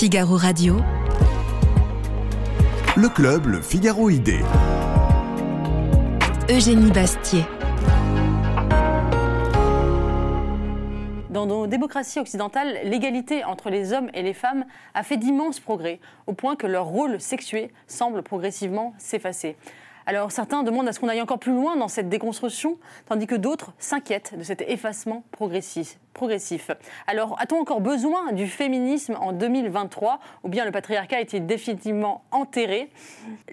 Figaro 0.00 0.38
Radio. 0.38 0.76
Le 2.96 3.10
club, 3.10 3.44
le 3.44 3.60
Figaro 3.60 4.08
Idée. 4.08 4.40
Eugénie 6.48 6.90
Bastier. 6.90 7.44
Dans 11.28 11.44
nos 11.44 11.66
démocraties 11.66 12.18
occidentales, 12.18 12.78
l'égalité 12.84 13.44
entre 13.44 13.68
les 13.68 13.92
hommes 13.92 14.08
et 14.14 14.22
les 14.22 14.32
femmes 14.32 14.64
a 14.94 15.02
fait 15.02 15.18
d'immenses 15.18 15.60
progrès, 15.60 16.00
au 16.26 16.32
point 16.32 16.56
que 16.56 16.66
leur 16.66 16.86
rôle 16.86 17.20
sexué 17.20 17.70
semble 17.86 18.22
progressivement 18.22 18.94
s'effacer. 18.96 19.54
Alors 20.10 20.32
certains 20.32 20.64
demandent 20.64 20.88
à 20.88 20.92
ce 20.92 20.98
qu'on 20.98 21.06
aille 21.06 21.22
encore 21.22 21.38
plus 21.38 21.52
loin 21.52 21.76
dans 21.76 21.86
cette 21.86 22.08
déconstruction, 22.08 22.78
tandis 23.06 23.28
que 23.28 23.36
d'autres 23.36 23.74
s'inquiètent 23.78 24.36
de 24.36 24.42
cet 24.42 24.60
effacement 24.62 25.22
progressif. 25.30 25.98
Alors 27.06 27.36
a-t-on 27.38 27.60
encore 27.60 27.80
besoin 27.80 28.32
du 28.32 28.48
féminisme 28.48 29.16
en 29.20 29.32
2023 29.32 30.18
ou 30.42 30.48
bien 30.48 30.64
le 30.64 30.72
patriarcat 30.72 31.20
est-il 31.20 31.46
définitivement 31.46 32.24
enterré? 32.32 32.90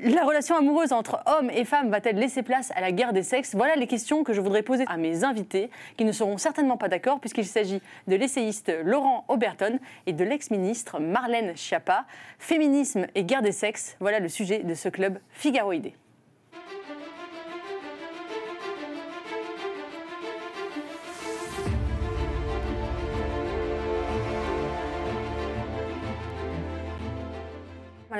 La 0.02 0.23
relation 0.23 0.55
amoureuse 0.55 0.93
entre 0.93 1.20
hommes 1.27 1.52
et 1.52 1.63
femmes 1.63 1.91
va-t-elle 1.91 2.16
laisser 2.16 2.41
place 2.41 2.71
à 2.75 2.81
la 2.81 2.91
guerre 2.91 3.13
des 3.13 3.21
sexes? 3.21 3.53
Voilà 3.53 3.75
les 3.75 3.85
questions 3.85 4.23
que 4.23 4.33
je 4.33 4.41
voudrais 4.41 4.63
poser 4.63 4.85
à 4.88 4.97
mes 4.97 5.23
invités 5.23 5.69
qui 5.95 6.05
ne 6.05 6.11
seront 6.11 6.39
certainement 6.39 6.77
pas 6.77 6.88
d'accord 6.88 7.19
puisqu'il 7.19 7.45
s'agit 7.45 7.83
de 8.08 8.16
l'essayiste 8.16 8.73
Laurent 8.83 9.25
Oberton 9.27 9.77
et 10.08 10.13
de 10.13 10.23
l'ex-ministre 10.23 10.99
Marlène 10.99 11.55
Schiappa. 11.55 12.05
Féminisme 12.39 13.05
et 13.13 13.25
guerre 13.25 13.44
des 13.44 13.52
sexes, 13.52 13.95
voilà 13.99 14.19
le 14.19 14.27
sujet 14.27 14.63
de 14.63 14.73
ce 14.73 14.89
club 14.89 15.19
Figaroïdé. 15.30 15.94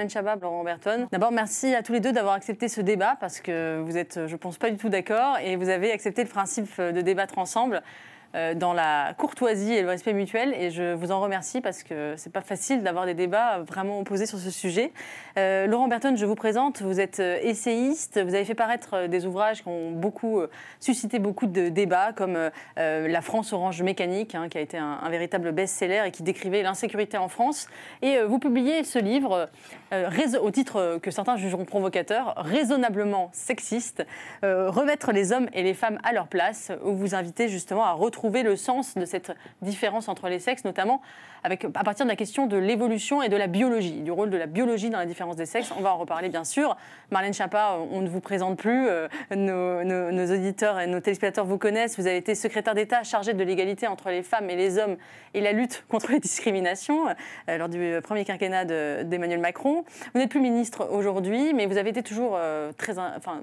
Chabab, 0.10 0.42
Laurent. 0.42 0.64
D'abord, 1.12 1.32
merci 1.32 1.74
à 1.74 1.82
tous 1.82 1.94
les 1.94 2.00
deux 2.00 2.12
d'avoir 2.12 2.36
accepté 2.36 2.68
ce 2.68 2.82
débat 2.82 3.18
parce 3.20 3.42
que 3.42 3.82
vous 3.82 3.98
êtes, 3.98 4.28
je 4.28 4.36
pense, 4.36 4.58
pas 4.58 4.70
du 4.70 4.78
tout 4.78 4.90
d'accord 4.90 5.38
et 5.40 5.56
vous 5.56 5.70
avez 5.70 5.92
accepté 5.92 6.24
le 6.24 6.30
principe 6.30 6.80
de 6.80 7.02
débattre 7.02 7.38
ensemble 7.40 7.82
dans 8.56 8.74
la 8.74 9.14
courtoisie 9.18 9.74
et 9.74 9.82
le 9.82 9.90
respect 9.90 10.14
mutuel. 10.14 10.54
Et 10.54 10.70
je 10.70 10.94
vous 10.94 11.12
en 11.12 11.20
remercie 11.20 11.62
parce 11.62 11.84
que 11.84 12.14
c'est 12.18 12.32
pas 12.32 12.42
facile 12.42 12.84
d'avoir 12.84 13.06
des 13.06 13.14
débats 13.14 13.60
vraiment 13.60 14.00
opposés 14.00 14.26
sur 14.26 14.38
ce 14.38 14.52
sujet. 14.52 14.92
Euh, 15.38 15.66
Laurent 15.66 15.88
Berton, 15.88 16.16
je 16.16 16.26
vous 16.26 16.36
présente. 16.36 16.82
Vous 16.82 17.00
êtes 17.00 17.20
euh, 17.20 17.40
essayiste. 17.42 18.22
Vous 18.22 18.36
avez 18.36 18.46
fait 18.46 18.56
paraître 18.56 19.08
des 19.08 19.26
ouvrages 19.26 19.64
qui 19.64 19.68
ont 19.68 19.92
beaucoup 19.92 20.42
suscité 20.80 21.20
beaucoup 21.20 21.48
de 21.48 21.70
débats, 21.70 22.12
comme 22.14 22.38
La 22.76 23.22
France 23.22 23.54
orange 23.54 23.82
mécanique, 23.82 24.36
hein, 24.36 24.50
qui 24.50 24.58
a 24.58 24.62
été 24.62 24.78
un, 24.78 25.00
un 25.02 25.10
véritable 25.10 25.52
best-seller 25.52 26.04
et 26.06 26.12
qui 26.12 26.24
décrivait 26.24 26.62
l'insécurité 26.62 27.18
en 27.18 27.30
France. 27.30 27.68
Et 28.02 28.22
vous 28.22 28.40
publiez 28.40 28.84
ce 28.84 29.00
livre 29.00 29.50
au 30.42 30.52
titre 30.52 31.00
que 31.02 31.12
certains 31.12 31.38
jugeront 31.38 31.66
provocateur, 31.66 32.34
raisonnablement 32.38 33.30
sexiste, 33.34 34.06
remettre 34.44 35.12
les 35.12 35.32
hommes 35.32 35.48
et 35.54 35.64
les 35.64 35.74
femmes 35.74 36.00
à 36.04 36.14
leur 36.14 36.28
place, 36.28 36.72
où 36.84 36.94
vous 36.94 37.16
invitez 37.16 37.48
justement 37.48 37.86
à 37.86 37.94
retrouver 37.94 38.27
trouver 38.28 38.44
le 38.44 38.58
sens 38.58 38.96
de 38.96 39.06
cette 39.06 39.32
différence 39.62 40.10
entre 40.10 40.28
les 40.28 40.40
sexes, 40.40 40.66
notamment 40.66 41.02
à 41.44 41.84
partir 41.84 42.06
de 42.06 42.10
la 42.10 42.16
question 42.16 42.48
de 42.48 42.58
l'évolution 42.58 43.22
et 43.22 43.30
de 43.30 43.38
la 43.38 43.48
biologie, 43.48 44.02
du 44.02 44.12
rôle 44.12 44.30
de 44.30 44.38
la 44.38 44.48
biologie 44.48 44.90
dans 44.90 44.98
la 44.98 45.06
différence 45.06 45.36
des 45.36 45.46
sexes. 45.46 45.72
On 45.78 45.82
va 45.82 45.94
en 45.94 45.98
reparler 45.98 46.30
bien 46.30 46.44
sûr. 46.44 46.76
Marlène 47.12 47.34
Chapa, 47.34 47.78
on 47.92 48.02
ne 48.02 48.10
vous 48.10 48.20
présente 48.20 48.58
plus. 48.58 48.88
Euh, 48.88 49.08
nos, 49.32 50.34
auditeurs 50.34 50.80
et 50.80 50.88
nos 50.88 51.00
téléspectateurs 51.00 51.46
vous 51.46 51.58
connaissent. 51.58 51.98
Vous 51.98 52.08
avez 52.08 52.18
été 52.18 52.36
secrétaire 52.36 52.76
d'État 52.76 53.04
chargé 53.04 53.34
de 53.34 53.44
l'égalité 53.44 53.88
entre 53.88 54.10
les 54.10 54.24
femmes 54.24 54.50
et 54.50 54.56
les 54.56 54.78
hommes 54.78 54.98
et 55.34 55.42
la 55.42 55.52
lutte 55.52 55.86
contre 55.90 56.12
les 56.12 56.20
discriminations 56.20 57.08
euh, 57.50 57.58
lors 57.58 57.70
du 57.70 58.00
premier 58.04 58.26
quinquennat 58.26 58.66
d'Emmanuel 59.04 59.40
Macron. 59.40 59.86
Vous 60.14 60.20
n'êtes 60.20 60.30
plus 60.30 60.42
ministre 60.42 60.90
aujourd'hui, 60.92 61.54
mais 61.54 61.66
vous 61.66 61.78
avez 61.78 61.92
été 61.92 62.04
toujours 62.04 62.34
euh, 62.36 62.72
très, 62.74 62.98
enfin, 63.00 63.42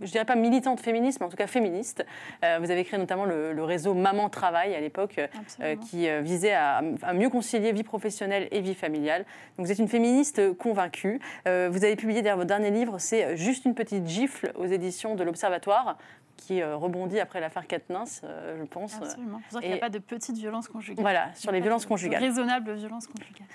je 0.00 0.10
dirais 0.10 0.24
pas 0.24 0.36
militante 0.36 0.80
féministe, 0.80 1.20
mais 1.20 1.26
en 1.26 1.30
tout 1.30 1.36
cas 1.36 1.46
féministe. 1.46 2.04
vous 2.42 2.70
avez 2.70 2.84
créé 2.84 2.98
notamment 2.98 3.24
le, 3.24 3.52
le 3.52 3.64
réseau 3.64 3.94
Maman 4.04 4.28
Travail 4.28 4.74
à 4.74 4.80
l'époque, 4.80 5.18
euh, 5.60 5.76
qui 5.76 6.08
euh, 6.08 6.20
visait 6.20 6.52
à, 6.52 6.82
mieux 7.14 7.30
concilier 7.30 7.72
vie 7.72 7.84
professionnelle 7.84 8.48
et 8.50 8.60
vie 8.60 8.74
familiale. 8.74 9.24
Donc 9.56 9.64
vous 9.64 9.72
êtes 9.72 9.78
une 9.78 9.88
féministe 9.88 10.52
convaincue. 10.58 11.20
Euh, 11.48 11.70
vous 11.72 11.84
avez 11.84 11.96
publié 11.96 12.20
d'ailleurs 12.20 12.36
votre 12.36 12.48
dernier 12.48 12.70
livre, 12.70 12.98
c'est 12.98 13.36
Juste 13.36 13.64
une 13.64 13.74
petite 13.74 14.06
gifle 14.06 14.52
aux 14.56 14.66
éditions 14.66 15.14
de 15.14 15.24
l'Observatoire 15.24 15.96
qui 16.36 16.62
rebondit 16.62 17.20
après 17.20 17.40
l'affaire 17.40 17.66
Katniss, 17.66 18.22
je 18.58 18.64
pense. 18.64 18.96
Absolument. 18.96 19.40
Pour 19.50 19.60
qu'il 19.60 19.70
n'y 19.70 19.76
a 19.76 19.78
pas 19.78 19.88
de 19.88 19.98
petite 19.98 20.36
violence 20.36 20.68
conjugale. 20.68 21.02
Voilà, 21.02 21.34
sur 21.34 21.52
les 21.52 21.60
violences 21.60 21.86
conjugales. 21.86 22.22
Raisonnable 22.22 22.74
violence 22.74 23.06
conjugale. 23.06 23.46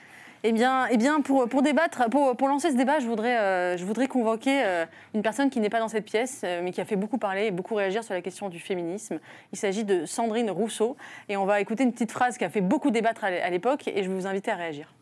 Eh 0.45 0.53
bien, 0.53 0.88
eh 0.89 0.95
bien 0.95 1.19
pour, 1.19 1.50
pour 1.50 1.61
débattre, 1.61 2.09
pour, 2.09 2.38
pour, 2.38 2.47
lancer 2.47 2.72
ce 2.72 2.77
débat, 2.77 3.00
je 3.00 3.07
voudrais, 3.07 3.38
euh, 3.38 3.77
je 3.77 3.83
voudrais 3.83 4.07
convoquer 4.07 4.63
euh, 4.63 4.85
une 5.13 5.22
personne 5.22 5.50
qui 5.50 5.59
n'est 5.59 5.69
pas 5.69 5.79
dans 5.79 5.89
cette 5.89 6.05
pièce, 6.05 6.44
euh, 6.45 6.61
mais 6.63 6.72
qui 6.72 6.79
a 6.79 6.85
fait 6.85 6.95
beaucoup 6.95 7.17
parler 7.17 7.47
et 7.47 7.51
beaucoup 7.51 7.75
réagir 7.75 8.05
sur 8.05 8.13
la 8.13 8.22
question 8.22 8.47
du 8.47 8.59
féminisme. 8.59 9.19
Il 9.51 9.57
s'agit 9.57 9.83
de 9.83 10.05
Sandrine 10.05 10.49
Rousseau. 10.49 10.95
Et 11.28 11.35
on 11.35 11.45
va 11.45 11.59
écouter 11.59 11.83
une 11.83 11.91
petite 11.91 12.11
phrase 12.11 12.38
qui 12.38 12.45
a 12.45 12.49
fait 12.49 12.61
beaucoup 12.61 12.89
débattre 12.89 13.25
à 13.25 13.49
l'époque, 13.49 13.89
et 13.89 14.01
je 14.01 14.09
vais 14.09 14.16
vous 14.16 14.28
inviter 14.28 14.49
à 14.49 14.55
réagir. 14.55 14.94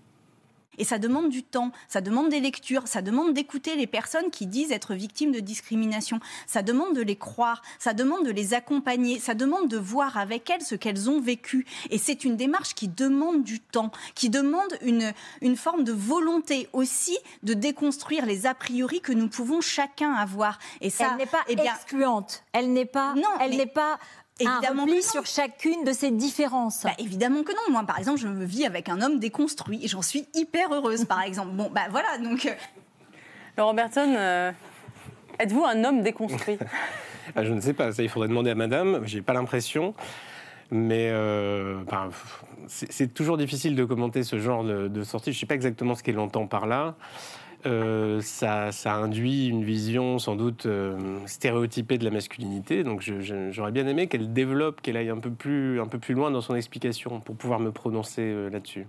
Et 0.78 0.84
ça 0.84 0.98
demande 0.98 1.30
du 1.30 1.44
temps, 1.44 1.72
ça 1.88 2.02
demande 2.02 2.30
des 2.30 2.40
lectures, 2.40 2.88
ça 2.88 3.02
demande 3.02 3.34
d'écouter 3.34 3.76
les 3.76 3.88
personnes 3.88 4.30
qui 4.32 4.46
disent 4.46 4.72
être 4.72 4.94
victimes 4.94 5.32
de 5.32 5.40
discrimination, 5.40 6.20
ça 6.46 6.62
demande 6.62 6.96
de 6.96 7.02
les 7.02 7.16
croire, 7.16 7.62
ça 7.80 7.94
demande 7.94 8.26
de 8.26 8.32
les 8.32 8.54
accompagner, 8.54 9.20
ça 9.20 9.34
demande 9.34 9.68
de 9.70 9.78
voir 9.78 10.18
avec 10.18 10.50
elles 10.50 10.62
ce 10.62 10.76
qu'elles 10.76 11.10
ont 11.10 11.20
vécu. 11.20 11.66
Et 11.90 11.98
c'est 11.98 12.24
une 12.24 12.36
démarche 12.36 12.76
qui 12.76 12.88
demande 12.88 13.44
du 13.44 13.60
temps, 13.60 13.92
qui 14.16 14.30
demande 14.30 14.78
une, 14.82 15.14
une 15.42 15.56
forme 15.56 15.84
de 15.84 15.94
volonté 15.94 16.70
aussi 16.74 17.18
de 17.44 17.54
déconstruire 17.54 18.26
les 18.26 18.46
a 18.46 18.54
priori 18.54 19.02
que 19.02 19.14
nous 19.14 19.28
pouvons 19.28 19.62
chacun 19.62 20.14
avoir. 20.14 20.60
Et 20.82 20.90
ça, 20.90 21.10
elle 21.12 21.18
n'est 21.18 21.26
pas 21.26 21.44
eh 21.48 21.56
bien, 21.56 21.74
excluante, 21.74 22.44
elle 22.54 22.74
n'est 22.74 22.86
pas, 22.86 23.14
non, 23.16 23.24
elle 23.40 23.58
n'est 23.58 23.66
pas 23.66 23.98
évidemment 24.40 24.84
un 24.84 25.02
sur 25.02 25.26
chacune 25.26 25.84
de 25.84 25.92
ces 25.92 26.12
différences. 26.12 26.84
Bah, 26.84 26.92
évidemment 26.98 27.44
que 27.44 27.52
non. 27.52 27.72
Moi, 27.72 27.84
par 27.84 28.00
exemple, 28.00 28.20
je 28.20 28.28
vis 28.28 28.66
avec 28.66 28.90
un 28.90 29.02
homme 29.02 29.20
déconstruit 29.20 29.84
et 29.84 29.88
j'en 29.88 30.02
suis 30.02 30.28
hyper 30.34 30.74
heureuse, 30.74 31.06
par 31.06 31.22
exemple. 31.26 31.52
Bon, 31.52 31.70
bah 31.74 31.88
voilà, 31.90 32.18
donc... 32.18 32.46
Euh. 32.46 32.54
Laurent 33.58 33.74
Berton, 33.74 34.14
euh, 34.16 34.52
êtes-vous 35.40 35.66
un 35.66 35.84
homme 35.84 36.02
déconstruit? 36.02 36.58
Ah, 37.36 37.44
Je 37.44 37.52
ne 37.52 37.60
sais 37.60 37.74
pas, 37.74 37.92
ça 37.92 38.04
il 38.04 38.08
faudrait 38.08 38.30
demander 38.30 38.52
à 38.52 38.56
madame, 38.56 39.02
j'ai 39.04 39.22
pas 39.22 39.34
l'impression. 39.34 39.94
Mais 40.72 41.10
euh, 41.12 41.84
c'est 42.68 43.14
toujours 43.14 43.38
difficile 43.38 43.76
de 43.76 43.84
commenter 43.84 44.24
ce 44.24 44.40
genre 44.40 44.64
de, 44.64 44.88
de 44.88 45.04
sortie. 45.04 45.34
Je 45.34 45.38
ne 45.38 45.40
sais 45.42 45.46
pas 45.46 45.56
exactement 45.56 45.94
ce 45.94 46.04
qu'elle 46.04 46.20
entend 46.20 46.48
par 46.48 46.68
là. 46.68 46.96
Euh, 47.66 48.22
ça, 48.22 48.72
induit 48.86 49.48
une 49.48 49.64
vision 49.64 50.20
sans 50.20 50.36
doute 50.36 50.68
euh, 50.68 51.20
stéréotypée 51.26 51.98
de 51.98 52.06
la 52.06 52.12
masculinité. 52.12 52.84
Donc 52.84 53.02
j'aurais 53.52 53.72
bien 53.72 53.88
aimé 53.88 54.08
qu'elle 54.08 54.32
développe, 54.32 54.82
qu'elle 54.82 54.98
aille 54.98 55.10
un 55.10 55.18
peu, 55.18 55.32
plus, 55.32 55.82
un 55.82 55.88
peu 55.88 55.98
plus 55.98 56.14
loin 56.14 56.30
dans 56.32 56.42
son 56.42 56.56
explication 56.56 57.20
pour 57.20 57.36
pouvoir 57.36 57.60
me 57.60 57.72
prononcer 57.72 58.22
euh, 58.22 58.50
là-dessus. 58.50 58.86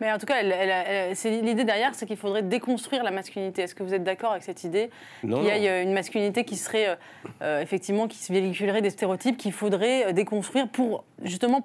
Mais 0.00 0.12
en 0.12 0.18
tout 0.18 0.26
cas, 0.26 0.42
l'idée 0.42 1.64
derrière, 1.64 1.94
c'est 1.94 2.06
qu'il 2.06 2.16
faudrait 2.16 2.42
déconstruire 2.42 3.04
la 3.04 3.10
masculinité. 3.10 3.62
Est-ce 3.62 3.74
que 3.74 3.82
vous 3.82 3.94
êtes 3.94 4.04
d'accord 4.04 4.32
avec 4.32 4.42
cette 4.42 4.64
idée? 4.64 4.90
Il 5.22 5.30
y 5.30 5.68
a 5.68 5.82
une 5.82 5.92
masculinité 5.92 6.44
qui 6.44 6.56
serait 6.56 6.98
effectivement, 7.40 8.08
qui 8.08 8.18
se 8.18 8.32
véhiculerait 8.32 8.82
des 8.82 8.90
stéréotypes 8.90 9.36
qu'il 9.36 9.52
faudrait 9.52 10.12
déconstruire 10.12 10.68
pour 10.68 11.04
justement 11.22 11.62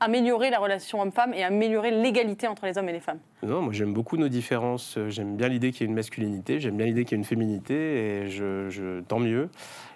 améliorer 0.00 0.50
la 0.50 0.58
relation 0.58 1.00
homme-femme 1.00 1.34
et 1.34 1.44
améliorer 1.44 1.90
l'égalité 1.90 2.46
entre 2.46 2.66
les 2.66 2.78
hommes 2.78 2.88
et 2.88 2.92
les 2.92 3.00
femmes 3.00 3.18
Non, 3.42 3.62
moi 3.62 3.72
j'aime 3.72 3.92
beaucoup 3.92 4.16
nos 4.16 4.28
différences. 4.28 4.98
J'aime 5.08 5.36
bien 5.36 5.48
l'idée 5.48 5.72
qu'il 5.72 5.82
y 5.82 5.84
ait 5.84 5.88
une 5.88 5.94
masculinité, 5.94 6.60
j'aime 6.60 6.76
bien 6.76 6.86
l'idée 6.86 7.04
qu'il 7.04 7.12
y 7.12 7.14
ait 7.16 7.22
une 7.22 7.24
féminité, 7.24 7.74
et 7.74 8.28
je, 8.28 9.00
tant 9.02 9.18
mieux. 9.18 9.48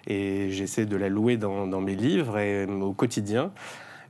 Et 0.07 0.49
j'essaie 0.49 0.85
de 0.85 0.95
la 0.95 1.09
louer 1.09 1.37
dans, 1.37 1.81
mes 1.81 1.95
livres 1.95 2.37
et 2.37 2.65
au 2.65 2.93
quotidien. 2.93 3.51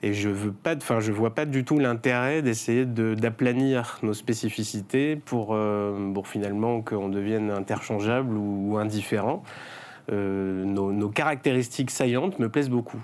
Et 0.01 0.13
je 0.13 0.29
veux 0.29 0.53
pas, 0.53 0.75
enfin, 0.75 0.99
je 0.99 1.11
vois 1.11 1.35
pas 1.35 1.45
du 1.45 1.65
tout 1.65 1.77
l'intérêt 1.77 2.41
d'essayer 2.41 2.85
d'aplanir 2.85 3.99
nos 4.01 4.13
spécificités 4.13 5.17
pour, 5.17 5.49
euh, 5.51 6.13
pour 6.13 6.27
finalement 6.27 6.81
qu'on 6.81 7.09
devienne 7.09 7.51
interchangeable 7.51 8.35
ou, 8.37 8.77
indifférent. 8.77 9.43
Euh, 10.11 10.63
nos 10.63 11.09
caractéristiques 11.09 11.91
saillantes 11.91 12.39
me 12.39 12.49
plaisent 12.49 12.69
beaucoup. 12.69 13.01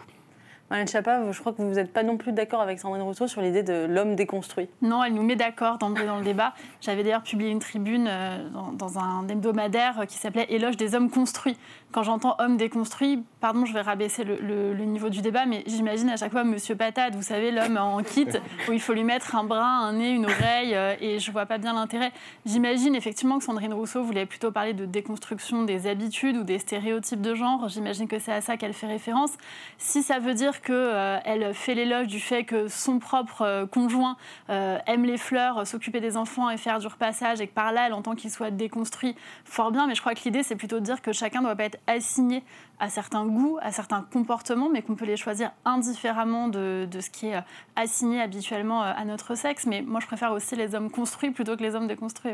Marlène 0.71 0.87
Chapa, 0.87 1.31
je 1.31 1.39
crois 1.39 1.53
que 1.53 1.61
vous 1.61 1.75
n'êtes 1.75 1.93
pas 1.93 2.01
non 2.01 2.17
plus 2.17 2.31
d'accord 2.31 2.59
avec 2.59 2.79
Sandrine 2.79 3.03
Rousseau 3.03 3.27
sur 3.27 3.39
l'idée 3.41 3.61
de 3.61 3.85
l'homme 3.85 4.15
déconstruit. 4.15 4.67
Non, 4.81 5.03
elle 5.03 5.13
nous 5.13 5.21
met 5.21 5.35
d'accord 5.35 5.77
d'emblée 5.77 6.07
dans 6.07 6.17
le 6.17 6.23
débat. 6.23 6.53
J'avais 6.81 7.03
d'ailleurs 7.03 7.21
publié 7.21 7.51
une 7.51 7.59
tribune 7.59 8.07
euh, 8.09 8.49
dans, 8.73 8.97
un 8.97 9.27
hebdomadaire 9.27 10.05
qui 10.07 10.17
s'appelait 10.17 10.47
Éloge 10.49 10.75
des 10.75 10.95
hommes 10.95 11.11
construits 11.11 11.55
quand 11.95 12.03
j'entends 12.03 12.35
homme 12.39 12.57
déconstruit, 12.57 13.23
pardon, 13.39 13.63
je 13.63 13.71
vais 13.71 13.79
rabaisser 13.79 14.25
le, 14.25 14.73
niveau 14.83 15.07
du 15.07 15.21
débat, 15.21 15.45
mais 15.45 15.63
j'imagine 15.65 16.09
à 16.09 16.17
chaque 16.17 16.33
fois 16.33 16.43
Monsieur 16.43 16.75
Patate, 16.75 17.15
vous 17.15 17.21
savez, 17.21 17.51
l'homme 17.51 17.77
en 17.77 18.03
kit, 18.03 18.27
où 18.67 18.73
il 18.73 18.81
faut 18.81 18.91
lui 18.91 19.05
mettre 19.05 19.33
un 19.33 19.45
bras, 19.45 19.65
un 19.65 19.93
nez, 19.93 20.09
une 20.09 20.25
oreille, 20.25 20.75
euh, 20.75 20.95
et 20.99 21.19
je 21.19 21.31
vois 21.31 21.45
pas 21.45 21.57
bien 21.57 21.71
l'intérêt. 21.71 22.11
J'imagine 22.45 22.95
effectivement 22.95 23.37
que 23.37 23.45
Sandrine 23.45 23.73
Rousseau 23.73 24.03
voulait 24.03 24.25
plutôt 24.25 24.51
parler 24.51 24.73
de 24.73 24.85
déconstruction 24.85 25.63
des 25.63 25.87
habitudes 25.87 26.35
ou 26.35 26.43
des 26.43 26.59
stéréotypes 26.59 27.21
de 27.21 27.33
genre. 27.33 27.69
J'imagine 27.69 28.09
que 28.09 28.19
c'est 28.19 28.33
à 28.33 28.41
ça 28.41 28.57
qu'elle 28.57 28.73
fait 28.73 28.87
référence. 28.87 29.31
Si 29.77 30.03
ça 30.03 30.19
veut 30.19 30.33
dire 30.33 30.59
qu'elle 30.61 30.75
euh, 30.75 31.53
fait 31.53 31.75
l'éloge 31.75 32.07
du 32.07 32.19
fait 32.19 32.43
que 32.43 32.67
son 32.67 32.99
propre 32.99 33.43
euh, 33.43 33.65
conjoint 33.65 34.17
aime 34.49 35.05
les 35.05 35.17
fleurs, 35.17 35.65
s'occuper 35.65 36.01
des 36.01 36.17
enfants 36.17 36.49
et 36.49 36.57
faire 36.57 36.79
du 36.79 36.87
repassage, 36.87 37.39
et 37.39 37.47
que 37.47 37.53
par 37.53 37.71
là, 37.71 37.87
elle 37.87 37.93
entend 37.93 38.15
qu'il 38.15 38.31
soit 38.31 38.51
déconstruit, 38.51 39.15
fort 39.45 39.71
bien, 39.71 39.87
mais 39.87 39.95
je 39.95 40.01
crois 40.01 40.13
que 40.13 40.23
l'idée, 40.25 40.43
c'est 40.43 40.57
plutôt 40.57 40.81
de 40.81 40.85
dire 40.85 41.01
que 41.01 41.13
chacun 41.13 41.39
ne 41.39 41.45
doit 41.45 41.55
pas 41.55 41.63
être 41.63 41.79
assigné 41.87 42.43
à 42.79 42.89
certains 42.89 43.25
goûts, 43.25 43.57
à 43.61 43.71
certains 43.71 44.01
comportements, 44.01 44.69
mais 44.69 44.81
qu'on 44.81 44.95
peut 44.95 45.05
les 45.05 45.17
choisir 45.17 45.51
indifféremment 45.63 46.47
de, 46.47 46.87
ce 46.99 47.09
qui 47.09 47.27
est 47.27 47.43
assigné 47.75 48.21
habituellement 48.21 48.81
à 48.81 49.05
notre 49.05 49.35
sexe. 49.35 49.65
Mais 49.65 49.81
moi, 49.81 49.99
je 49.99 50.07
préfère 50.07 50.31
aussi 50.31 50.55
les 50.55 50.75
hommes 50.75 50.91
construits 50.91 51.31
plutôt 51.31 51.55
que 51.55 51.63
les 51.63 51.75
hommes 51.75 51.87
déconstruits. 51.87 52.33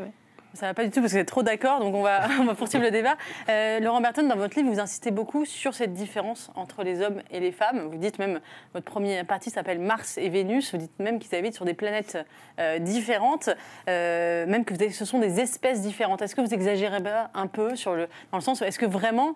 Ça 0.53 0.65
va 0.65 0.73
pas 0.73 0.83
du 0.83 0.91
tout 0.91 0.99
parce 0.99 1.13
que 1.13 1.17
vous 1.17 1.21
êtes 1.21 1.27
trop 1.27 1.43
d'accord, 1.43 1.79
donc 1.79 1.95
on 1.95 2.01
va, 2.01 2.27
on 2.39 2.43
va 2.43 2.55
poursuivre 2.55 2.83
le 2.83 2.91
débat. 2.91 3.15
Euh, 3.47 3.79
Laurent 3.79 4.01
Berton, 4.01 4.27
dans 4.27 4.35
votre 4.35 4.57
livre, 4.57 4.69
vous 4.69 4.81
insistez 4.81 5.09
beaucoup 5.09 5.45
sur 5.45 5.73
cette 5.73 5.93
différence 5.93 6.51
entre 6.55 6.83
les 6.83 7.01
hommes 7.01 7.21
et 7.31 7.39
les 7.39 7.53
femmes. 7.53 7.87
Vous 7.89 7.97
dites 7.97 8.19
même, 8.19 8.41
votre 8.73 8.85
première 8.85 9.25
partie 9.25 9.49
s'appelle 9.49 9.79
Mars 9.79 10.17
et 10.17 10.27
Vénus, 10.27 10.71
vous 10.73 10.77
dites 10.77 10.99
même 10.99 11.19
qu'ils 11.19 11.33
habitent 11.35 11.55
sur 11.55 11.63
des 11.63 11.73
planètes 11.73 12.17
euh, 12.59 12.79
différentes, 12.79 13.49
euh, 13.87 14.45
même 14.45 14.65
que 14.65 14.73
ce 14.89 15.05
sont 15.05 15.19
des 15.19 15.39
espèces 15.39 15.81
différentes. 15.81 16.21
Est-ce 16.21 16.35
que 16.35 16.41
vous 16.41 16.53
exagérez 16.53 16.91
un 17.33 17.47
peu 17.47 17.77
sur 17.77 17.95
le, 17.95 18.07
dans 18.31 18.37
le 18.37 18.43
sens, 18.43 18.61
est-ce 18.61 18.77
que 18.77 18.85
vraiment 18.85 19.35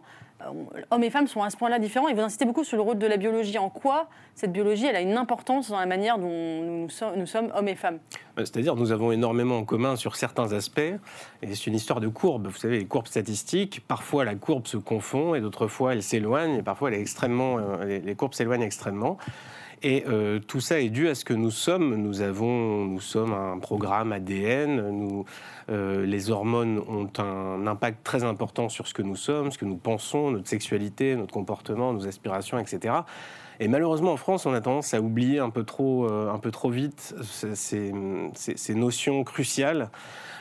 hommes 0.92 1.04
et 1.04 1.10
femmes 1.10 1.28
sont 1.28 1.42
à 1.42 1.50
ce 1.50 1.58
point-là 1.58 1.80
différents. 1.80 2.08
Et 2.08 2.14
vous 2.14 2.22
insistez 2.22 2.46
beaucoup 2.46 2.64
sur 2.64 2.78
le 2.78 2.84
rôle 2.84 2.98
de 2.98 3.08
la 3.08 3.18
biologie. 3.18 3.58
En 3.58 3.70
quoi 3.70 4.08
cette 4.36 4.52
biologie, 4.52 4.86
elle 4.86 4.96
a 4.96 5.02
une 5.02 5.18
importance 5.18 5.70
dans 5.70 5.80
la 5.80 5.86
manière 5.86 6.18
dont 6.18 6.28
nous, 6.28 6.90
sommes, 6.90 7.52
hommes 7.56 7.68
et 7.68 7.76
femmes? 7.76 8.00
Euh, 8.38 8.46
C'est-à-dire, 8.46 8.76
nous 8.76 8.92
avons 8.92 9.12
énormément 9.12 9.58
en 9.58 9.64
commun 9.64 9.96
sur 9.96 10.16
certains 10.16 10.54
aspects. 10.54 10.80
Et 10.80 11.00
c'est 11.48 11.68
une 11.68 11.76
histoire 11.76 12.00
de 12.00 12.08
courbe. 12.08 12.48
Vous 12.48 12.58
savez, 12.58 12.80
les 12.80 12.86
courbes 12.86 13.08
statistiques, 13.08 13.82
parfois 13.88 14.26
la 14.26 14.36
courbe 14.36 14.68
se 14.68 14.78
confond 14.78 15.36
et 15.36 15.42
d'autres 15.42 15.68
fois 15.68 15.94
elle 15.94 16.04
s'éloigne. 16.04 16.56
Et 16.56 16.64
parfois 16.64 16.92
extrêmement, 16.92 17.58
euh, 17.58 18.00
les 18.00 18.16
courbes 18.16 18.34
s'éloignent 18.34 18.64
extrêmement. 18.64 19.18
Et 19.88 20.04
euh, 20.08 20.40
tout 20.40 20.62
ça 20.62 20.80
est 20.80 20.90
dû 20.90 21.10
à 21.10 21.14
ce 21.14 21.24
que 21.24 21.36
nous 21.36 21.52
sommes. 21.52 21.94
Nous 21.94 22.22
avons, 22.22 22.86
nous 22.86 23.00
sommes 23.00 23.34
un 23.34 23.60
programme 23.60 24.14
ADN. 24.14 24.90
Nous, 24.90 25.26
euh, 25.70 26.08
les 26.08 26.32
hormones 26.32 26.80
ont 26.88 27.08
un 27.20 27.68
impact 27.68 28.04
très 28.04 28.24
important 28.24 28.68
sur 28.68 28.88
ce 28.88 28.96
que 28.96 29.04
nous 29.04 29.16
sommes, 29.16 29.52
ce 29.52 29.60
que 29.60 29.66
nous 29.66 29.78
pensons, 29.78 30.32
notre 30.32 30.48
sexualité, 30.48 31.16
notre 31.16 31.36
comportement, 31.36 31.94
nos 31.94 32.08
aspirations, 32.08 32.58
etc. 32.58 32.96
Et 33.60 33.68
malheureusement, 33.68 34.14
en 34.14 34.18
France, 34.18 34.48
on 34.48 34.56
a 34.56 34.62
tendance 34.62 34.96
à 34.96 35.02
oublier 35.02 35.38
un 35.38 35.52
peu 35.52 35.64
trop, 35.64 36.10
euh, 36.10 36.34
un 36.34 36.40
peu 36.40 36.50
trop 36.50 36.72
vite 36.72 37.14
ces, 37.54 37.94
notions 38.74 39.24
cruciales 39.24 39.92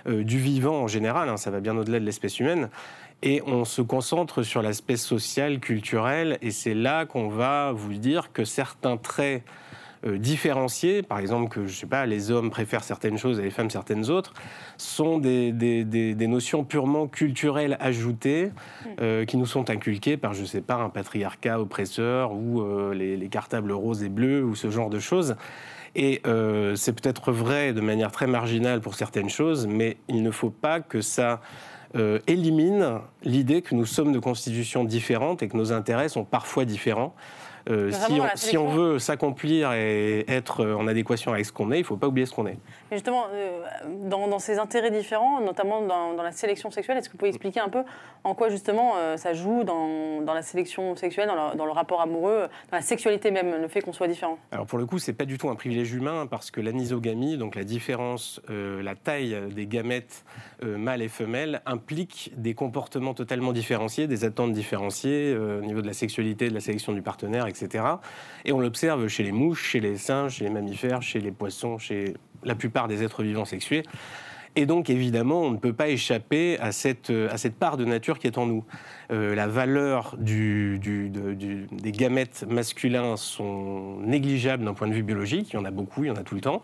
du 0.06 0.38
vivant 0.38 0.82
en 0.82 0.86
général. 0.86 1.28
Hein, 1.28 1.36
ça 1.36 1.50
va 1.50 1.60
bien 1.60 1.76
au-delà 1.76 2.00
de 2.00 2.04
l'espèce 2.06 2.40
humaine 2.40 2.70
et 3.24 3.42
on 3.46 3.64
se 3.64 3.80
concentre 3.80 4.42
sur 4.42 4.60
l'aspect 4.60 4.98
social, 4.98 5.58
culturel, 5.58 6.38
et 6.42 6.50
c'est 6.50 6.74
là 6.74 7.06
qu'on 7.06 7.28
va 7.28 7.72
vous 7.72 7.94
dire 7.94 8.32
que 8.32 8.44
certains 8.44 8.98
traits 8.98 9.42
euh, 10.06 10.18
différenciés, 10.18 11.02
par 11.02 11.18
exemple 11.18 11.48
que 11.48 11.66
je 11.66 11.74
sais 11.74 11.86
pas, 11.86 12.04
les 12.04 12.30
hommes 12.30 12.50
préfèrent 12.50 12.84
certaines 12.84 13.16
choses 13.16 13.40
et 13.40 13.42
les 13.42 13.50
femmes 13.50 13.70
certaines 13.70 14.10
autres, 14.10 14.34
sont 14.76 15.16
des, 15.16 15.52
des, 15.52 16.26
notions 16.26 16.64
purement 16.64 17.06
culturelles 17.06 17.78
ajoutées 17.80 18.50
euh, 19.00 19.24
qui 19.24 19.38
nous 19.38 19.46
sont 19.46 19.70
inculquées 19.70 20.18
par 20.18 20.34
je 20.34 20.44
sais 20.44 20.60
pas 20.60 20.74
un 20.74 20.90
patriarcat 20.90 21.58
oppresseur 21.58 22.34
ou 22.34 22.60
euh, 22.60 22.92
les, 22.92 23.16
les, 23.16 23.28
cartables 23.28 23.72
roses 23.72 24.02
et 24.02 24.10
bleus 24.10 24.44
ou 24.44 24.54
ce 24.54 24.70
genre 24.70 24.90
de 24.90 24.98
choses. 24.98 25.36
Et 25.96 26.22
c'est 26.74 27.00
peut-être 27.00 27.30
vrai 27.30 27.72
de 27.72 27.80
manière 27.80 28.10
très 28.10 28.26
marginale 28.26 28.80
pour 28.80 28.96
certaines 28.96 29.28
choses, 29.28 29.68
mais 29.68 29.96
il 30.08 30.24
ne 30.24 30.32
faut 30.32 30.50
pas 30.50 30.80
que 30.80 31.00
ça 31.00 31.40
euh, 31.96 32.18
élimine 32.26 32.98
l'idée 33.22 33.62
que 33.62 33.74
nous 33.74 33.86
sommes 33.86 34.12
de 34.12 34.18
constitutions 34.18 34.84
différentes 34.84 35.42
et 35.42 35.48
que 35.48 35.56
nos 35.56 35.72
intérêts 35.72 36.08
sont 36.08 36.24
parfois 36.24 36.64
différents. 36.64 37.14
Euh, 37.70 37.90
si, 38.36 38.58
on, 38.58 38.68
veut 38.68 38.98
s'accomplir 38.98 39.72
et 39.72 40.24
être 40.28 40.64
en 40.64 40.86
adéquation 40.86 41.32
avec 41.32 41.46
ce 41.46 41.52
qu'on 41.52 41.72
est, 41.72 41.78
il 41.78 41.82
ne 41.82 41.86
faut 41.86 41.96
pas 41.96 42.08
oublier 42.08 42.26
ce 42.26 42.34
qu'on 42.34 42.46
est. 42.46 42.58
Mais 42.90 42.98
justement, 42.98 43.24
euh, 43.32 43.62
dans, 44.04 44.38
ces 44.38 44.58
intérêts 44.58 44.90
différents, 44.90 45.40
notamment 45.40 45.80
dans, 45.82 46.22
la 46.22 46.32
sélection 46.32 46.70
sexuelle, 46.70 46.98
est-ce 46.98 47.08
que 47.08 47.12
vous 47.12 47.18
pouvez 47.18 47.30
expliquer 47.30 47.60
un 47.60 47.68
peu 47.68 47.82
en 48.22 48.34
quoi 48.34 48.48
justement 48.48 48.94
ça 49.16 49.32
joue 49.34 49.64
dans, 49.64 50.22
la 50.26 50.42
sélection 50.42 50.96
sexuelle, 50.96 51.30
dans 51.56 51.64
le, 51.64 51.72
rapport 51.72 52.00
amoureux, 52.00 52.48
dans 52.70 52.76
la 52.76 52.82
sexualité 52.82 53.30
même, 53.30 53.60
le 53.60 53.68
fait 53.68 53.80
qu'on 53.80 53.92
soit 53.92 54.08
différent? 54.08 54.38
Alors 54.52 54.66
pour 54.66 54.78
le 54.78 54.86
coup, 54.86 54.98
ce 54.98 55.10
n'est 55.10 55.16
pas 55.16 55.24
du 55.24 55.38
tout 55.38 55.48
un 55.48 55.54
privilège 55.54 55.92
humain 55.92 56.26
parce 56.26 56.50
que 56.50 56.60
l'anisogamie, 56.60 57.36
donc 57.38 57.54
la 57.54 57.64
différence, 57.64 58.40
la 58.48 58.94
taille 58.94 59.36
des 59.54 59.66
gamètes 59.66 60.24
mâles 60.62 61.02
et 61.02 61.08
femelles, 61.08 61.62
implique 61.66 62.32
des 62.36 62.54
comportements 62.54 63.14
totalement 63.14 63.52
différenciés, 63.52 64.06
des 64.06 64.24
attentes 64.24 64.52
différenciées 64.52 65.36
au 65.36 65.60
niveau 65.60 65.82
de 65.82 65.86
la 65.86 65.92
sexualité, 65.92 66.48
de 66.48 66.54
la 66.54 66.60
sélection 66.60 66.92
du 66.92 67.02
partenaire, 67.02 67.46
etc. 67.46 67.53
Et 68.44 68.52
on 68.52 68.60
l'observe 68.60 69.08
chez 69.08 69.22
les 69.22 69.32
mouches, 69.32 69.70
chez 69.70 69.80
les 69.80 69.96
singes, 69.96 70.34
chez 70.36 70.44
les 70.44 70.50
mammifères, 70.50 71.02
chez 71.02 71.20
les 71.20 71.32
poissons, 71.32 71.78
chez 71.78 72.14
la 72.42 72.54
plupart 72.54 72.88
des 72.88 73.02
êtres 73.02 73.22
vivants 73.22 73.44
sexués. 73.44 73.82
Et 74.56 74.66
donc, 74.66 74.88
évidemment, 74.88 75.42
on 75.42 75.50
ne 75.50 75.56
peut 75.56 75.72
pas 75.72 75.88
échapper 75.88 76.58
à 76.60 76.70
cette, 76.70 77.10
à 77.10 77.36
cette 77.38 77.56
part 77.56 77.76
de 77.76 77.84
nature 77.84 78.20
qui 78.20 78.28
est 78.28 78.38
en 78.38 78.46
nous. 78.46 78.64
Euh, 79.10 79.34
la 79.34 79.48
valeur 79.48 80.16
des 80.18 80.78
gamètes 81.86 82.44
masculins 82.48 83.16
sont 83.16 83.98
négligeables 84.00 84.64
d'un 84.64 84.74
point 84.74 84.86
de 84.86 84.94
vue 84.94 85.02
biologique. 85.02 85.52
Il 85.52 85.56
y 85.56 85.58
en 85.58 85.64
a 85.64 85.72
beaucoup, 85.72 86.04
il 86.04 86.06
y 86.06 86.10
en 86.10 86.16
a 86.16 86.22
tout 86.22 86.36
le 86.36 86.40
temps 86.40 86.62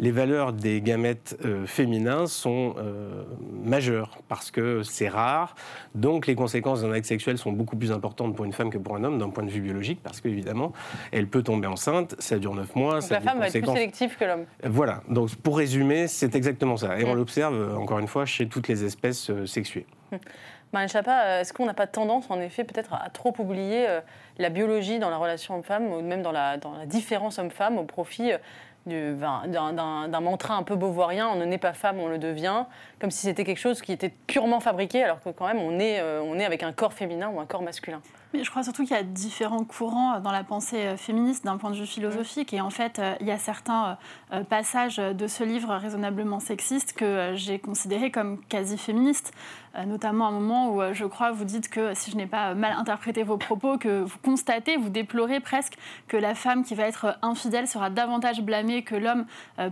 les 0.00 0.10
valeurs 0.10 0.54
des 0.54 0.80
gamètes 0.80 1.36
euh, 1.44 1.66
féminins 1.66 2.26
sont 2.26 2.74
euh, 2.78 3.22
majeures 3.62 4.18
parce 4.28 4.50
que 4.50 4.82
c'est 4.82 5.08
rare. 5.08 5.54
Donc 5.94 6.26
les 6.26 6.34
conséquences 6.34 6.80
d'un 6.80 6.92
acte 6.92 7.04
sexuel 7.04 7.36
sont 7.36 7.52
beaucoup 7.52 7.76
plus 7.76 7.92
importantes 7.92 8.34
pour 8.34 8.46
une 8.46 8.54
femme 8.54 8.70
que 8.70 8.78
pour 8.78 8.96
un 8.96 9.04
homme 9.04 9.18
d'un 9.18 9.28
point 9.28 9.44
de 9.44 9.50
vue 9.50 9.60
biologique 9.60 10.00
parce 10.02 10.22
qu'évidemment, 10.22 10.72
elle 11.12 11.28
peut 11.28 11.42
tomber 11.42 11.66
enceinte, 11.66 12.16
ça 12.18 12.38
dure 12.38 12.54
9 12.54 12.74
mois. 12.76 13.00
Donc 13.00 13.10
la 13.10 13.20
femme 13.20 13.38
va 13.38 13.48
être 13.48 13.60
plus 13.60 13.72
sélective 13.72 14.16
que 14.16 14.24
l'homme. 14.24 14.46
Voilà. 14.64 15.02
Donc 15.08 15.34
pour 15.36 15.58
résumer, 15.58 16.08
c'est 16.08 16.34
exactement 16.34 16.78
ça. 16.78 16.98
Et 16.98 17.04
on 17.04 17.14
l'observe 17.14 17.76
encore 17.76 17.98
une 17.98 18.08
fois 18.08 18.24
chez 18.24 18.48
toutes 18.48 18.68
les 18.68 18.84
espèces 18.84 19.28
euh, 19.28 19.44
sexuées. 19.44 19.86
Marine 20.72 20.88
Chapa, 20.88 21.40
est-ce 21.40 21.52
qu'on 21.52 21.66
n'a 21.66 21.74
pas 21.74 21.88
tendance, 21.88 22.30
en 22.30 22.40
effet, 22.40 22.62
peut-être 22.62 22.94
à 22.94 23.10
trop 23.10 23.34
oublier 23.40 23.88
la 24.38 24.50
biologie 24.50 25.00
dans 25.00 25.10
la 25.10 25.16
relation 25.16 25.56
homme-femme, 25.56 25.86
ou 25.86 26.00
même 26.00 26.22
dans 26.22 26.30
la, 26.30 26.58
dans 26.58 26.70
la 26.70 26.86
différence 26.86 27.40
homme-femme, 27.40 27.76
au 27.76 27.82
profit 27.82 28.30
d'un 28.86 30.20
mantra 30.20 30.54
un 30.54 30.62
peu 30.62 30.74
beauvoirien, 30.76 31.28
on 31.28 31.36
ne 31.36 31.44
naît 31.44 31.58
pas 31.58 31.72
femme, 31.72 32.00
on 32.00 32.08
le 32.08 32.18
devient, 32.18 32.64
comme 33.00 33.10
si 33.10 33.26
c'était 33.26 33.44
quelque 33.44 33.58
chose 33.58 33.82
qui 33.82 33.92
était 33.92 34.12
purement 34.26 34.60
fabriqué, 34.60 35.02
alors 35.04 35.20
que 35.20 35.30
quand 35.30 35.46
même 35.46 35.58
on 35.58 35.78
est, 35.78 36.00
euh, 36.00 36.22
on 36.22 36.38
est 36.38 36.44
avec 36.44 36.62
un 36.62 36.72
corps 36.72 36.92
féminin 36.92 37.28
ou 37.28 37.40
un 37.40 37.46
corps 37.46 37.62
masculin. 37.62 38.00
Mais 38.32 38.44
je 38.44 38.50
crois 38.50 38.62
surtout 38.62 38.84
qu'il 38.84 38.96
y 38.96 39.00
a 39.00 39.02
différents 39.02 39.64
courants 39.64 40.20
dans 40.20 40.30
la 40.30 40.44
pensée 40.44 40.86
euh, 40.86 40.96
féministe 40.96 41.44
d'un 41.44 41.56
point 41.56 41.70
de 41.70 41.76
vue 41.76 41.86
philosophique. 41.86 42.54
Et 42.54 42.60
en 42.60 42.70
fait, 42.70 42.98
euh, 42.98 43.14
il 43.20 43.26
y 43.26 43.32
a 43.32 43.38
certains 43.38 43.98
passages 44.48 44.96
de 44.96 45.26
ce 45.26 45.42
livre 45.42 45.74
raisonnablement 45.74 46.38
sexiste 46.38 46.92
que 46.92 47.32
j'ai 47.34 47.58
considérés 47.58 48.10
comme 48.10 48.40
quasi 48.48 48.78
féministes. 48.78 49.32
Notamment 49.86 50.28
un 50.28 50.32
moment 50.32 50.74
où 50.74 50.82
je 50.92 51.04
crois 51.04 51.30
vous 51.30 51.44
dites 51.44 51.68
que, 51.68 51.94
si 51.94 52.10
je 52.10 52.16
n'ai 52.16 52.26
pas 52.26 52.54
mal 52.54 52.72
interprété 52.72 53.22
vos 53.22 53.36
propos, 53.36 53.78
que 53.78 54.02
vous 54.02 54.18
constatez, 54.22 54.76
vous 54.76 54.88
déplorez 54.88 55.40
presque 55.40 55.74
que 56.08 56.16
la 56.16 56.34
femme 56.34 56.64
qui 56.64 56.74
va 56.74 56.84
être 56.84 57.18
infidèle 57.22 57.68
sera 57.68 57.88
davantage 57.88 58.42
blâmée 58.42 58.82
que 58.82 58.96
l'homme 58.96 59.26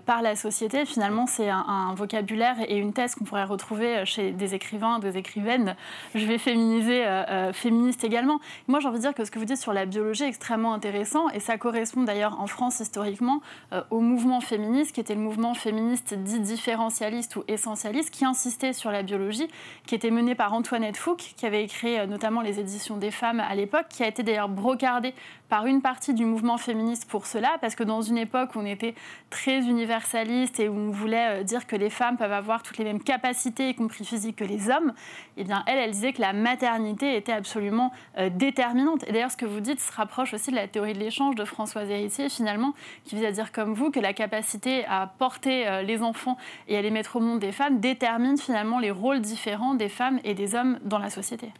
par 0.06 0.22
la 0.22 0.36
société. 0.36 0.84
Finalement, 0.84 1.26
c'est 1.26 1.50
un, 1.50 1.94
vocabulaire 1.94 2.56
et 2.68 2.76
une 2.76 2.92
thèse 2.92 3.14
qu'on 3.14 3.24
pourrait 3.24 3.44
retrouver 3.44 4.04
chez 4.04 4.30
des 4.30 4.54
écrivains, 4.54 4.98
des 4.98 5.16
écrivaines. 5.16 5.74
Je 6.14 6.26
vais 6.26 6.38
féminiser 6.38 7.04
euh, 7.04 7.24
euh, 7.28 7.52
féministes 7.52 8.04
également. 8.04 8.40
Moi, 8.66 8.80
j'ai 8.80 8.88
envie 8.88 8.98
de 8.98 9.02
dire 9.02 9.14
que 9.14 9.24
ce 9.24 9.30
que 9.30 9.38
vous 9.38 9.44
dites 9.44 9.58
sur 9.58 9.72
la 9.72 9.86
biologie 9.86 10.24
est 10.24 10.28
extrêmement 10.28 10.72
intéressant 10.72 11.28
et 11.30 11.40
ça 11.40 11.58
correspond 11.58 12.02
d'ailleurs 12.02 12.40
en 12.40 12.46
France 12.46 12.80
historiquement 12.80 13.40
euh, 13.72 13.82
au 13.90 14.00
mouvement 14.00 14.40
féministe 14.40 14.92
qui 14.92 15.00
était 15.00 15.14
le 15.14 15.20
mouvement 15.20 15.54
féministe 15.54 16.14
dit 16.14 16.40
différentialiste 16.40 17.36
ou 17.36 17.44
essentialiste 17.48 18.10
qui 18.10 18.24
insistait 18.24 18.72
sur 18.72 18.90
la 18.90 19.02
biologie, 19.02 19.48
qui 19.88 19.94
était 19.94 20.10
mené 20.10 20.34
par 20.34 20.52
Antoinette 20.52 20.98
Fouque, 20.98 21.32
qui 21.34 21.46
avait 21.46 21.64
écrit 21.64 22.06
notamment 22.06 22.42
les 22.42 22.60
éditions 22.60 22.98
des 22.98 23.10
femmes 23.10 23.40
à 23.40 23.54
l'époque, 23.54 23.86
qui 23.88 24.02
a 24.02 24.06
été 24.06 24.22
d'ailleurs 24.22 24.50
brocardée 24.50 25.14
par 25.48 25.66
une 25.66 25.82
partie 25.82 26.14
du 26.14 26.24
mouvement 26.24 26.58
féministe 26.58 27.08
pour 27.08 27.26
cela, 27.26 27.56
parce 27.60 27.74
que 27.74 27.84
dans 27.84 28.02
une 28.02 28.18
époque 28.18 28.54
où 28.54 28.60
on 28.60 28.66
était 28.66 28.94
très 29.30 29.58
universaliste 29.58 30.60
et 30.60 30.68
où 30.68 30.76
on 30.76 30.90
voulait 30.90 31.44
dire 31.44 31.66
que 31.66 31.76
les 31.76 31.90
femmes 31.90 32.16
peuvent 32.16 32.32
avoir 32.32 32.62
toutes 32.62 32.78
les 32.78 32.84
mêmes 32.84 33.02
capacités, 33.02 33.70
y 33.70 33.74
compris 33.74 34.04
physiques, 34.04 34.36
que 34.36 34.44
les 34.44 34.70
hommes, 34.70 34.92
eh 35.36 35.44
bien, 35.44 35.62
elle, 35.66 35.78
elle 35.78 35.90
disait 35.90 36.12
que 36.12 36.20
la 36.20 36.32
maternité 36.32 37.16
était 37.16 37.32
absolument 37.32 37.92
euh, 38.18 38.30
déterminante. 38.30 39.04
Et 39.06 39.12
d'ailleurs, 39.12 39.30
ce 39.30 39.36
que 39.36 39.46
vous 39.46 39.60
dites 39.60 39.80
se 39.80 39.92
rapproche 39.92 40.34
aussi 40.34 40.50
de 40.50 40.56
la 40.56 40.68
théorie 40.68 40.92
de 40.92 40.98
l'échange 40.98 41.34
de 41.34 41.44
Françoise 41.44 41.88
Héritier, 41.90 42.28
finalement, 42.28 42.74
qui 43.04 43.16
vise 43.16 43.24
à 43.24 43.32
dire 43.32 43.52
comme 43.52 43.74
vous 43.74 43.90
que 43.90 44.00
la 44.00 44.12
capacité 44.12 44.84
à 44.86 45.12
porter 45.18 45.66
euh, 45.66 45.82
les 45.82 46.02
enfants 46.02 46.36
et 46.68 46.76
à 46.76 46.82
les 46.82 46.90
mettre 46.90 47.16
au 47.16 47.20
monde 47.20 47.40
des 47.40 47.52
femmes 47.52 47.80
détermine 47.80 48.36
finalement 48.36 48.78
les 48.78 48.90
rôles 48.90 49.20
différents 49.20 49.74
des 49.74 49.88
femmes 49.88 50.20
et 50.24 50.34
des 50.34 50.54
hommes 50.54 50.78
dans 50.84 50.98
la 50.98 51.10
société. 51.10 51.52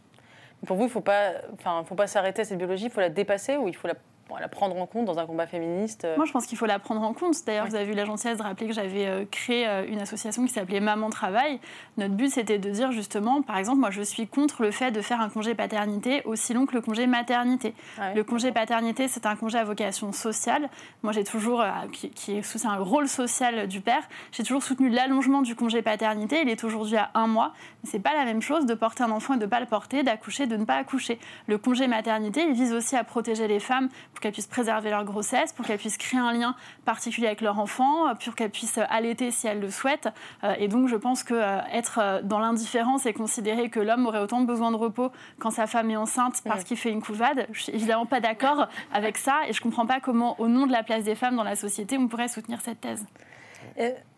Pour 0.67 0.77
vous, 0.77 0.85
il 0.85 0.87
ne 0.87 0.91
faut 0.91 1.01
pas, 1.01 2.07
s'arrêter 2.07 2.43
à 2.43 2.45
cette 2.45 2.59
biologie, 2.59 2.87
il 2.87 2.91
faut 2.91 3.01
la 3.01 3.11
dépasser 3.11 3.57
ou 3.57 3.69
il 3.69 3.77
faut 3.77 3.87
la 3.87 3.95
la 4.37 4.49
prendre 4.49 4.77
en 4.77 4.87
compte 4.87 5.07
dans 5.07 5.19
un 5.19 5.27
combat 5.27 5.47
féministe 5.47 6.05
euh. 6.05 6.17
Moi, 6.17 6.27
je 6.27 6.33
pense 6.33 6.47
qu'il 6.47 6.59
faut 6.59 6.67
la 6.67 6.79
prendre 6.79 7.03
en 7.03 7.13
compte. 7.13 7.35
D'ailleurs, 7.47 7.67
vous 7.67 7.75
avez 7.75 7.91
eu 7.91 7.95
la 7.95 8.05
gentillesse 8.05 8.39
de 8.39 8.43
rappeler 8.43 8.67
que 8.67 8.73
j'avais 8.73 9.07
euh, 9.07 9.25
créé 9.31 9.67
euh, 9.67 9.87
une 9.89 10.01
association 10.01 10.45
qui 10.45 10.53
s'appelait 10.53 10.81
Maman 10.81 11.11
Travail. 11.11 11.61
Notre 11.97 12.15
but, 12.15 12.31
c'était 12.31 12.59
de 12.59 12.71
dire 12.71 12.93
justement, 12.93 13.43
par 13.43 13.57
exemple, 13.57 13.79
moi, 13.79 13.91
je 13.91 14.03
suis 14.03 14.27
contre 14.27 14.63
le 14.63 14.71
fait 14.71 14.91
de 14.91 15.01
faire 15.01 15.21
un 15.21 15.29
congé 15.29 15.55
paternité 15.55 16.23
aussi 16.25 16.53
long 16.55 16.67
que 16.67 16.75
le 16.75 16.81
congé 16.81 17.07
maternité. 17.07 17.75
Ah 17.99 18.15
le 18.15 18.25
congé 18.25 18.53
paternité, 18.53 19.09
c'est 19.09 19.27
un 19.27 19.37
congé 19.37 19.59
à 19.59 19.65
vocation 19.65 20.13
sociale. 20.13 20.69
Moi, 21.03 21.13
j'ai 21.13 21.25
toujours, 21.25 21.65
qui, 21.93 22.11
qui 22.11 22.39
est 22.39 22.43
sous 22.43 22.67
un 22.67 22.77
rôle 22.77 23.09
social 23.09 23.67
du 23.67 23.81
père, 23.81 24.03
j'ai 24.33 24.43
toujours 24.43 24.63
soutenu 24.63 24.89
l'allongement 24.89 25.43
du 25.43 25.55
congé 25.55 25.83
paternité. 25.83 26.41
Il 26.43 26.49
est 26.49 26.65
aujourd'hui 26.65 26.97
à 26.97 27.11
un 27.15 27.27
mois. 27.27 27.53
Mais 27.83 27.91
c'est 27.91 27.99
pas 27.99 28.15
la 28.15 28.25
même 28.25 28.43
chose 28.43 28.67
de 28.67 28.75
porter 28.75 29.05
un 29.05 29.11
enfant 29.11 29.35
et 29.35 29.39
de 29.39 29.45
ne 29.45 29.51
pas 29.51 29.61
le 29.61 29.67
porter, 29.67 30.03
d'accoucher, 30.03 30.47
de 30.47 30.57
ne 30.57 30.65
pas 30.65 30.77
accoucher. 30.77 31.19
Le 31.47 31.59
congé 31.59 31.87
maternité, 31.87 32.45
il 32.49 32.55
vise 32.55 32.73
aussi 32.73 32.97
à 32.97 33.05
protéger 33.05 33.49
les 33.49 33.61
femmes 33.61 33.89
pour 34.19 34.23
qu'elles 34.25 34.33
puissent 34.33 34.49
préserver 34.49 34.91
leur 34.91 35.05
grossesse, 35.05 35.53
pour 35.53 35.65
qu'elles 35.65 35.79
puissent 35.79 35.97
créer 35.97 36.19
un 36.19 36.33
lien 36.33 36.57
particulier 36.85 37.29
avec 37.29 37.41
leur 37.41 37.61
enfant, 37.61 38.13
pour 38.17 38.35
qu'elles 38.35 38.51
puissent 38.51 38.81
allaiter 38.89 39.31
si 39.31 39.47
elles 39.47 39.61
le 39.61 39.71
souhaitent. 39.71 40.09
Euh, 40.43 40.55
et 40.59 40.67
donc, 40.67 40.89
je 40.89 40.97
pense 40.97 41.23
que 41.23 41.35
euh, 41.35 41.61
être 41.73 42.01
euh, 42.03 42.21
dans 42.21 42.41
l'indifférence 42.41 43.07
et 43.07 43.13
considérer 43.13 43.71
que 43.71 43.79
l'homme 43.79 44.07
aurait 44.07 44.19
autant 44.19 44.41
de 44.41 44.47
besoin 44.47 44.73
de 44.73 44.77
repos 44.77 45.13
quand 45.39 45.53
sa 45.53 45.69
femme 45.69 45.93
est 45.93 45.97
enceinte 45.97 46.43
parce 46.45 46.65
qu'il 46.65 46.77
fait 46.77 46.91
une 46.91 47.01
couvade, 47.01 47.47
je 47.53 47.63
suis 47.63 47.73
évidemment 47.73 48.07
pas 48.07 48.19
d'accord 48.19 48.67
avec 48.93 49.19
ça. 49.19 49.43
Et 49.49 49.53
je 49.53 49.61
comprends 49.61 49.87
pas 49.87 50.01
comment, 50.01 50.35
au 50.41 50.49
nom 50.49 50.67
de 50.67 50.73
la 50.73 50.83
place 50.83 51.05
des 51.05 51.15
femmes 51.15 51.37
dans 51.37 51.45
la 51.45 51.55
société, 51.55 51.97
on 51.97 52.09
pourrait 52.09 52.27
soutenir 52.27 52.61
cette 52.61 52.81
thèse. 52.81 53.07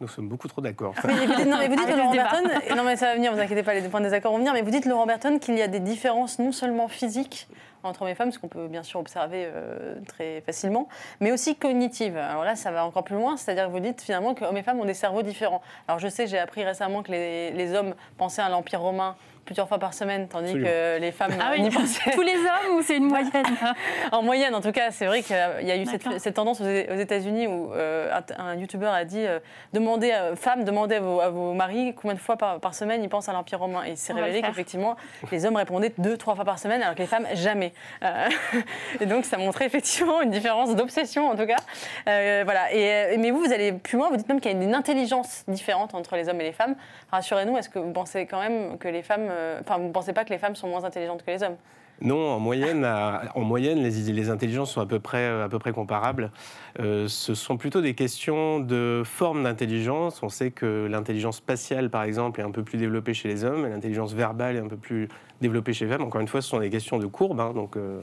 Nous 0.00 0.08
sommes 0.08 0.28
beaucoup 0.28 0.48
trop 0.48 0.62
d'accord. 0.62 0.94
non, 1.04 1.58
mais 1.58 1.68
vous 1.68 1.76
dites, 1.76 1.88
Laurent 1.94 2.14
Berton, 2.14 2.42
non, 2.74 2.84
mais 2.84 2.96
ça 2.96 3.08
va 3.08 3.16
venir, 3.16 3.34
vous 3.34 3.40
inquiétez 3.40 3.62
pas, 3.62 3.74
les 3.74 3.86
points 3.86 4.00
de 4.00 4.06
désaccord 4.06 4.32
vont 4.32 4.38
venir, 4.38 4.54
mais 4.54 4.62
vous 4.62 4.70
dites, 4.70 4.86
Laurent 4.86 5.04
Berton, 5.04 5.38
qu'il 5.38 5.58
y 5.58 5.62
a 5.62 5.68
des 5.68 5.80
différences 5.80 6.38
non 6.38 6.52
seulement 6.52 6.88
physiques 6.88 7.46
entre 7.82 8.02
hommes 8.02 8.08
et 8.08 8.14
femmes, 8.14 8.32
ce 8.32 8.38
qu'on 8.38 8.48
peut 8.48 8.68
bien 8.68 8.82
sûr 8.82 9.00
observer 9.00 9.46
euh, 9.46 9.94
très 10.06 10.40
facilement, 10.42 10.88
mais 11.20 11.32
aussi 11.32 11.56
cognitive. 11.56 12.16
Alors 12.16 12.44
là, 12.44 12.56
ça 12.56 12.70
va 12.70 12.84
encore 12.84 13.04
plus 13.04 13.16
loin, 13.16 13.36
c'est-à-dire 13.36 13.66
que 13.66 13.72
vous 13.72 13.80
dites 13.80 14.02
finalement 14.02 14.34
que 14.34 14.44
hommes 14.44 14.56
et 14.56 14.62
femmes 14.62 14.80
ont 14.80 14.84
des 14.84 14.94
cerveaux 14.94 15.22
différents. 15.22 15.62
Alors 15.88 15.98
je 15.98 16.08
sais, 16.08 16.26
j'ai 16.26 16.38
appris 16.38 16.64
récemment 16.64 17.02
que 17.02 17.10
les, 17.10 17.50
les 17.52 17.74
hommes 17.74 17.94
pensaient 18.16 18.42
à 18.42 18.48
l'Empire 18.48 18.80
romain 18.80 19.16
plusieurs 19.50 19.66
fois 19.66 19.80
par 19.80 19.94
semaine, 19.94 20.28
tandis 20.28 20.52
que 20.52 21.00
les 21.00 21.10
femmes 21.10 21.32
ah 21.40 21.50
oui. 21.58 21.68
pensaient. 21.70 22.12
Tous 22.12 22.22
les 22.22 22.36
hommes 22.36 22.76
ou 22.76 22.82
c'est 22.82 22.98
une 22.98 23.08
moyenne 23.08 23.44
En 24.12 24.22
moyenne, 24.22 24.54
en 24.54 24.60
tout 24.60 24.70
cas, 24.70 24.92
c'est 24.92 25.06
vrai 25.06 25.24
qu'il 25.24 25.34
y 25.34 25.70
a 25.72 25.76
eu 25.76 25.86
cette, 25.86 26.34
tendance 26.34 26.60
aux 26.60 26.64
États-Unis 26.64 27.48
où 27.48 27.72
euh, 27.72 28.16
un, 28.38 28.54
youtubeur 28.54 28.92
a 28.92 29.04
dit 29.04 29.26
euh, 29.26 29.40
demandez, 29.72 30.12
à, 30.12 30.36
femmes, 30.36 30.62
demandez 30.62 30.94
à 30.94 31.00
vos, 31.00 31.52
maris 31.52 31.96
combien 31.96 32.14
de 32.14 32.20
fois 32.20 32.36
par, 32.36 32.74
semaine 32.74 33.02
ils 33.02 33.08
pensent 33.08 33.28
à 33.28 33.32
l'Empire 33.32 33.58
romain. 33.58 33.82
Et 33.88 33.90
il 33.90 33.96
s'est 33.96 34.12
révélé 34.12 34.40
qu'effectivement, 34.40 34.94
les 35.32 35.44
hommes 35.46 35.56
répondaient 35.56 35.94
deux, 35.98 36.16
trois 36.16 36.36
fois 36.36 36.44
par 36.44 36.60
semaine, 36.60 36.80
alors 36.80 36.94
que 36.94 37.00
les 37.00 37.08
femmes, 37.08 37.26
jamais. 37.34 37.72
Euh, 38.04 38.28
et 39.00 39.06
donc, 39.06 39.24
ça 39.24 39.36
montrait 39.36 39.66
effectivement 39.66 40.22
une 40.22 40.30
différence 40.30 40.76
d'obsession, 40.76 41.28
en 41.28 41.34
tout 41.34 41.46
cas. 41.46 41.56
voilà. 42.04 42.72
Et, 42.72 43.16
mais 43.18 43.32
vous, 43.32 43.40
vous 43.40 43.52
allez 43.52 43.72
plus 43.72 43.98
loin, 43.98 44.10
vous 44.10 44.16
dites 44.16 44.28
même 44.28 44.40
qu'il 44.40 44.52
y 44.52 44.54
a 44.54 44.62
une 44.62 44.76
intelligence 44.76 45.42
différente 45.48 45.96
entre 45.96 46.14
les 46.14 46.28
hommes 46.28 46.40
et 46.40 46.44
les 46.44 46.52
femmes. 46.52 46.76
Rassurez-nous, 47.10 47.58
est-ce 47.58 47.68
que 47.68 47.80
vous 47.80 47.92
pensez 47.92 48.26
quand 48.26 48.40
même 48.40 48.78
que 48.78 48.86
les 48.86 49.02
femmes 49.02 49.28
euh, 49.39 49.39
enfin, 49.60 49.78
vous 49.78 49.88
ne 49.88 49.92
pensez 49.92 50.12
pas 50.12 50.24
que 50.24 50.30
les 50.30 50.38
femmes 50.38 50.56
sont 50.56 50.68
moins 50.68 50.84
intelligentes 50.84 51.24
que 51.24 51.30
les 51.30 51.42
hommes? 51.42 51.56
Non, 52.02 52.30
en 52.30 52.38
moyenne, 52.38 52.86
en 53.34 53.42
moyenne 53.42 53.82
les, 53.82 53.90
les, 53.90 54.30
intelligences 54.30 54.72
sont 54.72 54.80
à 54.80 54.86
peu 54.86 55.00
près, 55.00 55.26
à 55.42 55.48
peu 55.50 55.58
près 55.58 55.72
comparables. 55.72 56.30
Euh, 56.78 57.08
ce 57.08 57.34
sont 57.34 57.58
plutôt 57.58 57.82
des 57.82 57.94
questions 57.94 58.58
de 58.58 59.02
forme 59.04 59.42
d'intelligence. 59.42 60.22
On 60.22 60.30
sait 60.30 60.50
que 60.50 60.86
l'intelligence 60.90 61.36
spatiale, 61.36 61.90
par 61.90 62.04
exemple, 62.04 62.40
est 62.40 62.44
un 62.44 62.52
peu 62.52 62.62
plus 62.62 62.78
développée 62.78 63.12
chez 63.12 63.28
les 63.28 63.44
hommes, 63.44 63.66
et 63.66 63.68
l'intelligence 63.68 64.14
verbale 64.14 64.56
est 64.56 64.60
un 64.60 64.68
peu 64.68 64.78
plus 64.78 65.08
développée 65.42 65.74
chez 65.74 65.84
les 65.84 65.92
femmes. 65.92 66.04
Encore 66.04 66.22
une 66.22 66.28
fois, 66.28 66.40
ce 66.40 66.48
sont 66.48 66.60
des 66.60 66.70
questions 66.70 66.98
de 66.98 67.06
courbe, 67.06 67.38
hein, 67.38 67.52
donc 67.54 67.76
euh, 67.76 68.00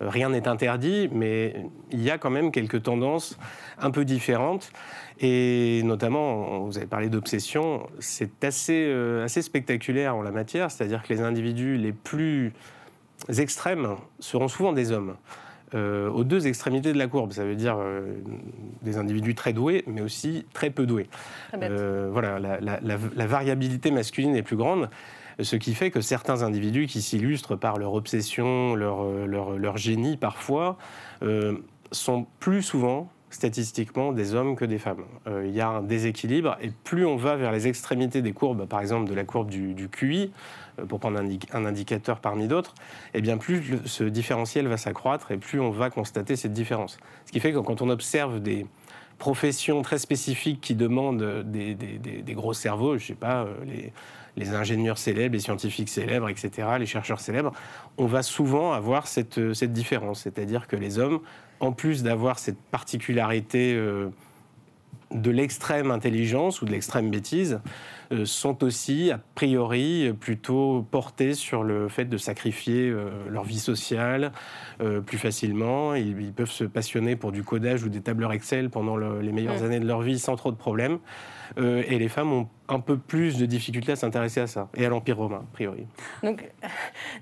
rien 0.00 0.30
n'est 0.30 0.48
interdit, 0.48 1.08
mais 1.12 1.56
il 1.90 2.02
y 2.02 2.10
a 2.10 2.18
quand 2.18 2.30
même 2.30 2.50
quelques 2.50 2.82
tendances 2.82 3.38
un 3.78 3.90
peu 3.90 4.04
différentes. 4.04 4.70
Et 5.20 5.80
notamment, 5.84 6.60
vous 6.60 6.76
avez 6.76 6.86
parlé 6.86 7.08
d'obsession, 7.08 7.88
c'est 8.00 8.44
assez, 8.44 8.86
euh, 8.86 9.24
assez 9.24 9.40
spectaculaire 9.40 10.14
en 10.14 10.22
la 10.22 10.30
matière, 10.30 10.70
c'est-à-dire 10.70 11.02
que 11.02 11.12
les 11.12 11.22
individus 11.22 11.76
les 11.78 11.92
plus 11.92 12.52
extrêmes 13.28 13.96
seront 14.20 14.48
souvent 14.48 14.72
des 14.72 14.92
hommes. 14.92 15.16
Euh, 15.74 16.08
aux 16.10 16.22
deux 16.22 16.46
extrémités 16.46 16.92
de 16.92 16.98
la 16.98 17.08
courbe, 17.08 17.32
ça 17.32 17.44
veut 17.44 17.56
dire 17.56 17.76
euh, 17.78 18.12
des 18.82 18.98
individus 18.98 19.34
très 19.34 19.52
doués, 19.52 19.82
mais 19.86 20.00
aussi 20.00 20.46
très 20.52 20.70
peu 20.70 20.86
doués. 20.86 21.08
voilà, 21.52 22.38
la, 22.38 23.26
variabilité 23.26 23.90
masculine 23.90 24.36
est 24.36 24.42
plus 24.42 24.56
grande, 24.56 24.90
ce 25.40 25.56
qui 25.56 25.74
fait 25.74 25.90
que 25.90 26.00
certains 26.00 26.42
individus 26.42 26.86
qui 26.86 27.02
s'illustrent 27.02 27.56
par 27.56 27.78
leur 27.78 27.94
obsession, 27.94 28.74
leur, 28.74 29.04
leur, 29.26 29.58
leur 29.58 29.76
génie 29.76 30.16
parfois, 30.16 30.78
sont 31.92 32.26
plus 32.40 32.62
souvent 32.62 33.10
statistiquement 33.30 34.12
des 34.12 34.34
hommes 34.34 34.56
que 34.56 34.64
des 34.64 34.78
femmes. 34.78 35.04
Euh, 35.26 35.44
il 35.46 35.54
y 35.54 35.60
a 35.60 35.68
un 35.68 35.82
déséquilibre 35.82 36.56
et 36.60 36.70
plus 36.84 37.04
on 37.04 37.16
va 37.16 37.36
vers 37.36 37.52
les 37.52 37.66
extrémités 37.66 38.22
des 38.22 38.32
courbes, 38.32 38.66
par 38.66 38.80
exemple 38.80 39.08
de 39.08 39.14
la 39.14 39.24
courbe 39.24 39.50
du, 39.50 39.88
QI, 39.88 40.32
euh, 40.78 40.86
pour 40.86 41.00
prendre 41.00 41.18
un, 41.18 41.64
indicateur 41.64 42.20
parmi 42.20 42.48
d'autres, 42.48 42.74
et 43.14 43.18
eh 43.18 43.20
bien 43.20 43.36
plus 43.36 43.78
ce 43.84 44.04
différentiel 44.04 44.68
va 44.68 44.76
s'accroître 44.76 45.32
et 45.32 45.36
plus 45.36 45.60
on 45.60 45.70
va 45.70 45.90
constater 45.90 46.36
cette 46.36 46.52
différence. 46.52 46.98
Ce 47.26 47.32
qui 47.32 47.40
fait 47.40 47.52
que 47.52 47.58
quand 47.58 47.82
on 47.82 47.90
observe 47.90 48.40
des 48.40 48.66
professions 49.18 49.82
très 49.82 49.98
spécifiques 49.98 50.60
qui 50.60 50.74
demandent 50.74 51.42
des, 51.44 51.76
gros 52.34 52.54
cerveaux, 52.54 52.96
je 52.96 53.02
ne 53.02 53.08
sais 53.08 53.14
pas, 53.14 53.44
euh, 53.44 53.54
les, 53.64 53.92
les 54.36 54.54
ingénieurs 54.54 54.98
célèbres, 54.98 55.34
les 55.34 55.40
scientifiques 55.40 55.88
célèbres, 55.88 56.28
etc., 56.28 56.68
les 56.78 56.86
chercheurs 56.86 57.20
célèbres, 57.20 57.52
on 57.96 58.06
va 58.06 58.22
souvent 58.22 58.72
avoir 58.72 59.06
cette, 59.06 59.54
cette 59.54 59.72
différence. 59.72 60.22
C'est-à-dire 60.22 60.66
que 60.66 60.76
les 60.76 60.98
hommes 60.98 61.20
en 61.60 61.72
plus 61.72 62.02
d'avoir 62.02 62.38
cette 62.38 62.58
particularité 62.58 63.74
euh, 63.74 64.08
de 65.12 65.30
l'extrême 65.30 65.90
intelligence 65.90 66.62
ou 66.62 66.66
de 66.66 66.72
l'extrême 66.72 67.10
bêtise, 67.10 67.60
euh, 68.12 68.24
sont 68.24 68.62
aussi, 68.62 69.10
a 69.10 69.20
priori, 69.34 70.12
plutôt 70.18 70.86
portés 70.90 71.34
sur 71.34 71.62
le 71.62 71.88
fait 71.88 72.04
de 72.04 72.16
sacrifier 72.16 72.88
euh, 72.88 73.10
leur 73.28 73.44
vie 73.44 73.58
sociale 73.58 74.32
plus 75.06 75.18
facilement. 75.18 75.94
Ils, 75.94 76.32
peuvent 76.32 76.50
se 76.50 76.64
passionner 76.64 77.16
pour 77.16 77.32
du 77.32 77.42
codage 77.42 77.82
ou 77.84 77.88
des 77.88 78.02
tableurs 78.02 78.32
Excel 78.32 78.68
pendant 78.68 78.96
les 78.96 79.32
meilleures 79.32 79.62
années 79.62 79.80
de 79.80 79.86
leur 79.86 80.02
vie 80.02 80.18
sans 80.18 80.36
trop 80.36 80.52
de 80.52 80.56
problèmes. 80.56 80.98
et 81.56 81.98
les 81.98 82.08
femmes 82.08 82.32
ont 82.32 82.48
un 82.68 82.80
peu 82.80 82.96
plus 82.96 83.38
de 83.38 83.46
difficultés 83.46 83.92
à 83.92 83.96
s'intéresser 83.96 84.40
à 84.40 84.46
ça, 84.46 84.68
et 84.76 84.84
à 84.84 84.88
l'Empire 84.88 85.16
romain, 85.16 85.42
a 85.42 85.52
priori. 85.52 85.86
Donc, 86.22 86.44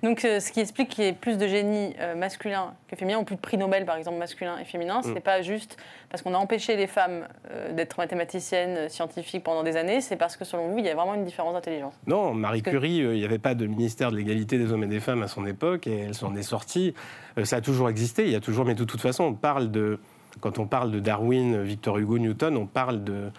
donc 0.02 0.24
euh, 0.24 0.40
ce 0.40 0.50
qui 0.50 0.60
explique 0.60 0.88
qu'il 0.88 1.04
y 1.04 1.06
ait 1.06 1.12
plus 1.12 1.36
de 1.36 1.46
génie 1.46 1.94
euh, 2.00 2.14
masculin 2.14 2.74
que 2.88 2.96
féminin, 2.96 3.18
ou 3.18 3.24
plus 3.24 3.36
de 3.36 3.40
prix 3.40 3.58
Nobel, 3.58 3.84
par 3.84 3.96
exemple, 3.96 4.18
masculin 4.18 4.58
et 4.58 4.64
féminin, 4.64 5.02
ce 5.02 5.08
n'est 5.08 5.20
mm. 5.20 5.22
pas 5.22 5.42
juste 5.42 5.76
parce 6.10 6.22
qu'on 6.22 6.34
a 6.34 6.38
empêché 6.38 6.76
les 6.76 6.86
femmes 6.86 7.26
euh, 7.50 7.72
d'être 7.72 7.98
mathématiciennes, 7.98 8.88
scientifiques 8.88 9.44
pendant 9.44 9.62
des 9.62 9.76
années, 9.76 10.00
c'est 10.00 10.16
parce 10.16 10.36
que, 10.36 10.44
selon 10.44 10.68
vous, 10.68 10.78
il 10.78 10.84
y 10.84 10.88
a 10.88 10.94
vraiment 10.94 11.14
une 11.14 11.24
différence 11.24 11.54
d'intelligence. 11.54 11.94
Non, 12.06 12.32
Marie 12.32 12.62
Curie, 12.62 12.96
il 12.96 13.10
n'y 13.10 13.24
avait 13.24 13.38
pas 13.38 13.54
de 13.54 13.66
ministère 13.66 14.10
de 14.10 14.16
l'égalité 14.16 14.58
des 14.58 14.72
hommes 14.72 14.84
et 14.84 14.88
des 14.88 15.00
femmes 15.00 15.22
à 15.22 15.28
son 15.28 15.46
époque, 15.46 15.86
et 15.86 16.00
elle 16.00 16.14
s'en 16.14 16.34
est 16.36 16.42
sortie. 16.42 16.94
ça 17.42 17.56
a 17.56 17.60
toujours 17.60 17.88
existé, 17.88 18.24
il 18.24 18.30
y 18.30 18.36
a 18.36 18.40
toujours, 18.40 18.64
mais 18.64 18.74
de 18.74 18.84
toute 18.84 19.00
façon, 19.00 19.24
on 19.24 19.34
parle 19.34 19.70
de... 19.70 19.98
Quand 20.40 20.58
on 20.58 20.66
parle 20.66 20.90
de 20.90 20.98
Darwin, 20.98 21.62
Victor 21.62 21.96
Hugo, 21.98 22.18
Newton, 22.18 22.56
on 22.56 22.66
parle 22.66 23.04
de 23.04 23.30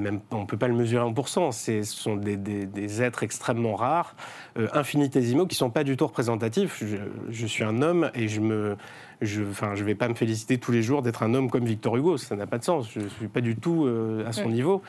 même, 0.00 0.20
on 0.30 0.42
ne 0.42 0.46
peut 0.46 0.56
pas 0.56 0.68
le 0.68 0.74
mesurer 0.74 1.02
en 1.02 1.12
pourcent. 1.12 1.52
Ce 1.52 1.82
sont 1.82 2.16
des, 2.16 3.02
êtres 3.02 3.22
extrêmement 3.22 3.74
rares, 3.74 4.14
euh, 4.58 4.68
infinitésimaux, 4.72 5.46
qui 5.46 5.54
ne 5.54 5.58
sont 5.58 5.70
pas 5.70 5.84
du 5.84 5.96
tout 5.96 6.06
représentatifs. 6.06 6.82
Je, 7.28 7.46
suis 7.46 7.64
un 7.64 7.82
homme 7.82 8.10
et 8.14 8.28
je 8.28 8.40
ne 8.40 8.76
je, 9.20 9.42
enfin, 9.42 9.74
je 9.74 9.84
vais 9.84 9.94
pas 9.94 10.08
me 10.08 10.14
féliciter 10.14 10.58
tous 10.58 10.72
les 10.72 10.82
jours 10.82 11.02
d'être 11.02 11.22
un 11.22 11.34
homme 11.34 11.50
comme 11.50 11.64
Victor 11.64 11.96
Hugo. 11.96 12.16
Ça 12.16 12.36
n'a 12.36 12.46
pas 12.46 12.58
de 12.58 12.64
sens. 12.64 12.90
Je 12.92 13.00
ne 13.00 13.08
suis 13.08 13.28
pas 13.28 13.40
du 13.40 13.56
tout 13.56 13.86
euh, 13.86 14.26
à 14.26 14.32
son 14.32 14.48
niveau. 14.48 14.82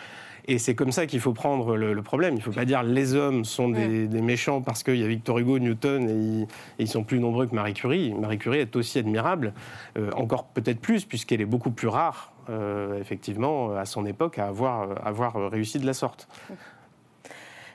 Et 0.45 0.57
c'est 0.57 0.75
comme 0.75 0.91
ça 0.91 1.05
qu'il 1.05 1.19
faut 1.19 1.33
prendre 1.33 1.75
le, 1.77 2.01
problème. 2.01 2.33
Il 2.33 2.37
ne 2.37 2.43
faut 2.43 2.51
pas 2.51 2.65
dire 2.65 2.83
les 2.83 3.15
hommes 3.15 3.45
sont 3.45 3.69
des, 3.69 4.07
méchants 4.21 4.61
parce 4.61 4.83
qu'il 4.83 4.97
y 4.97 5.03
a 5.03 5.07
Victor 5.07 5.39
Hugo, 5.39 5.59
Newton 5.59 6.09
et 6.09 6.47
ils, 6.79 6.87
sont 6.87 7.03
plus 7.03 7.19
nombreux 7.19 7.47
que 7.47 7.55
Marie 7.55 7.73
Curie. 7.73 8.13
Marie 8.13 8.37
Curie 8.37 8.59
est 8.59 8.75
aussi 8.75 8.99
admirable, 8.99 9.53
euh, 9.97 10.11
encore 10.15 10.45
peut-être 10.45 10.79
plus 10.79 11.05
puisqu'elle 11.05 11.41
est 11.41 11.45
beaucoup 11.45 11.71
plus 11.71 11.87
rare, 11.87 12.33
euh, 12.49 12.99
effectivement, 12.99 13.75
à 13.75 13.85
son 13.85 14.05
époque, 14.05 14.37
à 14.37 14.47
avoir, 14.47 15.05
avoir 15.05 15.49
réussi 15.49 15.79
de 15.79 15.85
la 15.85 15.93
sorte. 15.93 16.27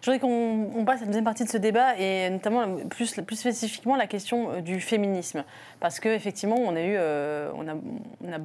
Je 0.08 0.14
voudrais 0.14 0.26
qu'on 0.26 0.86
passe 0.86 1.00
à 1.00 1.00
la 1.00 1.08
deuxième 1.08 1.24
partie 1.24 1.44
de 1.44 1.50
ce 1.50 1.58
débat 1.58 1.94
et 1.98 2.30
notamment 2.30 2.64
plus, 2.88 3.20
plus 3.20 3.36
spécifiquement 3.36 3.94
la 3.94 4.06
question 4.06 4.52
euh, 4.52 4.60
du 4.62 4.80
féminisme. 4.80 5.44
Parce 5.80 6.00
qu'effectivement, 6.00 6.56
on 6.56 6.74
a 6.76 6.80
eu. 6.80 6.94
Euh, 6.96 7.50
on 7.54 7.68
a, 7.68 8.38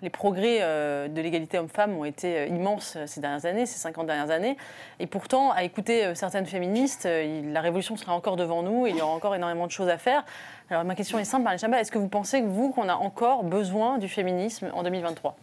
les 0.00 0.08
progrès 0.08 0.60
euh, 0.62 1.08
de 1.08 1.20
l'égalité 1.20 1.58
homme-femme 1.58 1.98
ont 1.98 2.06
été 2.06 2.46
immenses 2.46 2.96
ces 3.04 3.20
dernières 3.20 3.44
années, 3.44 3.66
ces 3.66 3.78
50 3.78 4.06
dernières 4.06 4.30
années. 4.30 4.56
Et 5.00 5.06
pourtant, 5.06 5.50
à 5.50 5.64
écouter 5.64 6.14
certaines 6.14 6.46
féministes, 6.46 7.06
la 7.06 7.60
révolution 7.60 7.98
sera 7.98 8.14
encore 8.14 8.36
devant 8.36 8.62
nous 8.62 8.86
il 8.86 8.96
y 8.96 9.02
aura 9.02 9.12
encore 9.12 9.34
énormément 9.34 9.66
de 9.66 9.72
choses 9.72 9.90
à 9.90 9.98
faire. 9.98 10.24
Alors 10.70 10.84
ma 10.84 10.94
question 10.94 11.18
est 11.18 11.24
simple, 11.24 11.46
est-ce 11.52 11.92
que 11.92 11.98
vous 11.98 12.08
pensez 12.08 12.40
vous, 12.40 12.70
qu'on 12.70 12.88
a 12.88 12.94
encore 12.94 13.44
besoin 13.44 13.98
du 13.98 14.08
féminisme 14.08 14.70
en 14.72 14.82
2023 14.82 15.36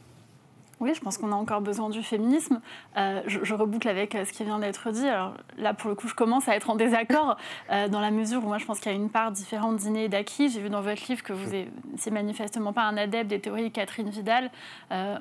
Oui, 0.79 0.93
je 0.93 1.01
pense 1.01 1.17
qu'on 1.17 1.33
a 1.33 1.35
encore 1.35 1.59
besoin 1.59 1.89
du 1.89 2.01
féminisme. 2.01 2.61
Euh, 2.95 3.21
je, 3.27 3.53
reboucle 3.53 3.89
avec 3.89 4.15
euh, 4.15 4.23
ce 4.23 4.31
qui 4.31 4.45
vient 4.45 4.59
d'être 4.59 4.91
dit. 4.91 5.07
Alors 5.07 5.33
là, 5.57 5.73
pour 5.73 5.89
le 5.89 5.95
coup, 5.95 6.07
je 6.07 6.13
commence 6.13 6.47
à 6.47 6.55
être 6.55 6.69
en 6.69 6.75
désaccord 6.75 7.35
euh, 7.69 7.89
dans 7.89 7.99
la 7.99 8.11
mesure 8.11 8.41
où 8.43 8.47
moi, 8.47 8.59
je 8.59 8.65
pense 8.65 8.79
qu'il 8.79 8.89
y 8.89 8.95
a 8.95 8.97
une 8.97 9.09
part 9.09 9.31
différente 9.31 9.75
d'inné 9.75 10.05
et 10.05 10.09
d'acquis. 10.09 10.47
J'ai 10.47 10.61
vu 10.61 10.69
dans 10.69 10.81
votre 10.81 11.01
livre 11.09 11.21
que 11.21 11.33
vous 11.33 11.49
c'est 11.97 12.11
manifestement 12.11 12.71
pas 12.71 12.83
un 12.83 12.95
adepte 12.95 13.29
des 13.29 13.41
théories 13.41 13.63
de 13.63 13.73
Catherine 13.73 14.09
Vidal. 14.09 14.51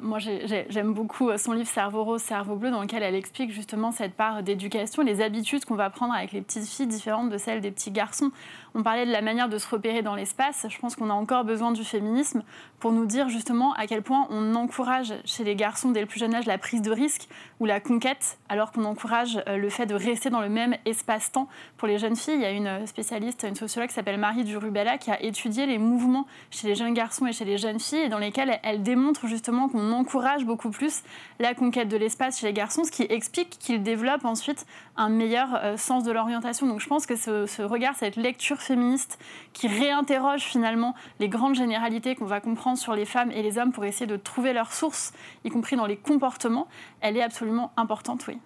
moi, 0.00 0.18
j'aime 0.18 0.92
beaucoup 0.92 1.36
son 1.36 1.52
livre 1.52 1.68
Cerveau 1.68 2.04
rose, 2.04 2.22
cerveau 2.22 2.56
bleu, 2.56 2.70
dans 2.70 2.82
lequel 2.82 3.02
elle 3.02 3.14
explique 3.14 3.50
justement 3.50 3.90
cette 3.90 4.14
part 4.14 4.42
d'éducation, 4.42 5.02
les 5.02 5.20
habitudes 5.20 5.64
qu'on 5.64 5.74
va 5.74 5.90
prendre 5.90 6.14
avec 6.14 6.32
les 6.32 6.40
petites 6.40 6.66
filles 6.66 6.86
différentes 6.86 7.30
de 7.30 7.38
celles 7.38 7.60
des 7.60 7.70
petits 7.70 7.90
garçons. 7.90 8.30
On 8.74 8.82
parlait 8.82 9.06
de 9.06 9.12
la 9.12 9.22
manière 9.22 9.48
de 9.48 9.58
se 9.58 9.68
repérer 9.68 10.02
dans 10.02 10.14
l'espace. 10.14 10.66
Je 10.68 10.78
pense 10.78 10.96
qu'on 10.96 11.10
a 11.10 11.14
encore 11.14 11.44
besoin 11.44 11.72
du 11.72 11.84
féminisme 11.84 12.42
pour 12.80 12.92
nous 12.92 13.06
dire 13.06 13.28
justement 13.28 13.72
à 13.74 13.86
quel 13.86 14.02
point 14.02 14.26
on 14.30 14.54
encourage 14.54 15.14
chez 15.24 15.44
les 15.44 15.56
garçons 15.56 15.90
dès 15.90 16.00
le 16.00 16.06
plus 16.06 16.20
jeune 16.20 16.34
âge 16.34 16.46
la 16.46 16.58
prise 16.58 16.82
de 16.82 16.90
risque 16.90 17.28
ou 17.60 17.66
la 17.66 17.80
conquête, 17.80 18.38
alors 18.48 18.72
qu'on 18.72 18.84
encourage 18.84 19.42
euh, 19.48 19.56
le 19.56 19.68
fait 19.68 19.86
de 19.86 19.94
rester 19.94 20.30
dans 20.30 20.40
le 20.40 20.48
même 20.48 20.76
espace-temps. 20.84 21.48
Pour 21.76 21.88
les 21.88 21.98
jeunes 21.98 22.16
filles, 22.16 22.34
il 22.34 22.40
y 22.40 22.44
a 22.44 22.50
une 22.50 22.86
spécialiste, 22.86 23.44
une 23.48 23.56
sociologue 23.56 23.88
qui 23.88 23.94
s'appelle 23.94 24.18
Marie 24.18 24.44
Durubella 24.44 24.98
qui 24.98 25.10
a 25.10 25.20
étudié 25.22 25.66
les 25.66 25.78
mouvements 25.78 26.26
chez 26.50 26.68
les 26.68 26.74
jeunes 26.74 26.94
garçons 26.94 27.26
et 27.26 27.32
chez 27.32 27.44
les 27.44 27.58
jeunes 27.58 27.80
filles 27.80 28.02
et 28.02 28.08
dans 28.08 28.18
lesquels 28.18 28.58
elle 28.62 28.82
démontre 28.82 29.26
justement 29.26 29.68
qu'on 29.68 29.92
encourage 29.92 30.44
beaucoup 30.44 30.70
plus 30.70 31.02
la 31.38 31.54
conquête 31.54 31.88
de 31.88 31.96
l'espace 31.96 32.38
chez 32.38 32.46
les 32.46 32.52
garçons, 32.52 32.84
ce 32.84 32.90
qui 32.90 33.06
explique 33.08 33.58
qu'ils 33.58 33.82
développent 33.82 34.24
ensuite 34.24 34.66
un 34.98 35.08
meilleur 35.08 35.54
euh, 35.54 35.76
sens 35.76 36.04
de 36.04 36.12
l'orientation. 36.12 36.66
Donc 36.66 36.80
je 36.80 36.88
pense 36.88 37.06
que 37.06 37.16
ce, 37.16 37.62
regard, 37.62 37.94
cette 37.96 38.16
lecture 38.16 38.60
féministe 38.60 39.18
qui 39.54 39.68
réinterroge 39.68 40.42
finalement 40.42 40.94
les 41.20 41.28
grandes 41.28 41.54
généralités 41.54 42.16
qu'on 42.16 42.26
va 42.26 42.40
comprendre 42.40 42.76
sur 42.76 42.94
les 42.94 43.06
femmes 43.06 43.30
et 43.30 43.42
les 43.42 43.56
hommes 43.56 43.72
pour 43.72 43.84
essayer 43.84 44.06
de 44.06 44.16
trouver 44.16 44.52
leurs 44.52 44.72
sources, 44.72 45.12
y 45.44 45.50
compris 45.50 45.76
dans 45.76 45.86
les 45.86 45.96
comportements, 45.96 46.68
elle 47.00 47.16
est 47.16 47.22
absolument 47.22 47.72
importante, 47.76 48.26
oui. 48.26 48.38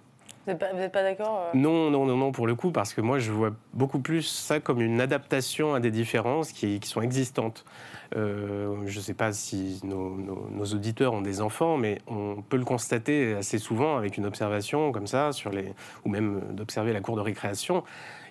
Vous 0.45 0.53
n'êtes 0.53 0.93
pas, 0.93 1.03
d'accord 1.05 1.51
euh 1.55 1.59
Non, 1.59 1.89
non, 1.91 2.05
non, 2.05 2.17
non, 2.17 2.33
pour 2.33 2.49
le 2.49 2.57
coup, 2.57 2.73
parce 2.73 2.95
que 2.95 3.01
moi, 3.01 3.21
je 3.21 3.31
vois 3.31 3.53
beaucoup 3.75 4.01
plus 4.01 4.23
ça 4.23 4.59
comme 4.59 4.81
une 4.81 5.01
adaptation 5.01 5.75
à 5.75 5.81
des 5.81 5.93
différences 5.93 6.51
qui, 6.51 6.81
sont 6.83 7.01
existantes. 7.01 7.65
Euh, 8.17 8.75
je 8.87 8.99
ne 8.99 9.03
sais 9.03 9.15
pas 9.15 9.33
si 9.33 9.81
nos, 9.85 10.11
nos, 10.17 10.65
auditeurs 10.65 11.13
ont 11.13 11.23
des 11.23 11.41
enfants, 11.41 11.77
mais 11.77 11.99
on 12.09 12.43
peut 12.43 12.57
le 12.57 12.65
constater 12.65 13.35
assez 13.35 13.59
souvent 13.59 13.97
avec 13.97 14.17
une 14.17 14.27
observation 14.27 14.91
comme 14.91 15.07
ça, 15.07 15.31
sur 15.31 15.51
les, 15.51 15.73
ou 16.05 16.09
même 16.09 16.41
d'observer 16.51 16.93
la 16.93 17.01
cour 17.01 17.15
de 17.15 17.21
récréation 17.21 17.85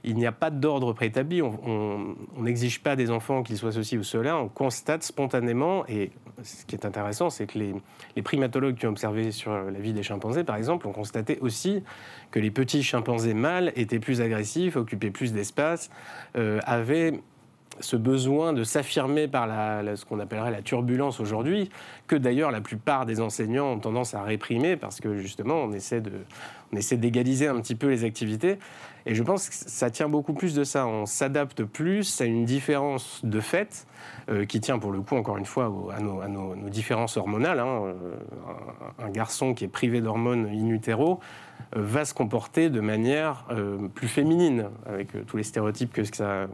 il 0.03 0.15
n'y 0.15 0.25
a 0.25 0.31
pas 0.31 0.49
d'ordre 0.49 0.93
préétabli. 0.93 1.41
On 1.41 2.15
n'exige 2.39 2.81
pas 2.81 2.95
des 2.95 3.11
enfants 3.11 3.43
qu'ils 3.43 3.57
soient 3.57 3.71
ceci 3.71 3.97
ou 3.97 4.03
cela. 4.03 4.37
On 4.37 4.47
constate 4.47 5.03
spontanément, 5.03 5.85
et 5.87 6.11
ce 6.43 6.65
qui 6.65 6.75
est 6.75 6.85
intéressant, 6.85 7.29
c'est 7.29 7.47
que 7.47 7.59
les, 7.59 8.21
primatologues 8.21 8.75
qui 8.75 8.87
ont 8.87 8.91
observé 8.91 9.31
sur 9.31 9.51
la 9.53 9.79
vie 9.79 9.93
des 9.93 10.03
chimpanzés, 10.03 10.43
par 10.43 10.55
exemple, 10.55 10.87
ont 10.87 10.91
constaté 10.91 11.37
aussi 11.41 11.83
que 12.31 12.39
les 12.39 12.51
petits 12.51 12.83
chimpanzés 12.83 13.33
mâles 13.33 13.71
étaient 13.75 13.99
plus 13.99 14.21
agressifs, 14.21 14.75
occupaient 14.75 15.11
plus 15.11 15.33
d'espace, 15.33 15.89
euh, 16.35 16.59
avaient 16.65 17.21
ce 17.79 17.95
besoin 17.95 18.53
de 18.53 18.63
s'affirmer 18.63 19.27
par 19.27 19.47
ce 19.95 20.05
qu'on 20.05 20.19
appellerait 20.19 20.51
la 20.51 20.61
turbulence 20.61 21.19
aujourd'hui, 21.19 21.69
que 22.07 22.15
d'ailleurs 22.15 22.51
la 22.51 22.61
plupart 22.61 23.05
des 23.05 23.21
enseignants 23.21 23.73
ont 23.73 23.79
tendance 23.79 24.13
à 24.13 24.23
réprimer 24.23 24.75
parce 24.75 24.99
que 24.99 25.17
justement 25.17 25.55
on 25.55 25.71
essaie 25.71 26.01
d'égaliser 26.71 27.47
un 27.47 27.59
petit 27.59 27.75
peu 27.75 27.87
les 27.87 28.03
activités. 28.03 28.57
Et 29.05 29.15
je 29.15 29.23
pense 29.23 29.49
que 29.49 29.55
ça 29.55 29.89
tient 29.89 30.09
beaucoup 30.09 30.33
plus 30.33 30.53
de 30.53 30.63
ça. 30.63 30.85
On 30.85 31.05
s'adapte 31.05 31.63
plus 31.63 32.21
à 32.21 32.25
une 32.25 32.45
différence 32.45 33.21
de 33.23 33.39
fait 33.39 33.87
euh, 34.29 34.45
qui 34.45 34.59
tient 34.59 34.79
pour 34.79 34.91
le 34.91 35.01
coup, 35.01 35.15
encore 35.15 35.37
une 35.37 35.45
fois, 35.45 35.71
à 35.95 35.99
nos, 35.99 36.55
différences 36.69 37.17
hormonales. 37.17 37.59
Hein. 37.59 37.83
Euh, 37.85 38.15
un, 38.99 39.09
garçon 39.09 39.53
qui 39.53 39.65
est 39.65 39.67
privé 39.67 40.01
d'hormones 40.01 40.47
in 40.47 40.69
utero 40.69 41.19
euh, 41.75 41.81
va 41.81 42.05
se 42.05 42.13
comporter 42.13 42.69
de 42.69 42.79
manière 42.79 43.45
plus 43.95 44.07
féminine, 44.07 44.69
avec 44.85 45.25
tous 45.25 45.37
les 45.37 45.43
stéréotypes 45.43 45.93
que 45.93 46.03
ça, 46.03 46.47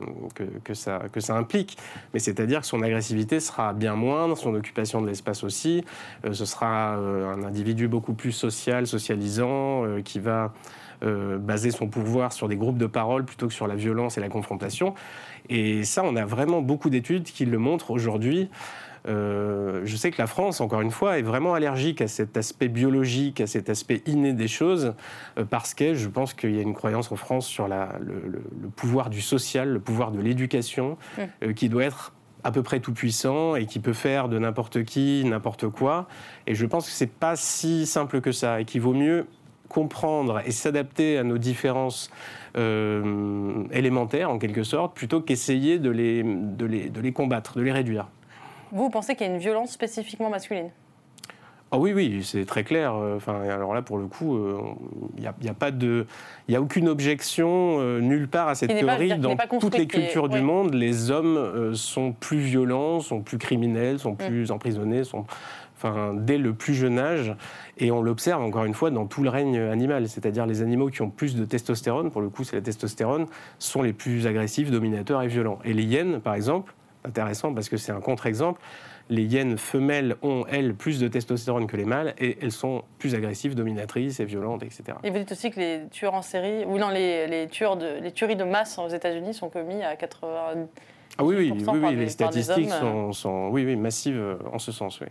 que, 0.64 0.74
ça, 0.74 1.04
que 1.12 1.20
ça 1.20 1.36
implique. 1.36 1.78
Mais 2.14 2.20
c'est-à-dire 2.20 2.62
que 2.62 2.68
son 2.68 2.82
agressivité 2.82 3.40
sera 3.40 3.74
bien 3.74 3.96
moindre, 3.96 4.38
son 4.38 4.56
occupation 4.56 5.02
de 5.02 5.08
l'espace 5.08 5.44
aussi. 5.44 5.84
ce 6.32 6.46
sera 6.46 6.94
un 6.96 7.44
individu 7.44 7.88
beaucoup 7.88 8.14
plus 8.14 8.32
social, 8.32 8.88
socialisant, 8.88 9.84
qui 10.08 10.20
va 10.20 10.54
euh, 11.04 11.38
baser 11.38 11.70
son 11.70 11.88
pouvoir 11.88 12.34
sur 12.34 12.48
des 12.48 12.56
groupes 12.56 12.80
de 12.80 12.88
parole 12.88 13.24
plutôt 13.24 13.48
que 13.48 13.54
sur 13.54 13.68
la 13.68 13.76
violence 13.76 14.18
et 14.18 14.22
la 14.22 14.30
confrontation. 14.30 14.96
Et 15.48 15.84
ça, 15.84 16.02
on 16.04 16.16
a 16.16 16.26
vraiment 16.26 16.62
beaucoup 16.62 16.90
d'études 16.90 17.24
qui 17.24 17.46
le 17.46 17.60
montrent 17.60 17.92
aujourd'hui. 17.92 18.50
Euh, 19.08 19.82
je 19.86 19.96
sais 19.96 20.10
que 20.10 20.20
la 20.20 20.26
France, 20.26 20.60
encore 20.60 20.82
une 20.82 20.90
fois, 20.90 21.20
est 21.20 21.22
vraiment 21.22 21.54
allergique 21.54 22.02
à 22.02 22.08
cet 22.08 22.36
aspect 22.36 22.68
biologique, 22.68 23.42
à 23.42 23.48
cet 23.48 23.70
aspect 23.70 24.02
inné 24.08 24.34
des 24.34 24.48
choses, 24.48 24.96
euh, 25.38 25.46
parce 25.46 25.76
que 25.76 25.94
je 25.94 26.08
pense 26.08 26.34
qu'il 26.34 26.56
y 26.56 26.60
a 26.60 26.64
une 26.64 26.74
croyance 26.74 27.12
en 27.12 27.16
France 27.16 27.46
sur 27.46 27.68
la, 27.68 28.00
le, 28.02 28.42
pouvoir 28.76 29.12
du 29.12 29.22
social, 29.22 29.70
le 29.70 29.80
pouvoir 29.80 30.12
de 30.12 30.20
l'éducation, 30.20 30.98
mmh. 31.18 31.54
qui 31.54 31.70
doit 31.70 31.84
être 31.84 32.14
à 32.44 32.52
peu 32.52 32.64
près 32.64 32.80
tout 32.80 32.94
puissant 32.94 33.56
et 33.56 33.66
qui 33.66 33.80
peut 33.80 33.94
faire 33.94 34.30
de 34.30 34.40
n'importe 34.40 34.84
qui 34.84 35.24
n'importe 35.26 35.68
quoi. 35.70 36.08
Et 36.48 36.56
je 36.56 36.66
pense 36.66 36.86
que 36.88 36.92
c'est 36.92 37.12
pas 37.12 37.36
si 37.36 37.86
simple 37.86 38.22
que 38.22 38.32
ça 38.32 38.62
et 38.62 38.66
qu'il 38.66 38.82
vaut 38.82 38.94
mieux 38.94 39.28
comprendre 39.68 40.42
et 40.46 40.52
s'adapter 40.52 41.18
à 41.18 41.24
nos 41.24 41.38
différences 41.38 42.10
euh, 42.58 43.64
élémentaires, 43.72 44.30
en 44.30 44.40
quelque 44.40 44.64
sorte, 44.64 44.96
plutôt 44.96 45.22
qu'essayer 45.22 45.80
de 45.80 45.90
les, 45.90 46.24
de, 46.24 46.66
les, 46.66 46.90
de 46.90 47.02
les 47.02 47.12
combattre, 47.12 47.58
de 47.58 47.64
les 47.64 47.72
réduire. 47.72 48.08
Vous 48.72 48.90
pensez 48.90 49.16
qu'il 49.16 49.28
y 49.28 49.30
a 49.30 49.34
une 49.34 49.40
violence 49.40 49.72
spécifiquement 49.72 50.30
masculine? 50.30 50.70
Ah 51.70 51.78
oui, 51.78 51.92
oui, 51.94 52.22
c'est 52.24 52.46
très 52.46 52.64
clair. 52.64 52.94
Enfin, 52.94 53.42
alors 53.42 53.74
là, 53.74 53.82
pour 53.82 53.98
le 53.98 54.08
coup, 54.08 54.38
il 54.38 55.26
euh, 55.26 55.30
n'y 55.42 55.50
a, 55.50 55.52
a, 55.52 55.54
pas 55.54 55.72
de, 55.72 56.06
il 56.48 56.56
a 56.56 56.62
aucune 56.62 56.88
objection 56.88 57.80
euh, 57.80 58.00
nulle 58.00 58.30
part 58.30 58.48
à 58.48 58.56
cette 58.56 58.70
théorie. 58.70 59.18
Dans 59.20 59.36
toutes 59.60 59.78
les 59.78 59.86
cultures 59.86 60.30
du 60.30 60.40
monde, 60.40 60.74
les 60.74 61.12
hommes 61.12 61.76
sont 61.76 62.14
plus 62.14 62.40
violents, 62.40 63.02
sont 63.02 63.22
plus 63.22 63.38
criminels, 63.38 64.00
sont 64.00 64.14
mm. 64.14 64.28
plus 64.28 64.52
emprisonnés, 64.52 65.04
sont 65.04 65.26
enfin, 65.78 66.14
dès 66.14 66.38
le 66.38 66.54
plus 66.54 66.74
jeune 66.74 67.00
âge. 67.00 67.36
Et 67.78 67.92
on 67.92 68.02
l'observe 68.02 68.42
encore 68.42 68.66
une 68.66 68.74
fois 68.74 68.92
dans 68.92 69.06
tout 69.06 69.24
le 69.24 69.30
règne 69.30 69.60
animal, 69.60 70.10
c'est-à-dire 70.10 70.46
les 70.46 70.62
animaux 70.62 70.90
qui 70.90 71.02
ont 71.02 71.10
plus 71.10 71.36
de 71.36 71.46
testostérone, 71.46 72.12
pour 72.12 72.22
le 72.22 72.30
coup 72.30 72.44
c'est 72.44 72.56
la 72.56 72.62
testostérone, 72.62 73.28
sont 73.60 73.82
les 73.82 73.94
plus 73.94 74.28
agressifs, 74.28 74.72
dominateurs 74.72 75.22
et 75.22 75.28
violents. 75.28 75.60
Et 75.64 75.74
les 75.74 75.84
hyènes, 75.84 76.20
par 76.20 76.34
exemple, 76.34 76.74
intéressant 77.06 77.54
parce 77.54 77.70
que 77.70 77.78
c'est 77.78 77.92
un 77.92 78.02
contre-exemple, 78.02 78.60
les 79.10 79.24
hyènes 79.24 79.58
femelles 79.58 80.16
ont, 80.22 80.46
elles, 80.50 80.74
plus 80.74 81.00
de 81.00 81.08
testostérone 81.08 81.68
que 81.68 81.78
les 81.78 81.86
mâles 81.86 82.14
et 82.18 82.38
elles 82.42 82.52
sont 82.52 82.84
plus 83.00 83.16
agressives, 83.16 83.56
dominatrices 83.56 84.20
et 84.20 84.26
violentes, 84.26 84.64
etc. 84.64 84.98
Et 85.04 85.10
vous 85.10 85.20
dites 85.20 85.32
aussi 85.32 85.50
que 85.50 85.60
les 85.60 85.82
tueurs 85.92 86.14
en 86.14 86.22
série, 86.22 86.66
ou 86.66 86.78
non, 86.78 86.90
les, 86.90 87.28
les, 87.28 87.48
tueurs 87.48 87.78
de, 87.78 88.00
les 88.02 88.12
tueries 88.12 88.36
de 88.36 88.44
masse 88.44 88.78
aux 88.78 88.90
États-Unis 88.90 89.34
sont 89.34 89.50
commis 89.50 89.82
à 89.84 89.96
80. 89.96 90.68
Ah 91.20 91.24
oui, 91.24 91.36
oui, 91.38 91.54
oui, 91.68 91.80
oui 91.82 91.96
les 91.96 92.10
statistiques 92.10 92.70
sont, 92.70 93.12
sont, 93.14 93.48
oui, 93.50 93.66
oui, 93.66 93.76
massives 93.76 94.20
euh, 94.20 94.38
en 94.52 94.60
ce 94.60 94.72
sens, 94.72 95.00
oui. 95.00 95.08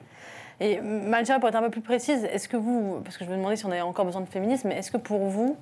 Et 0.60 0.80
Malcha, 0.80 1.38
pour 1.38 1.48
être 1.48 1.56
un 1.56 1.62
peu 1.62 1.70
plus 1.70 1.82
précise, 1.82 2.24
est-ce 2.24 2.48
que 2.48 2.56
vous, 2.56 3.00
parce 3.04 3.18
que 3.18 3.24
je 3.24 3.30
me 3.30 3.36
demandais 3.36 3.56
si 3.56 3.66
on 3.66 3.70
avait 3.70 3.82
encore 3.82 4.06
besoin 4.06 4.22
de 4.22 4.26
féminisme, 4.26 4.70
est-ce 4.72 4.90
que 4.90 4.96
pour 4.96 5.26
vous, 5.26 5.56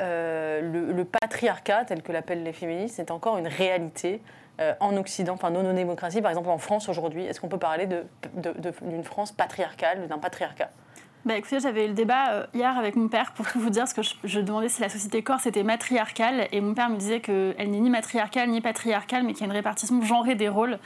euh, 0.00 0.60
le, 0.92 1.04
patriarcat, 1.04 1.84
tel 1.84 2.02
que 2.02 2.10
l'appellent 2.10 2.42
les 2.42 2.52
féministes, 2.52 2.98
est 2.98 3.10
encore 3.10 3.38
une 3.38 3.46
réalité 3.46 4.20
euh, 4.60 4.74
en 4.80 4.96
Occident, 4.96 5.34
enfin 5.34 5.50
non 5.50 5.72
démocratie, 5.72 6.20
par 6.20 6.30
exemple 6.30 6.48
en 6.48 6.58
France 6.58 6.88
aujourd'hui? 6.88 7.24
Est-ce 7.24 7.40
qu'on 7.40 7.48
peut 7.48 7.58
parler 7.58 7.86
d'une 7.86 9.04
France 9.04 9.30
patriarcale, 9.30 10.08
d'un 10.08 10.18
patriarcat? 10.18 10.70
Bah, 11.26 11.36
écoutez, 11.36 11.60
j'avais 11.60 11.86
le 11.86 11.92
débat 11.92 12.30
euh, 12.30 12.46
hier 12.54 12.78
avec 12.78 12.96
mon 12.96 13.08
père 13.08 13.32
pour 13.32 13.46
tout 13.46 13.60
vous 13.60 13.68
dire, 13.70 13.82
parce 13.82 13.92
que 13.92 14.02
je, 14.24 14.40
demandais 14.40 14.68
si 14.68 14.80
la 14.80 14.88
société 14.88 15.22
corse 15.22 15.46
était 15.46 15.62
matriarcale, 15.62 16.48
et 16.50 16.60
mon 16.60 16.72
père 16.72 16.88
me 16.88 16.96
disait 16.96 17.20
qu'elle 17.20 17.54
n'est 17.58 17.80
ni 17.80 17.90
matriarcale 17.90 18.48
ni 18.48 18.60
patriarcale, 18.60 19.22
mais 19.24 19.32
qu'il 19.32 19.42
y 19.42 19.44
a 19.44 19.46
une 19.46 19.56
répartition 19.56 20.00
genrée 20.02 20.34
des 20.34 20.48
rôles. 20.48 20.78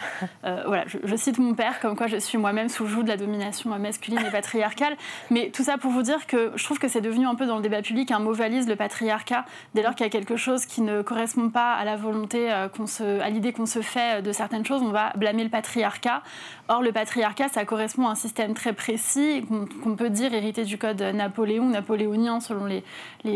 Euh, 0.45 0.63
voilà, 0.67 0.85
je, 0.87 1.17
cite 1.17 1.39
mon 1.39 1.55
père, 1.55 1.81
comme 1.81 1.97
quoi 1.97 2.07
je 2.07 2.19
suis 2.19 2.37
moi-même 2.37 2.69
sous 2.69 2.85
le 2.85 2.91
joug 2.91 3.03
de 3.03 3.09
la 3.09 3.17
domination 3.17 3.71
masculine 3.79 4.19
et 4.27 4.31
patriarcale. 4.31 4.97
Mais 5.31 5.51
tout 5.51 5.63
ça 5.63 5.79
pour 5.79 5.91
vous 5.91 6.03
dire 6.03 6.27
que 6.27 6.53
je 6.55 6.65
trouve 6.65 6.79
que 6.79 6.89
c'est 6.89 7.01
devenu 7.01 7.27
un 7.27 7.35
peu 7.35 7.47
dans 7.47 7.57
le 7.57 7.63
débat 7.63 7.81
public 7.81 8.11
un 8.11 8.19
mot 8.19 8.33
valise, 8.33 8.69
le 8.69 8.77
patriarcat, 8.77 9.47
dès 9.75 9.83
lors 9.83 9.95
qu'il 9.95 10.05
y 10.05 10.09
a 10.09 10.11
quelque 10.11 10.37
chose 10.37 10.67
qui 10.67 10.83
ne 10.83 11.01
correspond 11.03 11.49
pas 11.49 11.73
à 11.75 11.85
la 11.85 11.97
volonté, 11.97 12.53
euh, 12.53 12.69
qu'on 12.69 12.87
se, 12.87 13.21
à 13.21 13.31
l'idée 13.31 13.53
qu'on 13.53 13.67
se 13.67 13.81
fait 13.81 14.23
de 14.23 14.33
certaines 14.33 14.67
choses, 14.67 14.83
on 14.83 14.91
va 14.91 15.13
blâmer 15.17 15.45
le 15.45 15.51
patriarcat. 15.51 16.23
Or, 16.69 16.81
le 16.81 16.93
patriarcat, 16.93 17.49
ça 17.51 17.67
correspond 17.67 18.07
à 18.07 18.13
un 18.13 18.15
système 18.15 18.55
très 18.55 18.73
précis 18.73 19.45
qu'on 19.83 19.97
peut 19.97 20.09
dire 20.09 20.33
hérité 20.33 20.65
du 20.65 20.79
code 20.79 21.03
Napoléon, 21.03 21.69
napoléonien 21.69 22.41
selon 22.41 22.65
les, 22.65 22.83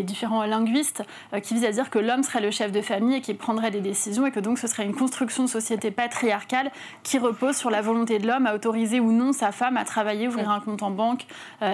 différents 0.02 0.44
linguistes, 0.44 1.02
euh, 1.34 1.40
qui 1.40 1.52
vise 1.52 1.66
à 1.66 1.70
dire 1.70 1.90
que 1.90 1.98
l'homme 1.98 2.22
serait 2.22 2.40
le 2.40 2.50
chef 2.50 2.72
de 2.72 2.80
famille 2.80 3.16
et 3.16 3.20
qui 3.20 3.34
prendrait 3.34 3.70
des 3.70 3.82
décisions 3.82 4.26
et 4.26 4.30
que 4.30 4.40
donc 4.40 4.58
ce 4.58 4.66
serait 4.66 4.84
une 4.84 4.94
construction 4.94 5.44
de 5.44 5.48
société 5.48 5.90
patriarcale 5.90 6.70
qui 7.02 7.18
repose 7.18 7.56
sur 7.56 7.70
la 7.70 7.82
volonté 7.82 8.18
de 8.18 8.26
l'homme 8.26 8.46
à 8.46 8.54
autoriser 8.54 8.98
ou 8.98 9.12
non 9.12 9.32
sa 9.32 9.52
femme 9.52 9.76
à 9.76 9.84
travailler, 9.84 10.26
ouvrir 10.28 10.50
un 10.50 10.60
compte 10.60 10.82
en 10.82 10.90
banque, 10.90 11.26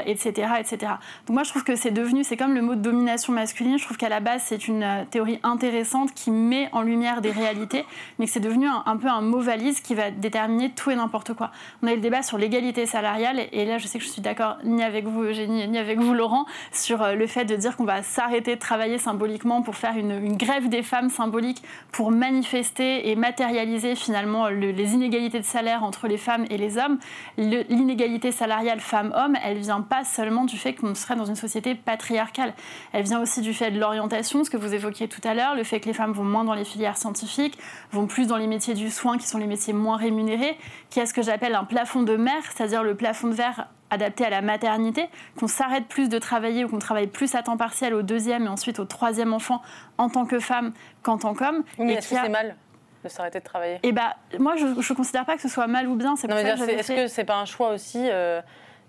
etc., 0.06 0.48
euh, 0.50 0.60
etc. 0.60 0.92
Donc 1.26 1.34
moi 1.34 1.44
je 1.44 1.50
trouve 1.50 1.62
que 1.62 1.76
c'est 1.76 1.92
devenu, 1.92 2.24
c'est 2.24 2.36
comme 2.36 2.54
le 2.54 2.62
mot 2.62 2.74
de 2.74 2.80
domination 2.80 3.32
masculine, 3.32 3.78
je 3.78 3.84
trouve 3.84 3.96
qu'à 3.96 4.08
la 4.08 4.20
base 4.20 4.42
c'est 4.44 4.66
une 4.66 4.82
euh, 4.82 5.04
théorie 5.08 5.38
intéressante 5.44 6.12
qui 6.14 6.32
met 6.32 6.68
en 6.72 6.82
lumière 6.82 7.20
des 7.20 7.30
réalités, 7.30 7.84
mais 8.18 8.26
que 8.26 8.32
c'est 8.32 8.40
devenu 8.40 8.66
un, 8.66 8.96
peu 8.96 9.08
un 9.08 9.20
mot 9.20 9.40
valise 9.40 9.80
qui 9.80 9.94
va 9.94 10.10
déterminer 10.10 10.70
tout 10.70 10.90
et 10.90 10.96
n'importe 10.96 11.34
quoi. 11.34 11.43
On 11.82 11.86
a 11.86 11.92
eu 11.92 11.96
le 11.96 12.00
débat 12.00 12.22
sur 12.22 12.38
l'égalité 12.38 12.86
salariale 12.86 13.40
et 13.52 13.64
là 13.64 13.78
je 13.78 13.86
sais 13.86 13.98
que 13.98 14.04
je 14.04 14.10
suis 14.10 14.22
d'accord 14.22 14.56
ni 14.64 14.82
avec 14.82 15.06
vous, 15.06 15.22
Eugénie, 15.22 15.66
ni 15.68 15.78
avec 15.78 15.98
vous, 15.98 16.14
Laurent, 16.14 16.46
sur 16.72 17.02
euh, 17.02 17.14
le 17.14 17.26
fait 17.26 17.44
de 17.44 17.56
dire 17.56 17.76
qu'on 17.76 17.84
va 17.84 18.02
s'arrêter 18.02 18.54
de 18.54 18.60
travailler 18.60 18.98
symboliquement 18.98 19.62
pour 19.62 19.76
faire 19.76 19.96
une, 19.96 20.36
grève 20.36 20.68
des 20.68 20.82
femmes 20.82 21.10
symbolique 21.10 21.62
pour 21.92 22.10
manifester 22.10 23.10
et 23.10 23.16
matérialiser 23.16 23.94
finalement 23.94 24.48
les 24.48 24.94
inégalités 24.94 25.38
de 25.38 25.44
salaire 25.44 25.84
entre 25.84 26.08
les 26.08 26.16
femmes 26.16 26.44
et 26.50 26.58
les 26.58 26.78
hommes. 26.78 26.98
L'inégalité 27.36 28.32
salariale 28.32 28.80
femmes-hommes, 28.80 29.36
elle 29.42 29.58
vient 29.58 29.80
pas 29.80 30.04
seulement 30.04 30.44
du 30.44 30.56
fait 30.56 30.74
qu'on 30.74 30.94
serait 30.94 31.16
dans 31.16 31.24
une 31.24 31.36
société 31.36 31.74
patriarcale. 31.74 32.54
Elle 32.92 33.04
vient 33.04 33.20
aussi 33.20 33.40
du 33.40 33.54
fait 33.54 33.70
de 33.70 33.78
l'orientation, 33.78 34.44
ce 34.44 34.50
que 34.50 34.56
vous 34.56 34.74
évoquiez 34.74 35.08
tout 35.08 35.20
à 35.24 35.34
l'heure, 35.34 35.54
le 35.54 35.64
fait 35.64 35.80
que 35.80 35.86
les 35.86 35.92
femmes 35.92 36.12
vont 36.12 36.24
moins 36.24 36.44
dans 36.44 36.54
les 36.54 36.64
filières 36.64 36.96
scientifiques, 36.96 37.58
vont 37.92 38.06
plus 38.06 38.26
dans 38.26 38.36
les 38.36 38.46
métiers 38.46 38.74
du 38.74 38.90
soin 38.90 39.18
qui 39.18 39.26
sont 39.26 39.38
les 39.38 39.46
métiers 39.46 39.72
moins 39.72 39.96
rémunérés, 39.96 40.56
qui 40.94 41.00
a 41.00 41.06
ce 41.06 41.12
que 41.12 41.22
j'appelle 41.22 41.56
un 41.56 41.64
plafond 41.64 42.04
de 42.04 42.14
mer, 42.14 42.40
c'est-à-dire 42.54 42.84
le 42.84 42.94
plafond 42.94 43.26
de 43.26 43.34
verre 43.34 43.66
adapté 43.90 44.24
à 44.24 44.30
la 44.30 44.42
maternité, 44.42 45.08
qu'on 45.36 45.48
s'arrête 45.48 45.86
plus 45.86 46.08
de 46.08 46.20
travailler 46.20 46.64
ou 46.64 46.68
qu'on 46.68 46.78
travaille 46.78 47.08
plus 47.08 47.34
à 47.34 47.42
temps 47.42 47.56
partiel 47.56 47.94
au 47.94 48.02
deuxième 48.02 48.44
et 48.44 48.48
ensuite 48.48 48.78
au 48.78 48.84
troisième 48.84 49.32
enfant 49.32 49.60
en 49.98 50.08
tant 50.08 50.24
que 50.24 50.38
femme 50.38 50.72
qu'en 51.02 51.18
tant 51.18 51.34
qu'homme. 51.34 51.64
Oui, 51.80 51.90
est-ce 51.94 52.10
que 52.10 52.14
c'est 52.14 52.28
mal 52.28 52.54
de 53.02 53.08
s'arrêter 53.08 53.40
de 53.40 53.44
travailler? 53.44 53.80
Eh 53.82 53.90
ben, 53.90 54.12
moi, 54.38 54.54
je 54.54 54.66
ne 54.66 54.94
considère 54.94 55.24
pas 55.24 55.34
que 55.34 55.42
ce 55.42 55.48
soit 55.48 55.66
mal 55.66 55.88
ou 55.88 55.96
bien. 55.96 56.14
Est-ce 56.14 56.92
que 56.92 57.08
c'est 57.08 57.24
pas 57.24 57.38
un 57.38 57.44
choix 57.44 57.70
aussi 57.70 58.08
euh, 58.08 58.40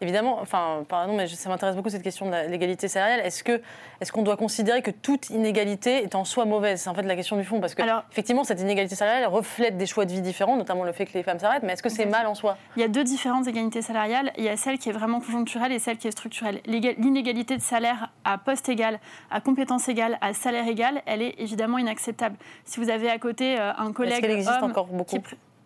évidemment, 0.05 0.39
enfin, 0.39 0.83
pardon, 0.87 1.15
mais 1.15 1.27
ça 1.27 1.49
m'intéresse 1.49 1.75
beaucoup 1.75 1.89
cette 1.89 2.03
question 2.03 2.29
de 2.29 2.49
l'égalité 2.49 2.87
salariale. 2.87 3.21
Est-ce 3.21 3.43
que, 3.43 3.61
est-ce 3.99 4.11
qu'on 4.11 4.21
doit 4.21 4.37
considérer 4.37 4.81
que 4.81 4.91
toute 4.91 5.29
inégalité 5.29 6.03
est 6.03 6.15
en 6.15 6.25
soi 6.25 6.45
mauvaise? 6.45 6.81
C'est 6.81 6.89
en 6.89 6.93
fait 6.93 7.01
la 7.01 7.15
question 7.15 7.37
du 7.37 7.43
fond, 7.43 7.59
parce 7.59 7.75
que 7.75 7.81
effectivement, 8.11 8.43
cette 8.43 8.61
inégalité 8.61 8.95
salariale 8.95 9.27
reflète 9.27 9.77
des 9.77 9.85
choix 9.85 10.05
de 10.05 10.11
vie 10.11 10.21
différents, 10.21 10.55
notamment 10.55 10.83
le 10.83 10.91
fait 10.91 11.05
que 11.05 11.13
les 11.13 11.23
femmes 11.23 11.39
s'arrêtent. 11.39 11.63
Mais 11.63 11.73
est-ce 11.73 11.83
que 11.83 11.89
c'est 11.89 12.05
mal 12.05 12.27
en 12.27 12.35
soi? 12.35 12.57
Il 12.75 12.81
y 12.81 12.85
a 12.85 12.87
deux 12.87 13.03
différentes 13.03 13.47
égalités 13.47 13.81
salariales. 13.81 14.31
Il 14.37 14.43
y 14.43 14.49
a 14.49 14.57
celle 14.57 14.77
qui 14.77 14.89
est 14.89 14.93
vraiment 14.93 15.19
conjoncturelle 15.19 15.71
et 15.71 15.79
celle 15.79 15.97
qui 15.97 16.07
est 16.07 16.11
structurelle. 16.11 16.61
L'inégalité 16.65 17.57
de 17.57 17.61
salaire 17.61 18.11
à 18.23 18.37
poste 18.37 18.69
égal, 18.69 18.99
à 19.31 19.41
compétence 19.41 19.89
égale, 19.89 20.17
à 20.21 20.33
salaire 20.33 20.67
égal, 20.67 21.01
elle 21.05 21.21
est 21.21 21.35
évidemment 21.39 21.77
inacceptable. 21.77 22.35
Si 22.65 22.79
vous 22.79 22.89
avez 22.89 23.09
à 23.09 23.17
côté 23.17 23.59
euh, 23.59 23.71
un 23.77 23.91
collègue 23.91 24.23
est-ce 24.23 24.33
existe 24.33 24.63
encore 24.63 24.87
beaucoup? 24.87 25.17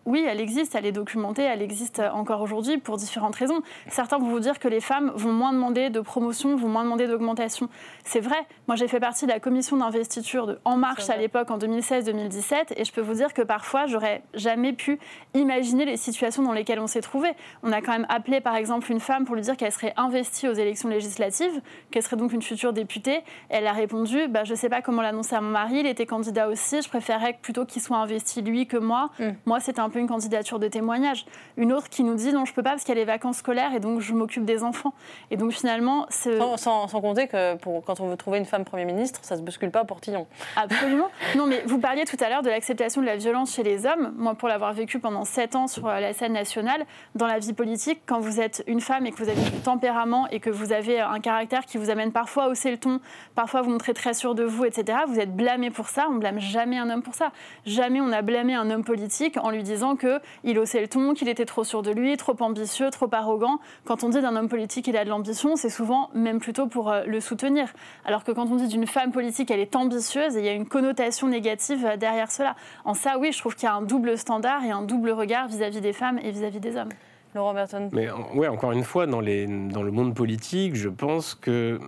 Oui, 0.06 0.24
elle 0.26 0.40
existe, 0.40 0.74
elle 0.74 0.86
est 0.86 0.92
documentée, 0.92 1.42
elle 1.42 1.62
existe 1.62 2.00
encore 2.12 2.40
aujourd'hui 2.40 2.78
pour 2.78 2.96
différentes 2.96 3.36
raisons. 3.36 3.60
Certains 3.88 4.18
vont 4.18 4.28
vous 4.28 4.40
dire 4.40 4.58
que 4.58 4.68
les 4.68 4.80
femmes 4.80 5.12
vont 5.14 5.32
moins 5.32 5.52
demander 5.52 5.90
de 5.90 6.00
promotion, 6.00 6.56
vont 6.56 6.68
moins 6.68 6.84
demander 6.84 7.06
d'augmentation. 7.06 7.68
C'est 8.04 8.20
vrai. 8.20 8.38
Moi, 8.66 8.76
j'ai 8.76 8.88
fait 8.88 9.00
partie 9.00 9.26
de 9.26 9.30
la 9.30 9.40
commission 9.40 9.76
d'investiture 9.76 10.46
de 10.46 10.58
En 10.64 10.76
Marche 10.76 11.10
à 11.10 11.16
l'époque, 11.16 11.50
en 11.50 11.58
2016-2017, 11.58 12.72
et 12.76 12.84
je 12.84 12.92
peux 12.92 13.02
vous 13.02 13.14
dire 13.14 13.34
que 13.34 13.42
parfois, 13.42 13.86
j'aurais 13.86 14.22
jamais 14.34 14.72
pu 14.72 14.98
imaginer 15.34 15.84
les 15.84 15.98
situations 15.98 16.42
dans 16.42 16.52
lesquelles 16.52 16.80
on 16.80 16.86
s'est 16.86 17.02
trouvé. 17.02 17.30
On 17.62 17.70
a 17.70 17.82
quand 17.82 17.92
même 17.92 18.06
appelé, 18.08 18.40
par 18.40 18.56
exemple, 18.56 18.90
une 18.90 19.00
femme 19.00 19.26
pour 19.26 19.34
lui 19.34 19.42
dire 19.42 19.56
qu'elle 19.56 19.72
serait 19.72 19.92
investie 19.96 20.48
aux 20.48 20.54
élections 20.54 20.88
législatives, 20.88 21.60
qu'elle 21.90 22.02
serait 22.02 22.16
donc 22.16 22.32
une 22.32 22.42
future 22.42 22.72
députée. 22.72 23.20
Elle 23.50 23.66
a 23.66 23.72
répondu 23.72 24.28
bah, 24.28 24.44
Je 24.44 24.52
ne 24.52 24.56
sais 24.58 24.70
pas 24.70 24.80
comment 24.80 25.02
l'annoncer 25.02 25.36
à 25.36 25.42
mon 25.42 25.50
mari, 25.50 25.80
il 25.80 25.86
était 25.86 26.06
candidat 26.06 26.48
aussi, 26.48 26.80
je 26.80 26.88
préférerais 26.88 27.38
plutôt 27.42 27.66
qu'il 27.66 27.82
soit 27.82 27.98
investi 27.98 28.40
lui 28.40 28.66
que 28.66 28.78
moi. 28.78 29.10
Mm. 29.18 29.30
Moi, 29.44 29.60
c'est 29.60 29.78
un 29.78 29.89
un 29.90 29.92
peu 29.92 29.98
une 29.98 30.06
candidature 30.06 30.60
de 30.60 30.68
témoignage. 30.68 31.26
Une 31.56 31.72
autre 31.72 31.88
qui 31.88 32.04
nous 32.04 32.14
dit 32.14 32.32
non, 32.32 32.44
je 32.44 32.54
peux 32.54 32.62
pas 32.62 32.70
parce 32.70 32.84
qu'il 32.84 32.94
y 32.94 32.98
a 32.98 33.00
les 33.00 33.04
vacances 33.04 33.38
scolaires 33.38 33.74
et 33.74 33.80
donc 33.80 34.00
je 34.00 34.14
m'occupe 34.14 34.44
des 34.44 34.62
enfants. 34.62 34.94
Et 35.32 35.36
donc 35.36 35.50
finalement, 35.50 36.06
sans, 36.10 36.56
sans, 36.56 36.86
sans, 36.86 37.00
compter 37.00 37.26
que 37.26 37.56
pour, 37.56 37.84
quand 37.84 37.98
on 37.98 38.08
veut 38.08 38.16
trouver 38.16 38.38
une 38.38 38.44
femme 38.44 38.64
Premier 38.64 38.84
ministre, 38.84 39.18
ça 39.22 39.36
se 39.36 39.42
bouscule 39.42 39.72
pas 39.72 39.84
pour 39.84 40.00
Tillon. 40.00 40.28
Absolument. 40.54 41.08
non, 41.36 41.46
mais 41.48 41.64
vous 41.66 41.80
parliez 41.80 42.04
tout 42.04 42.16
à 42.20 42.28
l'heure 42.28 42.42
de 42.42 42.50
l'acceptation 42.50 43.00
de 43.00 43.06
la 43.06 43.16
violence 43.16 43.52
chez 43.52 43.64
les 43.64 43.84
hommes. 43.84 44.14
Moi, 44.16 44.34
pour 44.34 44.48
l'avoir 44.48 44.72
vécu 44.72 45.00
pendant 45.00 45.24
sept 45.24 45.56
ans 45.56 45.66
sur 45.66 45.88
la 45.88 46.12
scène 46.12 46.34
nationale, 46.34 46.86
dans 47.16 47.26
la 47.26 47.40
vie 47.40 47.52
politique, 47.52 48.02
quand 48.06 48.20
vous 48.20 48.40
êtes 48.40 48.62
une 48.68 48.80
femme 48.80 49.06
et 49.06 49.10
que 49.10 49.16
vous 49.16 49.28
avez 49.28 49.42
du 49.42 49.58
tempérament 49.58 50.28
et 50.28 50.38
que 50.38 50.50
vous 50.50 50.72
avez 50.72 51.00
un 51.00 51.18
caractère 51.18 51.66
qui 51.66 51.78
vous 51.78 51.90
amène 51.90 52.12
parfois 52.12 52.44
à 52.44 52.48
hausser 52.48 52.70
le 52.70 52.78
ton, 52.78 53.00
parfois 53.34 53.62
vous 53.62 53.70
montrez 53.70 53.92
très 53.92 54.14
sûr 54.14 54.36
de 54.36 54.44
vous, 54.44 54.64
etc., 54.64 54.98
vous 55.08 55.18
êtes 55.18 55.34
blâmé 55.34 55.70
pour 55.70 55.88
ça. 55.88 56.06
On 56.08 56.14
blâme 56.14 56.38
jamais 56.38 56.78
un 56.78 56.88
homme 56.90 57.02
pour 57.02 57.14
ça. 57.14 57.32
Jamais 57.66 58.00
on 58.00 58.12
a 58.12 58.22
blâmé 58.22 58.54
un 58.54 58.70
homme 58.70 58.84
politique 58.84 59.36
en 59.42 59.50
lui 59.50 59.62
disant 59.64 59.79
disant 59.80 59.96
qu'il 59.96 60.58
haussait 60.58 60.82
le 60.82 60.88
ton, 60.88 61.14
qu'il 61.14 61.28
était 61.28 61.46
trop 61.46 61.64
sûr 61.64 61.80
de 61.80 61.90
lui, 61.90 62.14
trop 62.18 62.36
ambitieux, 62.40 62.90
trop 62.90 63.08
arrogant. 63.12 63.60
Quand 63.86 64.04
on 64.04 64.10
dit 64.10 64.20
d'un 64.20 64.36
homme 64.36 64.50
politique 64.50 64.84
qu'il 64.84 64.96
a 64.96 65.04
de 65.04 65.08
l'ambition, 65.08 65.56
c'est 65.56 65.70
souvent 65.70 66.10
même 66.14 66.38
plutôt 66.38 66.66
pour 66.66 66.90
euh, 66.90 67.04
le 67.06 67.18
soutenir. 67.20 67.68
Alors 68.04 68.24
que 68.24 68.32
quand 68.32 68.50
on 68.50 68.56
dit 68.56 68.68
d'une 68.68 68.86
femme 68.86 69.10
politique, 69.10 69.50
elle 69.50 69.60
est 69.60 69.74
ambitieuse, 69.74 70.34
il 70.34 70.44
y 70.44 70.48
a 70.48 70.52
une 70.52 70.66
connotation 70.66 71.28
négative 71.28 71.86
euh, 71.86 71.96
derrière 71.96 72.30
cela. 72.30 72.56
En 72.84 72.92
ça, 72.92 73.18
oui, 73.18 73.32
je 73.32 73.38
trouve 73.38 73.54
qu'il 73.54 73.64
y 73.64 73.68
a 73.68 73.74
un 73.74 73.80
double 73.80 74.18
standard 74.18 74.62
et 74.64 74.70
un 74.70 74.82
double 74.82 75.12
regard 75.12 75.48
vis-à-vis 75.48 75.80
des 75.80 75.94
femmes 75.94 76.18
et 76.22 76.30
vis-à-vis 76.30 76.60
des 76.60 76.76
hommes. 76.76 76.90
Laurent 77.34 77.54
Berton. 77.54 77.88
Mais 77.92 78.08
ouais, 78.34 78.48
encore 78.48 78.72
une 78.72 78.82
fois, 78.82 79.06
dans, 79.06 79.20
les, 79.20 79.46
dans 79.46 79.84
le 79.84 79.92
monde 79.92 80.14
politique, 80.14 80.74
je 80.74 80.88
pense 80.88 81.36
que, 81.36 81.78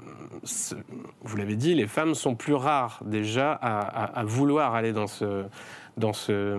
vous 1.22 1.36
l'avez 1.36 1.56
dit, 1.56 1.74
les 1.74 1.88
femmes 1.88 2.14
sont 2.14 2.36
plus 2.36 2.54
rares 2.54 3.00
déjà 3.04 3.52
à 3.52 4.22
vouloir 4.24 4.76
aller 4.76 4.92
dans 4.92 5.08
ce, 5.08 5.44
dans 5.96 6.12
ce, 6.12 6.56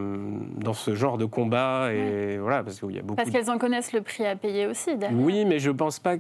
dans 0.57 0.73
ce 0.73 0.95
genre 0.95 1.17
de 1.17 1.25
combat. 1.25 1.93
Et 1.93 2.37
voilà, 2.37 2.63
parce 2.63 2.79
qu'il 2.79 2.91
y 2.91 2.99
a 2.99 3.01
beaucoup 3.01 3.15
parce 3.15 3.29
qu'elles 3.29 3.49
en 3.49 3.57
connaissent 3.57 3.93
le 3.93 4.01
prix 4.01 4.25
à 4.25 4.35
payer 4.35 4.67
aussi. 4.67 4.91
Oui, 5.11 5.45
mais 5.45 5.59
je 5.59 5.69
ne 5.69 5.75
pense 5.75 5.99
pas 5.99 6.17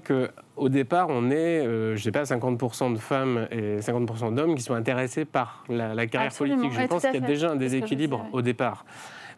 qu'au 0.55 0.69
départ, 0.69 1.07
on 1.09 1.29
ait, 1.31 1.65
euh, 1.65 1.95
je 1.95 2.03
sais 2.03 2.11
pas, 2.11 2.23
50% 2.23 2.93
de 2.93 2.99
femmes 2.99 3.47
et 3.51 3.79
50% 3.79 4.33
d'hommes 4.35 4.55
qui 4.55 4.63
sont 4.63 4.73
intéressés 4.73 5.25
par 5.25 5.63
la, 5.69 6.07
carrière 6.07 6.33
politique. 6.33 6.71
Je 6.71 6.87
pense 6.87 7.03
qu'il 7.03 7.13
y 7.13 7.23
a 7.23 7.27
déjà 7.27 7.51
un 7.51 7.55
déséquilibre 7.55 8.25
au 8.31 8.41
départ. 8.41 8.85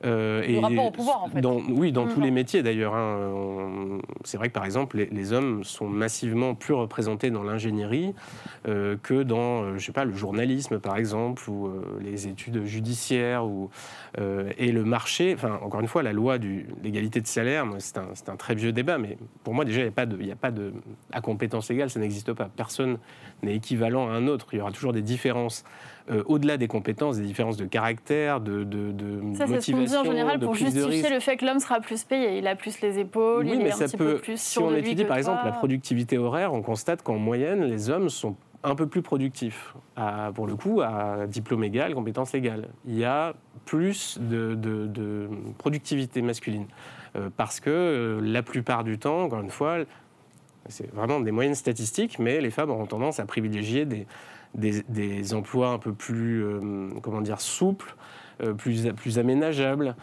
Euh, 0.03 0.43
et 0.45 0.59
rapport 0.59 0.85
au 0.85 0.91
pouvoir, 0.91 1.23
en 1.23 1.29
fait. 1.29 1.41
Dans, 1.41 1.61
oui, 1.69 1.91
dans 1.91 2.07
tous 2.07 2.21
les 2.21 2.31
métiers 2.31 2.63
d'ailleurs. 2.63 2.95
Hein. 2.95 3.99
C'est 4.23 4.37
vrai 4.37 4.49
que 4.49 4.53
par 4.53 4.65
exemple, 4.65 4.97
les, 4.97 5.33
hommes 5.33 5.63
sont 5.63 5.87
massivement 5.87 6.53
plus 6.53 6.73
représentés 6.73 7.31
dans 7.31 7.43
l'ingénierie 7.43 8.13
euh, 8.67 8.95
que 9.01 9.23
dans, 9.23 9.63
euh, 9.63 9.77
je 9.77 9.85
sais 9.85 9.91
pas, 9.91 10.05
le 10.05 10.13
journalisme 10.13 10.79
par 10.79 10.97
exemple, 10.97 11.49
ou 11.49 11.71
les 12.01 12.27
études 12.27 12.63
judiciaires, 12.65 13.45
ou, 13.45 13.69
et 14.57 14.71
le 14.71 14.83
marché. 14.83 15.33
Enfin, 15.35 15.59
encore 15.61 15.81
une 15.81 15.87
fois, 15.87 16.03
la 16.03 16.13
loi 16.13 16.37
de 16.37 16.63
l'égalité 16.83 17.21
de 17.21 17.27
salaire, 17.27 17.65
c'est 17.79 17.97
un, 17.97 18.09
un, 18.27 18.35
très 18.35 18.55
vieux 18.55 18.71
débat, 18.71 18.97
mais 18.97 19.17
pour 19.43 19.53
moi 19.53 19.65
déjà, 19.65 19.79
il 19.79 19.83
n'y 19.83 19.89
a 19.89 19.91
pas 19.91 20.05
de, 20.05 20.17
il 20.21 20.31
a 20.31 20.35
pas 20.35 20.51
de, 20.51 20.73
à 21.11 21.21
compétence 21.21 21.69
égale, 21.69 21.89
ça 21.89 21.99
n'existe 21.99 22.33
pas. 22.33 22.49
Personne 22.55 22.97
n'est 23.43 23.55
équivalent 23.55 24.09
à 24.09 24.13
un 24.13 24.27
autre. 24.27 24.47
Il 24.53 24.59
y 24.59 24.61
aura 24.61 24.71
toujours 24.71 24.93
des 24.93 25.01
différences. 25.01 25.63
au-delà 26.27 26.57
des 26.57 26.67
compétences, 26.67 27.17
des 27.17 27.25
différences 27.25 27.57
de 27.57 27.65
caractère, 27.65 28.39
de, 28.39 28.63
de, 28.63 28.91
de 28.91 29.05
motivation 29.05 29.99
en 29.99 30.03
général 30.03 30.39
pour 30.39 30.55
justifier 30.55 31.09
le 31.09 31.19
fait 31.19 31.37
que 31.37 31.45
l'homme 31.45 31.59
sera 31.59 31.79
plus 31.79 32.03
payé. 32.03 32.37
Il 32.37 32.47
a 32.47 32.55
plus 32.55 32.79
les 32.81 32.99
épaules, 32.99 33.47
il 33.47 33.61
est 33.61 33.73
un 33.73 33.77
petit 33.77 33.97
peu 33.97 34.17
plus 34.17 34.39
Si 34.39 34.59
on 34.59 34.75
étudie 34.75 35.05
par 35.05 35.17
exemple 35.17 35.45
la 35.45 35.51
productivité 35.51 36.17
horaire, 36.17 36.53
on 36.53 36.61
constate 36.61 37.01
qu'en 37.01 37.17
moyenne, 37.17 37.63
les 37.63 37.89
hommes 37.89 38.09
sont 38.09 38.35
un 38.65 38.75
peu 38.75 38.87
plus 38.87 39.01
productifs. 39.01 39.75
pour 40.33 40.47
le 40.47 40.55
coup, 40.55 40.81
à 40.81 41.27
diplôme 41.27 41.63
égal, 41.63 41.93
compétence 41.93 42.33
égale. 42.33 42.69
Il 42.85 42.97
y 42.97 43.05
a 43.05 43.33
plus 43.65 44.17
de, 44.19 45.29
productivité 45.57 46.21
masculine. 46.21 46.65
Euh, 47.15 47.29
parce 47.35 47.61
que 47.61 47.69
euh, 47.69 48.19
la 48.21 48.43
plupart 48.43 48.83
du 48.83 48.99
temps, 48.99 49.21
encore 49.21 49.39
une 49.39 49.49
fois, 49.49 49.77
c'est 50.69 50.91
vraiment 50.93 51.19
des 51.19 51.31
moyennes 51.31 51.55
statistiques, 51.55 52.19
mais 52.19 52.41
les 52.41 52.51
femmes 52.51 52.71
auront 52.71 52.85
tendance 52.85 53.19
à 53.19 53.25
privilégier 53.25 53.85
des, 54.55 55.33
emplois 55.33 55.69
un 55.69 55.79
peu 55.79 55.93
plus, 55.93 56.43
euh, 56.43 56.89
comment 57.01 57.21
dire, 57.21 57.41
souples, 57.41 57.95
euh, 58.41 58.53
plus, 58.53 58.91
plus 58.93 59.19
aménageable, 59.19 59.95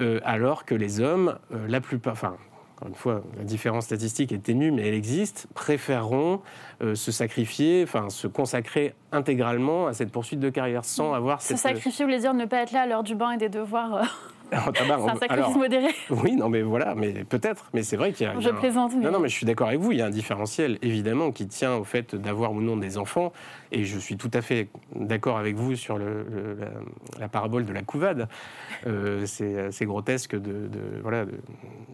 euh, 0.00 0.20
alors 0.24 0.64
que 0.64 0.74
les 0.74 1.00
hommes, 1.00 1.38
la 1.50 1.80
plupart, 1.80 2.12
enfin, 2.12 2.36
encore 2.76 2.88
une 2.88 2.94
fois, 2.94 3.22
la 3.36 3.44
différence 3.44 3.84
statistique 3.86 4.32
est 4.32 4.42
ténue, 4.42 4.70
mais 4.70 4.86
elle 4.86 4.94
existe, 4.94 5.48
préféreront 5.54 6.40
se 6.80 7.12
sacrifier, 7.12 7.82
enfin 7.82 8.08
se 8.08 8.26
consacrer 8.26 8.94
intégralement 9.10 9.88
à 9.88 9.92
cette 9.92 10.12
poursuite 10.12 10.40
de 10.40 10.50
carrière 10.50 10.84
sans 10.84 11.12
avoir 11.12 11.42
se 11.42 11.56
sacrifier 11.56 12.04
voulait 12.04 12.20
dire 12.20 12.34
ne 12.34 12.44
pas 12.44 12.58
être 12.58 12.72
là 12.72 12.82
à 12.82 12.86
l'heure 12.86 13.02
du 13.02 13.14
bain 13.14 13.32
et 13.32 13.36
des 13.36 13.48
devoirs. 13.48 14.02
c'est 14.50 14.90
un 14.90 15.16
sacrifice 15.16 15.56
modéré. 15.56 15.88
Oui, 16.10 16.36
non, 16.36 16.48
mais 16.48 16.62
voilà, 16.62 16.94
mais 16.94 17.24
peut-être, 17.24 17.66
mais 17.74 17.82
c'est 17.82 17.96
vrai 17.96 18.12
qu'il 18.12 18.26
y 18.26 18.30
a. 18.30 18.38
Je 18.38 18.50
plaisante. 18.50 18.94
Non, 18.94 19.10
non, 19.10 19.20
mais 19.20 19.28
je 19.28 19.34
suis 19.34 19.46
d'accord 19.46 19.68
avec 19.68 19.80
vous. 19.80 19.92
Il 19.92 19.98
y 19.98 20.02
a 20.02 20.06
un 20.06 20.10
différentiel 20.10 20.78
évidemment 20.82 21.32
qui 21.32 21.46
tient 21.46 21.74
au 21.74 21.84
fait 21.84 22.14
d'avoir 22.14 22.52
ou 22.52 22.60
non 22.60 22.76
des 22.76 22.98
enfants, 22.98 23.32
et 23.72 23.84
je 23.84 23.98
suis 23.98 24.16
tout 24.16 24.30
à 24.32 24.40
fait 24.40 24.68
d'accord 24.94 25.38
avec 25.38 25.56
vous 25.56 25.76
sur 25.76 25.98
le, 25.98 26.26
la, 27.18 27.28
parabole 27.28 27.64
de 27.64 27.72
la 27.72 27.82
couvade. 27.82 28.28
Euh, 28.86 29.26
c'est 29.26 29.84
grotesque 29.84 30.36
de, 30.36 30.68
voilà 31.02 31.24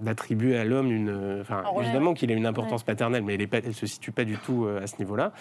d'attribuer 0.01 0.57
à 0.57 0.65
l'homme 0.65 0.91
une. 0.91 1.41
Enfin, 1.41 1.63
évidemment 1.81 2.15
qu'il 2.15 2.31
a 2.31 2.35
une 2.35 2.47
importance 2.47 2.83
paternelle, 2.83 3.25
mais 3.25 3.35
elle 3.35 3.67
ne 3.67 3.73
se 3.73 3.87
situe 3.87 4.13
pas 4.13 4.25
du 4.25 4.37
tout 4.37 4.67
euh, 4.67 4.74
à 4.83 4.87
ce 4.87 4.97
niveau-là. 4.99 5.33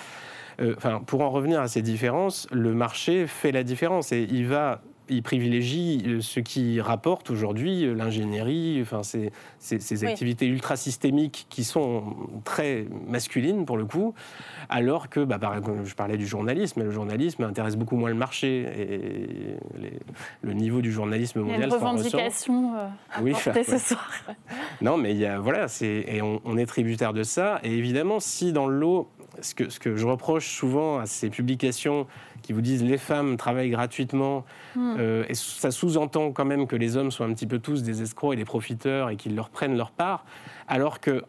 Euh, 0.61 0.75
enfin, 0.77 1.01
pour 1.05 1.21
en 1.21 1.29
revenir 1.29 1.61
à 1.61 1.67
ces 1.67 1.81
différences, 1.81 2.47
le 2.51 2.73
marché 2.73 3.27
fait 3.27 3.51
la 3.51 3.63
différence 3.63 4.11
et 4.11 4.27
il 4.29 4.47
va 4.47 4.81
il 5.09 5.23
privilégie 5.23 6.03
euh, 6.05 6.21
ce 6.21 6.39
qui 6.39 6.79
rapporte 6.79 7.29
aujourd'hui 7.29 7.85
euh, 7.85 7.93
l'ingénierie, 7.93 8.79
enfin 8.81 9.03
ces, 9.03 9.31
ces, 9.59 10.05
activités 10.05 10.47
ultra 10.47 10.75
systémiques 10.75 11.45
qui 11.49 11.63
sont 11.63 12.15
très 12.43 12.87
masculines 13.07 13.65
pour 13.65 13.77
le 13.77 13.85
coup, 13.85 14.13
alors 14.69 15.09
que, 15.09 15.19
bah, 15.19 15.39
par 15.39 15.53
je 15.83 15.95
parlais 15.95 16.17
du 16.17 16.25
journalisme, 16.25 16.83
le 16.83 16.91
journalisme 16.91 17.43
intéresse 17.43 17.75
beaucoup 17.75 17.95
moins 17.95 18.09
le 18.09 18.15
marché 18.15 18.65
et 18.77 19.57
le 20.41 20.53
niveau 20.53 20.81
du 20.81 20.91
journalisme 20.91 21.41
mondial. 21.41 21.59
Il 21.59 21.61
y 21.61 21.63
a 21.63 21.67
une 21.67 21.73
revendication 21.73 22.75
euh, 22.75 22.87
oui, 23.21 23.33
ce 23.35 23.77
soir. 23.77 24.09
non, 24.81 24.97
mais 24.97 25.11
il 25.11 25.17
y 25.17 25.25
a, 25.25 25.39
voilà, 25.39 25.67
et 25.81 26.21
on, 26.21 26.41
on, 26.45 26.57
est 26.57 26.65
tributaire 26.65 27.13
de 27.13 27.23
ça. 27.23 27.59
Et 27.63 27.73
évidemment, 27.73 28.19
si 28.19 28.53
dans 28.53 28.67
le 28.67 28.77
lot, 28.77 29.09
ce 29.41 29.55
que, 29.55 29.69
ce 29.69 29.79
que 29.79 29.95
je 29.95 30.05
reproche 30.05 30.49
souvent 30.49 30.99
à 30.99 31.05
ces 31.05 31.29
publications 31.29 32.07
qui 32.41 32.53
vous 32.53 32.61
disent 32.61 32.83
les 32.83 32.97
femmes 32.97 33.37
travaillent 33.37 33.69
gratuitement, 33.69 34.45
hmm. 34.75 34.95
euh, 34.99 35.25
et 35.29 35.33
ça 35.33 35.71
sous-entend 35.71 36.31
quand 36.31 36.45
même 36.45 36.67
que 36.67 36.75
les 36.75 36.97
hommes 36.97 37.11
sont 37.11 37.23
un 37.23 37.33
petit 37.33 37.47
peu 37.47 37.59
tous 37.59 37.83
des 37.83 38.01
escrocs 38.01 38.33
et 38.33 38.37
des 38.37 38.45
profiteurs 38.45 39.09
et 39.09 39.15
qu'ils 39.15 39.35
leur 39.35 39.49
prennent 39.49 39.77
leur 39.77 39.91
part, 39.91 40.25
alors 40.67 40.99
que 40.99 41.23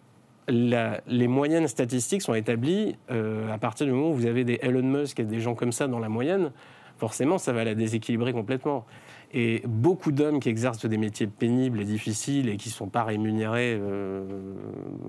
les 0.48 1.28
moyennes 1.28 1.68
statistiques 1.68 2.20
sont 2.20 2.34
établies 2.34 2.96
euh, 3.10 3.50
à 3.50 3.56
partir 3.56 3.86
du 3.86 3.92
moment 3.92 4.10
où 4.10 4.14
vous 4.14 4.26
avez 4.26 4.44
des 4.44 4.58
Elon 4.60 4.82
Musk 4.82 5.18
et 5.20 5.24
des 5.24 5.40
gens 5.40 5.54
comme 5.54 5.72
ça 5.72 5.88
dans 5.88 5.98
la 5.98 6.10
moyenne, 6.10 6.52
forcément 6.98 7.38
ça 7.38 7.52
va 7.52 7.64
la 7.64 7.74
déséquilibrer 7.74 8.32
complètement. 8.32 8.84
Et 9.32 9.62
beaucoup 9.66 10.12
d'hommes 10.12 10.38
qui 10.38 10.48
exercent 10.48 10.86
des 10.86 10.98
métiers 10.98 11.26
pénibles 11.26 11.80
et 11.80 11.84
difficiles 11.84 12.48
et 12.48 12.56
qui 12.56 12.68
ne 12.68 12.74
sont 12.74 12.88
pas 12.88 13.04
rémunérés 13.04 13.76
euh, 13.80 14.22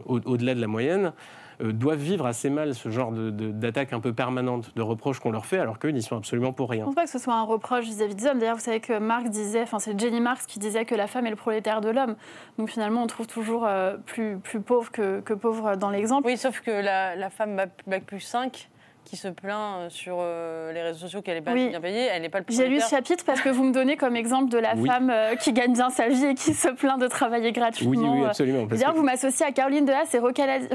au-delà 0.05 0.55
de 0.55 0.62
la 0.62 0.67
moyenne, 0.67 1.13
euh, 1.61 1.71
doivent 1.71 1.99
vivre 1.99 2.25
assez 2.25 2.49
mal 2.49 2.75
ce 2.75 2.89
genre 2.89 3.11
d'attaque 3.11 3.93
un 3.93 3.99
peu 3.99 4.13
permanente, 4.13 4.75
de 4.75 4.81
reproches 4.81 5.19
qu'on 5.19 5.31
leur 5.31 5.45
fait, 5.45 5.59
alors 5.59 5.79
qu'eux 5.79 5.89
n'y 5.89 6.01
sont 6.01 6.17
absolument 6.17 6.53
pour 6.53 6.69
rien. 6.69 6.81
Je 6.81 6.89
ne 6.89 6.93
pense 6.93 6.95
pas 6.95 7.05
que 7.05 7.09
ce 7.11 7.19
soit 7.19 7.35
un 7.35 7.43
reproche 7.43 7.85
vis-à-vis 7.85 8.15
des 8.15 8.27
hommes. 8.27 8.39
D'ailleurs, 8.39 8.55
vous 8.55 8.61
savez 8.61 8.79
que 8.79 8.97
Marx 8.97 9.29
disait, 9.29 9.61
enfin 9.61 9.79
c'est 9.79 9.99
Jenny 9.99 10.21
Marx 10.21 10.45
qui 10.45 10.59
disait 10.59 10.85
que 10.85 10.95
la 10.95 11.07
femme 11.07 11.25
est 11.25 11.31
le 11.31 11.35
prolétaire 11.35 11.81
de 11.81 11.89
l'homme. 11.89 12.15
Donc 12.57 12.69
finalement, 12.69 13.03
on 13.03 13.07
trouve 13.07 13.27
toujours 13.27 13.65
euh, 13.65 13.97
plus, 14.05 14.37
plus 14.37 14.61
pauvre 14.61 14.91
que, 14.91 15.21
que 15.21 15.33
pauvre 15.33 15.75
dans 15.75 15.89
l'exemple. 15.89 16.27
Oui, 16.27 16.37
sauf 16.37 16.61
que 16.61 16.71
la, 16.71 17.15
la 17.15 17.29
femme 17.29 17.55
bac 17.87 18.03
plus 18.05 18.19
5 18.19 18.69
qui 19.05 19.15
se 19.15 19.27
plaint 19.27 19.77
euh, 19.77 19.89
sur 19.89 20.17
euh, 20.19 20.73
les 20.73 20.81
réseaux 20.81 20.99
sociaux 20.99 21.21
qu'elle 21.21 21.35
n'est 21.35 21.41
pas 21.41 21.53
bien 21.53 21.79
payée, 21.79 22.07
elle 22.11 22.23
n'est 22.23 22.29
pas 22.29 22.39
le 22.39 22.45
J'ai 22.49 22.67
lu 22.67 22.81
ce 22.81 22.89
chapitre 22.89 23.23
parce 23.23 23.39
que 23.39 23.49
vous 23.49 23.63
me 23.63 23.71
donnez 23.71 23.95
comme 23.95 24.15
exemple 24.15 24.49
de 24.49 24.57
la 24.57 24.75
femme 24.75 25.09
euh, 25.09 25.35
qui 25.35 25.53
gagne 25.53 25.73
bien 25.73 25.89
sa 25.89 26.07
vie 26.07 26.25
et 26.25 26.33
qui 26.33 26.53
se 26.53 26.69
plaint 26.69 26.99
de 26.99 27.07
travailler 27.07 27.51
gratuitement. 27.51 28.13
Oui, 28.13 28.21
oui, 28.21 28.25
absolument. 28.25 28.65
D'ailleurs, 28.65 28.95
vous 28.95 29.03
m'associez 29.03 29.45
à 29.45 29.51
Caroline 29.51 29.85
Dehas 29.85 30.09
et 30.13 30.19
Rocaille 30.19 30.67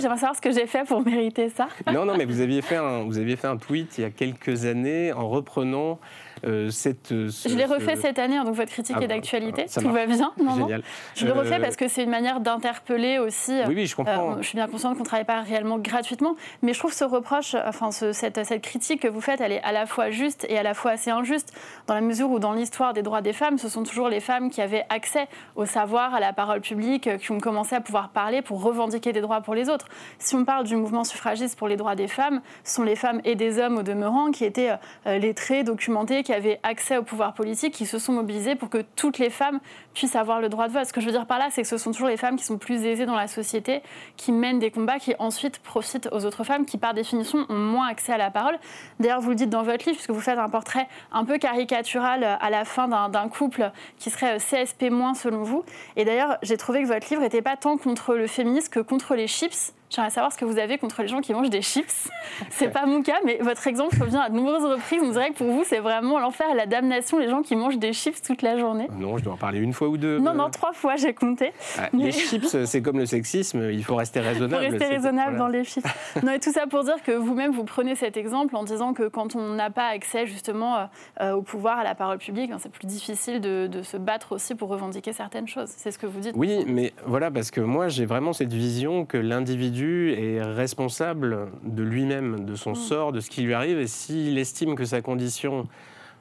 savoir 0.00 0.36
ce 0.36 0.40
que 0.40 0.52
j'ai 0.52 0.66
fait 0.66 0.84
pour 0.84 1.04
mériter 1.04 1.48
ça. 1.50 1.68
Non, 1.92 2.04
non, 2.04 2.16
mais 2.16 2.24
vous 2.24 2.40
aviez 2.40 2.62
fait 2.62 2.76
un, 2.76 3.02
vous 3.02 3.18
aviez 3.18 3.36
fait 3.36 3.48
un 3.48 3.56
tweet 3.56 3.98
il 3.98 4.02
y 4.02 4.04
a 4.04 4.10
quelques 4.10 4.64
années 4.64 5.12
en 5.12 5.28
reprenant 5.28 5.98
euh, 6.44 6.70
cette, 6.70 7.12
euh, 7.12 7.28
je 7.28 7.54
l'ai 7.54 7.64
refait 7.64 7.96
cette 7.96 8.18
année, 8.18 8.36
hein, 8.36 8.44
donc 8.44 8.54
votre 8.54 8.70
critique 8.70 8.96
ah 8.98 9.02
est 9.02 9.08
bah, 9.08 9.14
d'actualité. 9.14 9.66
Tout 9.72 9.90
va 9.90 10.06
bien. 10.06 10.32
Non, 10.42 10.68
Je 11.14 11.26
le 11.26 11.32
refais 11.32 11.54
euh, 11.54 11.60
parce 11.60 11.76
que 11.76 11.88
c'est 11.88 12.04
une 12.04 12.10
manière 12.10 12.40
d'interpeller 12.40 13.18
aussi. 13.18 13.58
Oui, 13.66 13.74
oui, 13.74 13.86
je 13.86 13.96
comprends. 13.96 14.36
je 14.40 14.46
suis 14.46 14.56
bien 14.56 14.68
consciente 14.68 14.94
qu'on 14.94 15.02
ne 15.02 15.06
travaille 15.06 15.24
pas 15.24 15.40
réellement 15.40 15.78
gratuitement, 15.78 16.36
mais 16.62 16.72
je 16.74 16.78
trouve 16.78 16.92
ce 16.92 17.04
reproche, 17.04 17.54
enfin 17.66 17.90
cette, 17.90 18.44
cette, 18.44 18.62
critique 18.62 19.02
que 19.02 19.08
vous 19.08 19.20
faites, 19.20 19.40
elle 19.40 19.52
est 19.52 19.62
à 19.62 19.72
la 19.72 19.86
fois 19.86 20.10
juste 20.10 20.46
et 20.48 20.58
à 20.58 20.62
la 20.62 20.74
fois 20.74 20.92
assez 20.92 21.10
injuste, 21.10 21.52
dans 21.86 21.94
la 21.94 22.00
mesure 22.00 22.30
où 22.30 22.38
dans 22.38 22.52
l'histoire 22.52 22.92
des 22.92 23.02
droits 23.02 23.22
des 23.22 23.32
femmes, 23.32 23.58
ce 23.58 23.68
sont 23.68 23.82
toujours 23.82 24.08
les 24.08 24.20
femmes 24.20 24.50
qui 24.50 24.60
avaient 24.60 24.84
accès 24.88 25.28
au 25.54 25.64
savoir, 25.64 26.14
à 26.14 26.20
la 26.20 26.32
parole 26.32 26.60
publique, 26.60 27.16
qui 27.18 27.32
ont 27.32 27.40
commencé 27.40 27.74
à 27.74 27.80
pouvoir 27.80 28.10
parler 28.10 28.42
pour 28.42 28.62
revendiquer 28.62 29.12
des 29.12 29.20
droits 29.20 29.40
pour 29.40 29.54
les 29.54 29.68
autres. 29.68 29.88
Si 30.18 30.34
on 30.34 30.44
parle 30.44 30.64
du 30.64 30.76
mouvement 30.76 31.04
suffragiste 31.04 31.58
pour 31.58 31.68
les 31.68 31.76
droits 31.76 31.96
des 31.96 32.08
femmes, 32.08 32.42
ce 32.64 32.74
sont 32.74 32.82
les 32.82 32.96
femmes 32.96 33.20
et 33.24 33.34
des 33.34 33.58
hommes 33.58 33.78
au 33.78 33.82
demeurant 33.82 34.30
qui 34.30 34.44
étaient 34.44 34.72
lettrés, 35.06 35.64
documentés, 35.64 36.22
qui 36.26 36.32
avaient 36.32 36.58
accès 36.64 36.96
au 36.96 37.04
pouvoir 37.04 37.34
politique, 37.34 37.72
qui 37.72 37.86
se 37.86 38.00
sont 38.00 38.12
mobilisés 38.12 38.56
pour 38.56 38.68
que 38.68 38.84
toutes 38.96 39.18
les 39.18 39.30
femmes 39.30 39.60
puissent 39.94 40.16
avoir 40.16 40.40
le 40.40 40.48
droit 40.48 40.66
de 40.66 40.72
vote. 40.72 40.84
Ce 40.84 40.92
que 40.92 41.00
je 41.00 41.06
veux 41.06 41.12
dire 41.12 41.26
par 41.26 41.38
là, 41.38 41.48
c'est 41.52 41.62
que 41.62 41.68
ce 41.68 41.78
sont 41.78 41.92
toujours 41.92 42.08
les 42.08 42.16
femmes 42.16 42.34
qui 42.34 42.44
sont 42.44 42.58
plus 42.58 42.84
aisées 42.84 43.06
dans 43.06 43.14
la 43.14 43.28
société, 43.28 43.80
qui 44.16 44.32
mènent 44.32 44.58
des 44.58 44.72
combats, 44.72 44.98
qui 44.98 45.14
ensuite 45.20 45.60
profitent 45.60 46.08
aux 46.10 46.24
autres 46.24 46.42
femmes, 46.42 46.66
qui 46.66 46.78
par 46.78 46.94
définition 46.94 47.46
ont 47.48 47.54
moins 47.54 47.86
accès 47.86 48.12
à 48.12 48.18
la 48.18 48.32
parole. 48.32 48.58
D'ailleurs, 48.98 49.20
vous 49.20 49.30
le 49.30 49.36
dites 49.36 49.50
dans 49.50 49.62
votre 49.62 49.84
livre, 49.86 49.96
puisque 49.96 50.10
vous 50.10 50.20
faites 50.20 50.38
un 50.38 50.48
portrait 50.48 50.88
un 51.12 51.24
peu 51.24 51.38
caricatural 51.38 52.24
à 52.40 52.50
la 52.50 52.64
fin 52.64 52.88
d'un 52.88 53.28
couple 53.28 53.70
qui 53.98 54.10
serait 54.10 54.38
CSP- 54.38 55.14
selon 55.14 55.44
vous. 55.44 55.64
Et 55.94 56.04
d'ailleurs, 56.04 56.38
j'ai 56.42 56.56
trouvé 56.56 56.82
que 56.82 56.88
votre 56.88 57.08
livre 57.08 57.22
n'était 57.22 57.42
pas 57.42 57.56
tant 57.56 57.76
contre 57.76 58.14
le 58.14 58.26
féminisme 58.26 58.70
que 58.70 58.80
contre 58.80 59.14
les 59.14 59.28
chips. 59.28 59.72
J'aimerais 59.88 60.10
savoir 60.10 60.32
ce 60.32 60.38
que 60.38 60.44
vous 60.44 60.58
avez 60.58 60.78
contre 60.78 61.02
les 61.02 61.08
gens 61.08 61.20
qui 61.20 61.32
mangent 61.32 61.50
des 61.50 61.62
chips. 61.62 62.08
C'est 62.50 62.68
pas 62.68 62.86
mon 62.86 63.02
cas, 63.02 63.18
mais 63.24 63.38
votre 63.40 63.66
exemple 63.66 63.96
revient 64.00 64.20
à 64.24 64.28
de 64.28 64.34
nombreuses 64.34 64.64
reprises. 64.64 65.00
On 65.02 65.10
dirait 65.10 65.30
que 65.30 65.36
pour 65.36 65.50
vous, 65.50 65.64
c'est 65.64 65.78
vraiment 65.78 66.18
l'enfer 66.18 66.46
et 66.52 66.56
la 66.56 66.66
damnation, 66.66 67.18
les 67.18 67.28
gens 67.28 67.42
qui 67.42 67.56
mangent 67.56 67.78
des 67.78 67.92
chips 67.92 68.20
toute 68.20 68.42
la 68.42 68.58
journée. 68.58 68.88
Non, 68.98 69.16
je 69.16 69.24
dois 69.24 69.34
en 69.34 69.36
parler 69.36 69.58
une 69.58 69.72
fois 69.72 69.88
ou 69.88 69.96
deux. 69.96 70.18
Non, 70.18 70.34
non, 70.34 70.50
trois 70.50 70.72
fois, 70.72 70.96
j'ai 70.96 71.14
compté. 71.14 71.52
Ah, 71.78 71.88
les 71.92 72.12
chips, 72.12 72.46
c'est 72.64 72.82
comme 72.82 72.98
le 72.98 73.06
sexisme, 73.06 73.70
il 73.70 73.84
faut 73.84 73.94
rester 73.94 74.20
raisonnable. 74.20 74.64
Il 74.64 74.70
faut 74.70 74.78
rester 74.78 74.94
raisonnable 74.94 75.36
dans 75.36 75.48
les 75.48 75.64
chips. 75.64 75.86
non, 76.22 76.32
et 76.32 76.40
tout 76.40 76.52
ça 76.52 76.66
pour 76.66 76.84
dire 76.84 77.02
que 77.04 77.12
vous-même, 77.12 77.52
vous 77.52 77.64
prenez 77.64 77.94
cet 77.94 78.16
exemple 78.16 78.56
en 78.56 78.64
disant 78.64 78.92
que 78.92 79.08
quand 79.08 79.36
on 79.36 79.54
n'a 79.54 79.70
pas 79.70 79.86
accès 79.86 80.26
justement 80.26 80.76
euh, 80.76 80.84
euh, 81.20 81.32
au 81.32 81.42
pouvoir, 81.42 81.78
à 81.78 81.84
la 81.84 81.94
parole 81.94 82.18
publique, 82.18 82.50
ben, 82.50 82.58
c'est 82.58 82.72
plus 82.72 82.86
difficile 82.86 83.40
de, 83.40 83.66
de 83.66 83.82
se 83.82 83.96
battre 83.96 84.32
aussi 84.32 84.54
pour 84.54 84.68
revendiquer 84.68 85.12
certaines 85.12 85.48
choses. 85.48 85.68
C'est 85.68 85.90
ce 85.90 85.98
que 85.98 86.06
vous 86.06 86.20
dites. 86.20 86.34
Oui, 86.36 86.64
mais 86.66 86.92
voilà, 87.06 87.30
parce 87.30 87.50
que 87.50 87.60
moi, 87.60 87.88
j'ai 87.88 88.04
vraiment 88.04 88.32
cette 88.32 88.52
vision 88.52 89.04
que 89.04 89.16
l'individu 89.16 89.85
est 90.12 90.42
responsable 90.42 91.48
de 91.62 91.82
lui-même, 91.82 92.44
de 92.44 92.54
son 92.54 92.72
mm. 92.72 92.76
sort, 92.76 93.12
de 93.12 93.20
ce 93.20 93.30
qui 93.30 93.42
lui 93.42 93.54
arrive. 93.54 93.78
Et 93.78 93.86
s'il 93.86 94.38
estime 94.38 94.74
que 94.74 94.84
sa 94.84 95.02
condition 95.02 95.66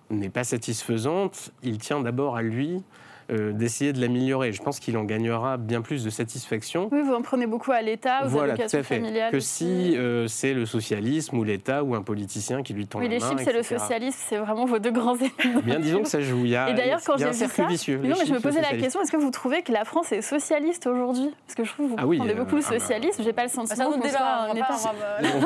n'est 0.10 0.30
pas 0.30 0.43
satisfaisante, 0.43 1.51
il 1.63 1.78
tient 1.78 1.99
d'abord 1.99 2.36
à 2.36 2.41
lui 2.41 2.84
euh, 3.32 3.54
d'essayer 3.54 3.92
de 3.92 4.00
l'améliorer. 4.00 4.52
Je 4.52 4.62
pense 4.62 4.80
qu'il 4.80 4.98
en 4.98 5.04
gagnera 5.04 5.58
bien 5.58 5.82
plus 5.82 6.04
de 6.04 6.10
satisfaction. 6.12 6.90
Oui, 6.92 7.02
vous 7.02 7.14
en 7.14 7.24
prenez 7.24 7.48
beaucoup 7.48 7.72
à 7.72 7.82
l'État, 7.82 8.26
aux 8.26 8.30
voilà, 8.30 8.54
allocations 8.54 8.78
tout 8.78 8.82
à 8.82 8.84
fait. 8.84 8.96
familiales. 8.98 9.32
Que 9.32 9.40
si 9.40 9.98
euh, 9.98 10.28
c'est 10.28 10.54
le 10.54 10.68
socialisme 10.68 11.36
ou 11.38 11.44
l'État 11.44 11.84
ou 11.84 11.96
un 11.96 12.04
politicien 12.04 12.62
qui 12.62 12.74
lui 12.74 12.86
tend 12.86 13.00
oui, 13.00 13.10
la 13.10 13.18
main. 13.18 13.26
Oui, 13.30 13.32
les 13.32 13.38
chips 13.40 13.50
et 13.50 13.58
le 13.58 13.64
socialisme, 13.64 14.20
c'est 14.30 14.38
vraiment 14.38 14.66
vos 14.66 14.78
deux 14.78 14.92
grands 14.92 15.16
ennemis. 15.44 15.62
Bien, 15.64 15.80
disons 15.80 16.04
que 16.04 16.10
ça 16.10 16.22
joue. 16.22 16.46
Il 16.46 16.52
y 16.52 16.56
a, 16.56 16.70
et 16.70 16.76
d'ailleurs, 16.76 17.02
quand 17.04 17.18
j'ai 17.18 17.32
vu 17.32 17.34
ça, 17.34 17.66
vicieux, 17.66 17.98
non, 17.98 18.16
mais 18.20 18.26
je 18.28 18.34
me 18.34 18.40
posais 18.40 18.62
la 18.62 18.78
question 18.78 19.02
est-ce 19.02 19.12
que 19.12 19.18
vous 19.18 19.32
trouvez 19.32 19.64
que 19.64 19.72
la 19.72 19.86
France 19.86 20.12
est 20.12 20.22
socialiste 20.22 20.86
aujourd'hui? 20.86 21.32
Parce 21.48 21.56
que 21.56 21.64
je 21.64 21.72
trouve 21.72 21.88
que 21.88 21.92
vous 21.92 21.98
ah 22.00 22.06
oui, 22.06 22.20
euh, 22.22 22.34
beaucoup 22.36 22.58
le 22.58 22.64
ah 22.64 22.70
bah. 22.70 22.80
socialisme. 22.80 23.24
J'ai 23.24 23.34
pas 23.34 23.44
le 23.44 23.50
sentiment 23.50 23.92
qu'on 23.92 24.08
soit 24.08 24.20
un 24.20 24.56
État. 24.56 24.68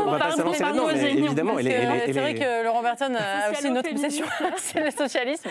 On 0.06 0.12
va 0.12 0.20
pas 0.20 0.32
s'avancer 0.32 0.64
là-dedans, 0.64 0.90
évidemment, 0.90 1.56
c'est 1.58 2.12
vrai 2.12 2.36
que 2.36 2.66
Laurent 2.66 2.82
Berton 2.82 3.14
a 3.16 3.52
aussi 3.52 3.68
une 3.68 3.78
autre 3.78 3.90
obsession, 3.90 4.26
c'est 4.58 4.84
le 4.84 4.92
socialisme. 4.92 5.50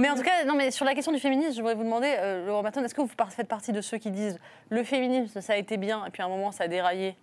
Mais 0.00 0.08
en 0.08 0.14
tout 0.14 0.22
cas, 0.22 0.44
non, 0.46 0.54
mais 0.54 0.70
sur 0.70 0.86
la 0.86 0.93
question 0.94 1.12
du 1.12 1.18
féminisme, 1.18 1.52
je 1.52 1.60
voudrais 1.60 1.74
vous 1.74 1.84
demander 1.84 2.08
est-ce 2.08 2.94
que 2.94 3.00
vous 3.00 3.10
faites 3.30 3.48
partie 3.48 3.72
de 3.72 3.80
ceux 3.80 3.98
qui 3.98 4.10
disent 4.10 4.38
le 4.70 4.82
féminisme, 4.84 5.40
ça 5.40 5.52
a 5.52 5.56
été 5.56 5.76
bien, 5.76 6.04
et 6.06 6.10
puis 6.10 6.22
à 6.22 6.26
un 6.26 6.28
moment, 6.28 6.52
ça 6.52 6.64
a 6.64 6.68
déraillé 6.68 7.16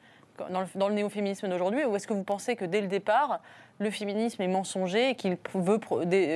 dans 0.49 0.61
le, 0.61 0.67
dans 0.75 0.89
néo-féminisme 0.89 1.47
d'aujourd'hui 1.47 1.85
Ou 1.85 1.95
est-ce 1.95 2.07
que 2.07 2.13
vous 2.13 2.23
pensez 2.23 2.55
que 2.55 2.65
dès 2.65 2.81
le 2.81 2.87
départ, 2.87 3.41
le 3.79 3.89
féminisme 3.89 4.41
est 4.41 4.47
mensonger 4.47 5.09
et 5.09 5.15
qu'il 5.15 5.37
veut 5.53 5.79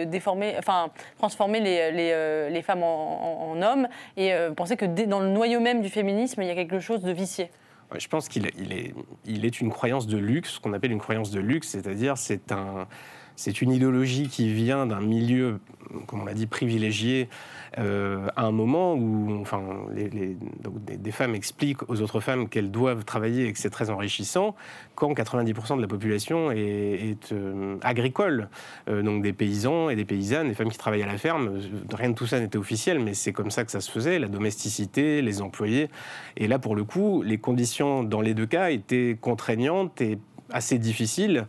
déformer, 0.05 0.55
enfin, 0.57 0.89
transformer 1.17 1.59
les, 1.59 1.91
les, 1.91 2.11
euh, 2.13 2.49
les 2.49 2.61
femmes 2.61 2.83
en, 2.83 3.61
hommes 3.61 3.87
Et 4.17 4.33
euh, 4.33 4.51
pensez 4.51 4.77
que 4.77 4.85
dans 4.85 5.19
le 5.19 5.29
noyau 5.29 5.59
même 5.59 5.81
du 5.81 5.89
féminisme, 5.89 6.41
il 6.41 6.47
y 6.47 6.51
a 6.51 6.55
quelque 6.55 6.79
chose 6.79 7.01
de 7.01 7.11
vicié? 7.11 7.49
Je 7.97 8.07
pense 8.07 8.27
qu'il 8.27 8.49
il 8.57 8.73
est, 8.73 8.93
il 9.25 9.45
est 9.45 9.61
une 9.61 9.69
croyance 9.69 10.07
de 10.07 10.17
luxe, 10.17 10.53
ce 10.55 10.59
qu'on 10.59 10.73
appelle 10.73 10.91
une 10.91 10.99
croyance 10.99 11.29
de 11.29 11.39
luxe, 11.39 11.69
c'est-à-dire 11.69 12.17
c'est 12.17 12.51
un, 12.51 12.87
c'est 13.35 13.61
une 13.61 13.71
idéologie 13.71 14.27
qui 14.27 14.51
vient 14.51 14.85
d'un 14.85 15.01
milieu, 15.01 15.59
comme 16.07 16.21
on 16.21 16.25
l'a 16.25 16.33
dit, 16.33 16.47
privilégié, 16.47 17.29
euh, 17.77 18.27
à 18.35 18.45
un 18.45 18.51
moment 18.51 18.93
où 18.93 19.37
enfin, 19.41 19.61
des, 19.91 21.11
femmes 21.11 21.35
expliquent 21.35 21.89
aux 21.89 22.01
autres 22.01 22.21
femmes 22.21 22.47
qu'elles 22.47 22.71
doivent 22.71 23.03
travailler 23.03 23.47
et 23.47 23.53
que 23.53 23.59
c'est 23.59 23.69
très 23.69 23.89
enrichissant, 23.89 24.55
quand 24.95 25.13
90% 25.13 25.75
de 25.75 25.81
la 25.81 25.87
population 25.87 26.51
est, 26.51 27.31
euh, 27.33 27.77
agricole. 27.81 28.49
Euh, 28.87 29.01
donc 29.01 29.21
des 29.21 29.33
paysans 29.33 29.89
et 29.89 29.95
des 29.95 30.05
paysannes, 30.05 30.47
des 30.47 30.53
femmes 30.53 30.69
qui 30.69 30.77
travaillent 30.77 31.03
à 31.03 31.07
la 31.07 31.17
ferme. 31.17 31.59
Rien 31.93 32.11
de 32.11 32.15
tout 32.15 32.27
ça 32.27 32.39
n'était 32.39 32.57
officiel, 32.57 32.99
mais 32.99 33.13
c'est 33.13 33.33
comme 33.33 33.51
ça 33.51 33.65
que 33.65 33.71
ça 33.71 33.81
se 33.81 33.91
faisait, 33.91 34.19
la 34.19 34.27
domesticité, 34.27 35.21
les 35.21 35.41
employés. 35.41 35.89
Et 36.37 36.47
là, 36.47 36.59
pour 36.59 36.75
le 36.75 36.85
coup, 36.85 37.21
les 37.23 37.37
conditions 37.37 38.03
dans 38.03 38.21
les 38.21 38.33
deux 38.33 38.45
cas 38.45 38.69
étaient 38.69 39.17
contraignantes 39.19 39.99
et 39.99 40.17
assez 40.51 40.77
difficiles. 40.77 41.45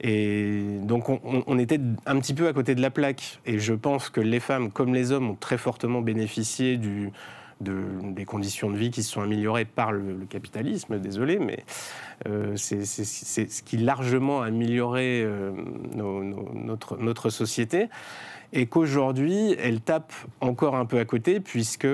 Et 0.00 0.78
donc 0.82 1.08
on, 1.08 1.58
était 1.58 1.80
un 2.06 2.18
petit 2.18 2.34
peu 2.34 2.48
à 2.48 2.52
côté 2.52 2.74
de 2.74 2.80
la 2.80 2.90
plaque. 2.90 3.40
Et 3.46 3.58
je 3.58 3.74
pense 3.74 4.10
que 4.10 4.20
les 4.20 4.40
femmes, 4.40 4.70
comme 4.70 4.94
les 4.94 5.12
hommes, 5.12 5.30
ont 5.30 5.36
très 5.36 5.58
fortement 5.58 6.00
bénéficié 6.00 6.78
des 7.60 8.24
conditions 8.24 8.70
de 8.70 8.76
vie 8.76 8.90
qui 8.90 9.02
se 9.02 9.12
sont 9.12 9.22
améliorées 9.22 9.64
par 9.64 9.92
le, 9.92 10.26
capitalisme, 10.28 10.98
désolé, 10.98 11.38
mais 11.38 11.64
euh, 12.26 12.54
c'est 12.56 12.84
ce 12.84 13.62
qui 13.62 13.76
largement 13.76 14.42
a 14.42 14.46
amélioré 14.46 15.22
euh, 15.22 15.52
notre, 15.94 16.96
notre 16.96 17.30
société. 17.30 17.88
Et 18.52 18.66
qu'aujourd'hui, 18.66 19.56
elle 19.58 19.80
tape 19.80 20.12
encore 20.40 20.76
un 20.76 20.86
peu 20.86 20.98
à 20.98 21.04
côté, 21.04 21.40
puisque 21.40 21.88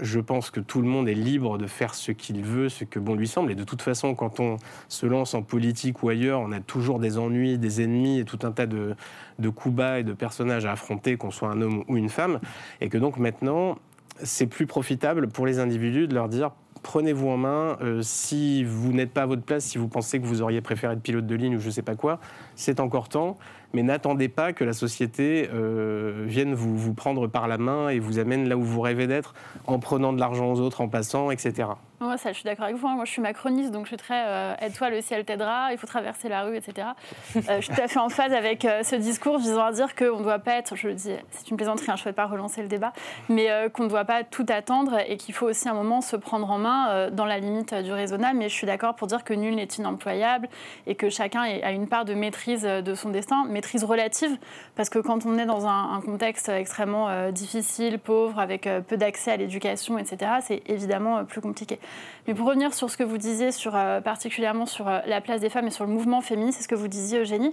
je 0.00 0.20
pense 0.20 0.50
que 0.50 0.60
tout 0.60 0.80
le 0.80 0.88
monde 0.88 1.08
est 1.08 1.14
libre 1.14 1.58
de 1.58 1.66
faire 1.66 1.94
ce 1.94 2.12
qu'il 2.12 2.42
veut, 2.42 2.68
ce 2.68 2.84
que 2.84 2.98
bon 2.98 3.14
lui 3.14 3.28
semble. 3.28 3.52
Et 3.52 3.54
de 3.54 3.64
toute 3.64 3.82
façon, 3.82 4.14
quand 4.14 4.40
on 4.40 4.56
se 4.88 5.06
lance 5.06 5.34
en 5.34 5.42
politique 5.42 6.02
ou 6.02 6.08
ailleurs, 6.08 6.40
on 6.40 6.52
a 6.52 6.60
toujours 6.60 6.98
des 6.98 7.18
ennuis, 7.18 7.58
des 7.58 7.82
ennemis 7.82 8.20
et 8.20 8.24
tout 8.24 8.38
un 8.42 8.52
tas 8.52 8.66
de, 8.66 8.94
de 9.38 9.48
coups 9.48 9.74
bas 9.74 9.98
et 10.00 10.04
de 10.04 10.12
personnages 10.12 10.66
à 10.66 10.72
affronter, 10.72 11.16
qu'on 11.16 11.30
soit 11.30 11.48
un 11.48 11.60
homme 11.60 11.84
ou 11.88 11.96
une 11.96 12.08
femme. 12.08 12.40
Et 12.80 12.88
que 12.88 12.98
donc 12.98 13.18
maintenant, 13.18 13.78
c'est 14.22 14.46
plus 14.46 14.66
profitable 14.66 15.28
pour 15.28 15.46
les 15.46 15.58
individus 15.58 16.08
de 16.08 16.14
leur 16.14 16.28
dire 16.28 16.50
prenez-vous 16.82 17.28
en 17.28 17.36
main. 17.36 17.76
Euh, 17.82 18.00
si 18.02 18.64
vous 18.64 18.92
n'êtes 18.92 19.12
pas 19.12 19.22
à 19.22 19.26
votre 19.26 19.42
place, 19.42 19.64
si 19.64 19.78
vous 19.78 19.88
pensez 19.88 20.20
que 20.20 20.26
vous 20.26 20.42
auriez 20.42 20.60
préféré 20.60 20.94
être 20.94 21.02
pilote 21.02 21.26
de 21.26 21.34
ligne 21.34 21.56
ou 21.56 21.60
je 21.60 21.66
ne 21.66 21.72
sais 21.72 21.82
pas 21.82 21.94
quoi, 21.94 22.20
c'est 22.56 22.80
encore 22.80 23.08
temps. 23.08 23.38
Mais 23.72 23.82
n'attendez 23.82 24.28
pas 24.28 24.52
que 24.52 24.64
la 24.64 24.72
société 24.72 25.48
euh, 25.52 26.24
vienne 26.26 26.54
vous, 26.54 26.76
vous 26.76 26.94
prendre 26.94 27.26
par 27.28 27.48
la 27.48 27.58
main 27.58 27.88
et 27.88 27.98
vous 27.98 28.18
amène 28.18 28.48
là 28.48 28.56
où 28.56 28.62
vous 28.62 28.80
rêvez 28.80 29.06
d'être 29.06 29.34
en 29.66 29.78
prenant 29.78 30.12
de 30.12 30.18
l'argent 30.18 30.52
aux 30.52 30.60
autres, 30.60 30.80
en 30.80 30.88
passant, 30.88 31.30
etc. 31.30 31.68
Moi, 32.02 32.16
ça, 32.16 32.30
je 32.32 32.38
suis 32.38 32.44
d'accord 32.44 32.64
avec 32.64 32.78
vous. 32.78 32.88
Hein. 32.88 32.94
Moi, 32.94 33.04
je 33.04 33.10
suis 33.10 33.20
macroniste, 33.20 33.72
donc 33.72 33.84
je 33.84 33.88
suis 33.88 33.98
très 33.98 34.24
euh, 34.26 34.54
aide-toi, 34.62 34.88
le 34.88 35.02
ciel 35.02 35.22
t'aidera, 35.26 35.70
il 35.72 35.76
faut 35.76 35.86
traverser 35.86 36.30
la 36.30 36.44
rue, 36.44 36.56
etc. 36.56 36.88
Euh, 37.36 37.56
je 37.56 37.60
suis 37.60 37.74
tout 37.74 37.80
à 37.82 37.88
fait 37.88 37.98
en 37.98 38.08
phase 38.08 38.32
avec 38.32 38.64
euh, 38.64 38.82
ce 38.82 38.96
discours 38.96 39.36
visant 39.36 39.66
à 39.66 39.72
dire 39.72 39.94
qu'on 39.94 40.18
ne 40.18 40.22
doit 40.22 40.38
pas 40.38 40.54
être, 40.54 40.76
je 40.76 40.88
le 40.88 40.94
dis, 40.94 41.12
c'est 41.30 41.50
une 41.50 41.58
plaisanterie, 41.58 41.90
hein, 41.90 41.96
je 41.96 42.00
ne 42.00 42.02
souhaite 42.04 42.16
pas 42.16 42.24
relancer 42.24 42.62
le 42.62 42.68
débat, 42.68 42.94
mais 43.28 43.50
qu'on 43.74 43.84
ne 43.84 43.90
doit 43.90 44.06
pas 44.06 44.24
tout 44.24 44.46
attendre 44.48 44.98
et 45.06 45.18
qu'il 45.18 45.34
faut 45.34 45.46
aussi 45.46 45.68
un 45.68 45.74
moment 45.74 46.00
se 46.00 46.16
prendre 46.16 46.50
en 46.50 46.56
main 46.56 47.10
dans 47.10 47.26
la 47.26 47.38
limite 47.38 47.74
du 47.74 47.92
raisonnable. 47.92 48.38
Mais 48.38 48.48
je 48.48 48.54
suis 48.54 48.66
d'accord 48.66 48.94
pour 48.94 49.06
dire 49.06 49.22
que 49.22 49.34
nul 49.34 49.54
n'est 49.54 49.64
inemployable 49.64 50.48
et 50.86 50.94
que 50.94 51.10
chacun 51.10 51.42
a 51.42 51.70
une 51.70 51.86
part 51.86 52.06
de 52.06 52.14
maîtrise 52.14 52.62
de 52.62 52.94
son 52.94 53.10
destin, 53.10 53.44
maîtrise 53.44 53.84
relative, 53.84 54.38
parce 54.74 54.88
que 54.88 54.98
quand 54.98 55.26
on 55.26 55.38
est 55.38 55.46
dans 55.46 55.66
un 55.66 56.00
contexte 56.00 56.48
extrêmement 56.48 57.30
difficile, 57.30 57.98
pauvre, 57.98 58.38
avec 58.38 58.68
peu 58.88 58.96
d'accès 58.96 59.32
à 59.32 59.36
l'éducation, 59.36 59.98
etc., 59.98 60.32
c'est 60.40 60.62
évidemment 60.66 61.24
plus 61.24 61.42
compliqué. 61.42 61.78
Mais 62.26 62.34
pour 62.34 62.46
revenir 62.46 62.74
sur 62.74 62.90
ce 62.90 62.96
que 62.96 63.02
vous 63.02 63.18
disiez, 63.18 63.50
sur, 63.52 63.74
euh, 63.74 64.00
particulièrement 64.00 64.66
sur 64.66 64.88
euh, 64.88 65.00
la 65.06 65.20
place 65.20 65.40
des 65.40 65.48
femmes 65.48 65.66
et 65.66 65.70
sur 65.70 65.84
le 65.84 65.90
mouvement 65.90 66.20
féministe, 66.20 66.58
c'est 66.58 66.64
ce 66.64 66.68
que 66.68 66.74
vous 66.74 66.88
disiez, 66.88 67.20
Eugénie, 67.20 67.52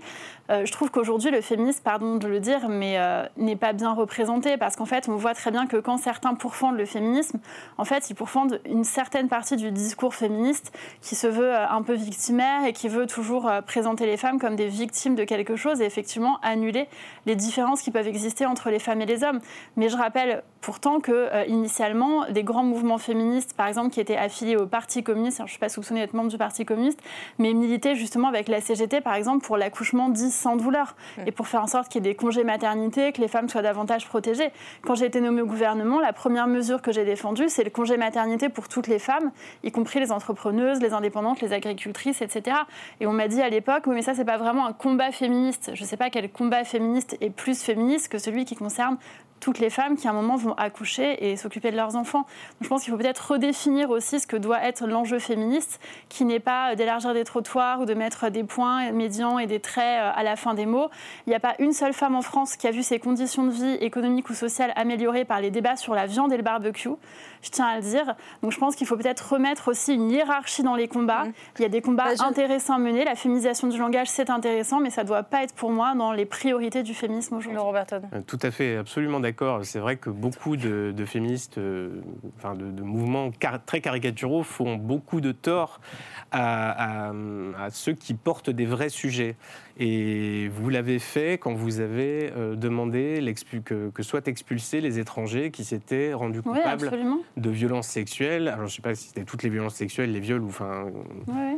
euh, 0.49 0.65
je 0.65 0.71
trouve 0.71 0.91
qu'aujourd'hui, 0.91 1.31
le 1.31 1.41
féminisme, 1.41 1.81
pardon 1.83 2.15
de 2.15 2.27
le 2.27 2.39
dire, 2.39 2.69
mais 2.69 2.97
n'est 3.37 3.55
pas 3.55 3.73
bien 3.73 3.93
représenté 3.93 4.57
parce 4.57 4.75
qu'en 4.75 4.85
fait, 4.85 5.09
on 5.09 5.15
voit 5.15 5.33
très 5.33 5.51
bien 5.51 5.67
que 5.67 5.77
quand 5.77 5.97
certains 5.97 6.33
pourfendent 6.35 6.77
le 6.77 6.85
féminisme, 6.85 7.39
en 7.77 7.85
fait, 7.85 8.09
ils 8.09 8.15
pourfendent 8.15 8.59
une 8.65 8.83
certaine 8.83 9.27
partie 9.27 9.55
du 9.55 9.71
discours 9.71 10.15
féministe 10.15 10.71
qui 11.01 11.15
se 11.15 11.27
veut 11.27 11.55
un 11.55 11.81
peu 11.81 11.93
victimaire 11.93 12.65
et 12.65 12.73
qui 12.73 12.87
veut 12.87 13.07
toujours 13.07 13.51
présenter 13.65 14.05
les 14.05 14.17
femmes 14.17 14.39
comme 14.39 14.55
des 14.55 14.67
victimes 14.67 15.15
de 15.15 15.23
quelque 15.23 15.55
chose 15.55 15.81
et 15.81 15.85
effectivement 15.85 16.39
annuler 16.41 16.87
les 17.25 17.35
différences 17.35 17.81
qui 17.81 17.91
peuvent 17.91 18.07
exister 18.07 18.45
entre 18.45 18.69
les 18.69 18.79
femmes 18.79 19.01
et 19.01 19.05
les 19.05 19.23
hommes. 19.23 19.39
Mais 19.75 19.89
je 19.89 19.97
rappelle 19.97 20.43
pourtant 20.61 20.99
que 20.99 21.47
initialement, 21.47 22.25
des 22.29 22.43
grands 22.43 22.63
mouvements 22.63 22.97
féministes, 22.97 23.53
par 23.55 23.67
exemple, 23.67 23.89
qui 23.89 23.99
étaient 23.99 24.17
affilié 24.27 24.55
au 24.55 24.67
Parti 24.67 25.03
communiste, 25.03 25.37
je 25.39 25.43
ne 25.43 25.47
suis 25.47 25.59
pas 25.59 25.69
soupçonnée 25.69 26.01
d'être 26.01 26.13
membre 26.13 26.29
du 26.29 26.37
Parti 26.37 26.65
communiste, 26.65 26.99
mais 27.39 27.53
militer 27.53 27.95
justement 27.95 28.27
avec 28.27 28.47
la 28.47 28.61
CGT, 28.61 29.01
par 29.01 29.15
exemple, 29.15 29.45
pour 29.45 29.57
l'accouchement 29.57 30.09
dit 30.09 30.31
sans 30.31 30.55
douleur, 30.55 30.95
mm. 31.17 31.21
et 31.27 31.31
pour 31.31 31.47
faire 31.47 31.63
en 31.63 31.67
sorte 31.67 31.89
qu'il 31.89 32.05
y 32.05 32.07
ait 32.07 32.11
des 32.11 32.15
congés 32.15 32.43
maternité, 32.43 33.11
que 33.11 33.21
les 33.21 33.27
femmes 33.27 33.49
soient 33.49 33.61
davantage 33.61 34.07
protégées. 34.07 34.51
Quand 34.83 34.95
j'ai 34.95 35.05
été 35.05 35.19
nommée 35.21 35.41
au 35.41 35.45
gouvernement, 35.45 35.99
la 35.99 36.13
première 36.13 36.47
mesure 36.47 36.81
que 36.81 36.91
j'ai 36.91 37.05
défendue, 37.05 37.49
c'est 37.49 37.63
le 37.63 37.69
congé 37.69 37.97
maternité 37.97 38.49
pour 38.49 38.67
toutes 38.67 38.87
les 38.87 38.99
femmes, 38.99 39.31
y 39.63 39.71
compris 39.71 39.99
les 39.99 40.11
entrepreneuses, 40.11 40.81
les 40.81 40.93
indépendantes, 40.93 41.41
les 41.41 41.53
agricultrices, 41.53 42.21
etc. 42.21 42.57
Et 42.99 43.07
on 43.07 43.13
m'a 43.13 43.27
dit 43.27 43.41
à 43.41 43.49
l'époque, 43.49 43.83
oui, 43.87 43.95
mais 43.95 44.01
ça, 44.01 44.13
c'est 44.13 44.25
pas 44.25 44.37
vraiment 44.37 44.65
un 44.65 44.73
combat 44.73 45.11
féministe. 45.11 45.71
Je 45.73 45.81
ne 45.81 45.87
sais 45.87 45.97
pas 45.97 46.09
quel 46.09 46.29
combat 46.31 46.63
féministe 46.63 47.17
est 47.21 47.29
plus 47.29 47.61
féministe 47.61 48.09
que 48.09 48.17
celui 48.17 48.45
qui 48.45 48.55
concerne 48.55 48.97
toutes 49.39 49.59
les 49.59 49.69
femmes 49.69 49.95
qui 49.95 50.07
à 50.07 50.11
un 50.11 50.13
moment 50.13 50.35
vont 50.35 50.53
accoucher 50.53 51.29
et 51.29 51.37
s'occuper 51.37 51.71
de 51.71 51.75
leurs 51.75 51.95
enfants. 51.95 52.25
je 52.61 52.67
pense 52.67 52.83
qu'il 52.83 52.91
faut 52.91 52.97
peut-être 52.97 53.31
redéfinir 53.31 53.89
aussi 53.89 54.19
ce 54.19 54.27
que 54.27 54.37
doit 54.37 54.63
être 54.63 54.85
l'enjeu 54.87 55.19
féministe, 55.19 55.79
qui 56.09 56.25
n'est 56.25 56.39
pas 56.39 56.75
d'élargir 56.75 57.13
des 57.13 57.23
trottoirs 57.23 57.81
ou 57.81 57.85
de 57.85 57.93
mettre 57.93 58.29
des 58.29 58.43
points 58.43 58.91
médians 58.91 59.39
et 59.39 59.47
des 59.47 59.59
traits 59.59 60.01
euh, 60.01 60.11
à 60.13 60.23
la 60.23 60.35
fin 60.35 60.53
des 60.53 60.65
mots. 60.65 60.89
Il 61.25 61.29
n'y 61.29 61.35
a 61.35 61.39
pas 61.39 61.55
une 61.59 61.73
seule 61.73 61.93
femme 61.93 62.15
en 62.15 62.21
France 62.21 62.55
qui 62.55 62.67
a 62.67 62.71
vu 62.71 62.83
ses 62.83 62.99
conditions 62.99 63.45
de 63.45 63.51
vie 63.51 63.73
économiques 63.81 64.29
ou 64.29 64.33
sociales 64.33 64.73
améliorées 64.75 65.25
par 65.25 65.41
les 65.41 65.51
débats 65.51 65.75
sur 65.75 65.93
la 65.93 66.05
viande 66.05 66.33
et 66.33 66.37
le 66.37 66.43
barbecue 66.43 66.89
je 67.41 67.49
tiens 67.49 67.67
à 67.67 67.75
le 67.77 67.81
dire. 67.81 68.15
Donc 68.41 68.51
je 68.51 68.57
pense 68.57 68.75
qu'il 68.75 68.87
faut 68.87 68.97
peut-être 68.97 69.33
remettre 69.33 69.69
aussi 69.69 69.93
une 69.93 70.11
hiérarchie 70.11 70.63
dans 70.63 70.75
les 70.75 70.87
combats. 70.87 71.25
Mmh. 71.25 71.33
Il 71.59 71.61
y 71.61 71.65
a 71.65 71.69
des 71.69 71.81
combats 71.81 72.15
bah, 72.15 72.25
intéressants 72.25 72.75
à 72.75 72.79
mener. 72.79 73.05
La 73.05 73.15
féminisation 73.15 73.67
du 73.67 73.77
langage, 73.77 74.07
c'est 74.07 74.29
intéressant, 74.29 74.79
mais 74.79 74.89
ça 74.89 75.03
ne 75.03 75.07
doit 75.07 75.23
pas 75.23 75.43
être 75.43 75.53
pour 75.53 75.71
moi 75.71 75.95
dans 75.95 76.11
les 76.11 76.25
priorités 76.25 76.83
du 76.83 76.93
féminisme 76.93 77.35
aujourd'hui. 77.35 77.59
Euh, 78.13 78.21
tout 78.25 78.39
à 78.41 78.51
fait, 78.51 78.77
absolument 78.77 79.19
d'accord. 79.19 79.63
C'est 79.63 79.79
vrai 79.79 79.97
que 79.97 80.09
beaucoup 80.09 80.57
de, 80.57 80.93
féministes, 81.05 81.57
euh, 81.57 82.01
enfin 82.37 82.55
de, 82.55 82.81
mouvements 82.81 83.31
très 83.65 83.81
caricaturaux 83.81 84.43
font 84.43 84.75
beaucoup 84.75 85.21
de 85.21 85.31
tort 85.31 85.79
à, 86.31 87.11
ceux 87.71 87.93
qui 87.93 88.13
portent 88.13 88.49
des 88.49 88.65
vrais 88.65 88.89
sujets. 88.89 89.35
Et 89.79 90.49
vous 90.49 90.69
l'avez 90.69 90.97
fait 90.97 91.37
quand 91.37 91.53
vous 91.53 91.79
avez 91.79 92.31
euh, 92.35 92.55
demandé 92.55 93.23
que, 93.63 93.89
que, 93.89 94.03
soient 94.03 94.25
expulsés 94.25 94.81
les 94.81 94.97
étrangers 94.97 95.51
qui 95.51 95.63
s'étaient 95.63 96.13
rendus 96.13 96.41
coupables 96.41 96.89
de 97.37 97.49
violences 97.49 97.87
sexuelles. 97.87 98.47
Alors 98.47 98.61
je 98.61 98.63
ne 98.63 98.75
sais 98.75 98.81
pas 98.81 98.95
si 98.95 99.09
c'était 99.09 99.23
toutes 99.23 99.43
les 99.43 99.49
violences 99.49 99.75
sexuelles, 99.75 100.11
les 100.11 100.19
viols 100.19 100.41
ou 100.41 100.47
enfin. 100.47 100.87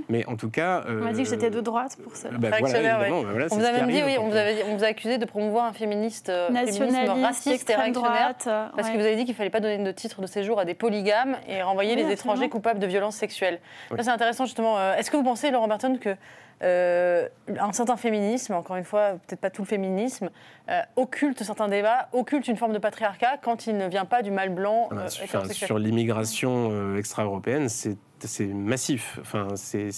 Mais 0.10 0.26
en 0.26 0.36
tout 0.36 0.50
cas. 0.50 0.84
on 0.88 0.94
m'a 0.96 1.14
dit 1.14 1.24
que 1.24 1.30
j'étais 1.30 1.50
de 1.50 1.62
droite 1.62 1.98
pour 2.04 2.16
ça. 2.16 2.30
Bah, 2.30 2.50
voilà, 2.60 3.10
on 3.52 3.58
vous 3.58 3.66
a 3.66 3.72
même 3.72 3.90
dit, 3.90 4.02
oui, 4.06 4.18
on 4.20 4.30
vous, 4.30 4.36
on 4.68 4.76
vous 4.76 4.84
a 4.84 4.88
accusé 4.88 5.18
de 5.18 5.26
promouvoir 5.26 5.66
un 5.66 5.74
féministe 5.74 6.30
euh, 6.30 6.50
nationaliste, 6.50 7.10
raciste 7.10 7.70
et 7.70 7.76
réactionnaire, 7.76 8.36
parce 8.76 8.90
que 8.90 8.98
vous 8.98 9.06
avez 9.06 9.16
dit 9.16 9.24
qu'il 9.24 9.34
ne 9.34 9.38
fallait 9.38 9.50
pas 9.50 9.60
donner 9.60 9.84
de 9.84 9.92
titre 9.92 10.22
de 10.22 10.28
séjour 10.28 10.60
à 10.60 10.66
des 10.66 10.74
polygames 10.74 11.38
et 11.48 11.62
renvoyer 11.62 11.96
les 11.96 12.12
étrangers 12.12 12.50
coupables 12.50 12.80
de 12.80 12.88
violences 12.88 13.16
sexuelles. 13.16 13.60
Ça 13.96 14.04
c'est 14.04 14.10
intéressant 14.10 14.46
justement. 14.46 14.78
Euh, 14.78 14.96
est-ce 14.96 15.12
que 15.12 15.18
vous 15.18 15.24
pensez, 15.24 15.52
Laurent 15.52 15.68
Burton, 15.68 16.00
que 16.00 16.10
euh, 16.10 16.16
un 16.62 17.72
certain 17.72 17.98
féminisme, 17.98 18.54
encore 18.54 18.76
une 18.76 18.84
fois, 18.84 19.14
peut-être 19.28 19.40
pas 19.40 19.50
tout 19.50 19.62
le 19.62 19.68
féminisme, 19.68 20.30
euh, 20.70 20.82
occulte 20.96 21.44
certains 21.44 21.68
débats, 21.68 22.10
occulte 22.14 22.48
une 22.48 22.58
forme 22.58 22.74
de 22.74 22.80
patriarcat 22.80 23.38
quand 23.42 23.68
il 23.68 23.78
ne 23.78 23.88
vient 23.88 24.06
pas 24.06 24.22
du 24.22 24.32
mal 24.32 24.50
blanc. 24.50 24.90
Euh, 24.92 25.08
sur 25.08 25.80
l'immigration 25.80 26.96
extra-européenne, 26.98 27.70
c'est 27.70 27.98
c'est 28.28 28.48
massif. 28.48 29.18
Enfin, 29.22 29.50
c'est, 29.56 29.90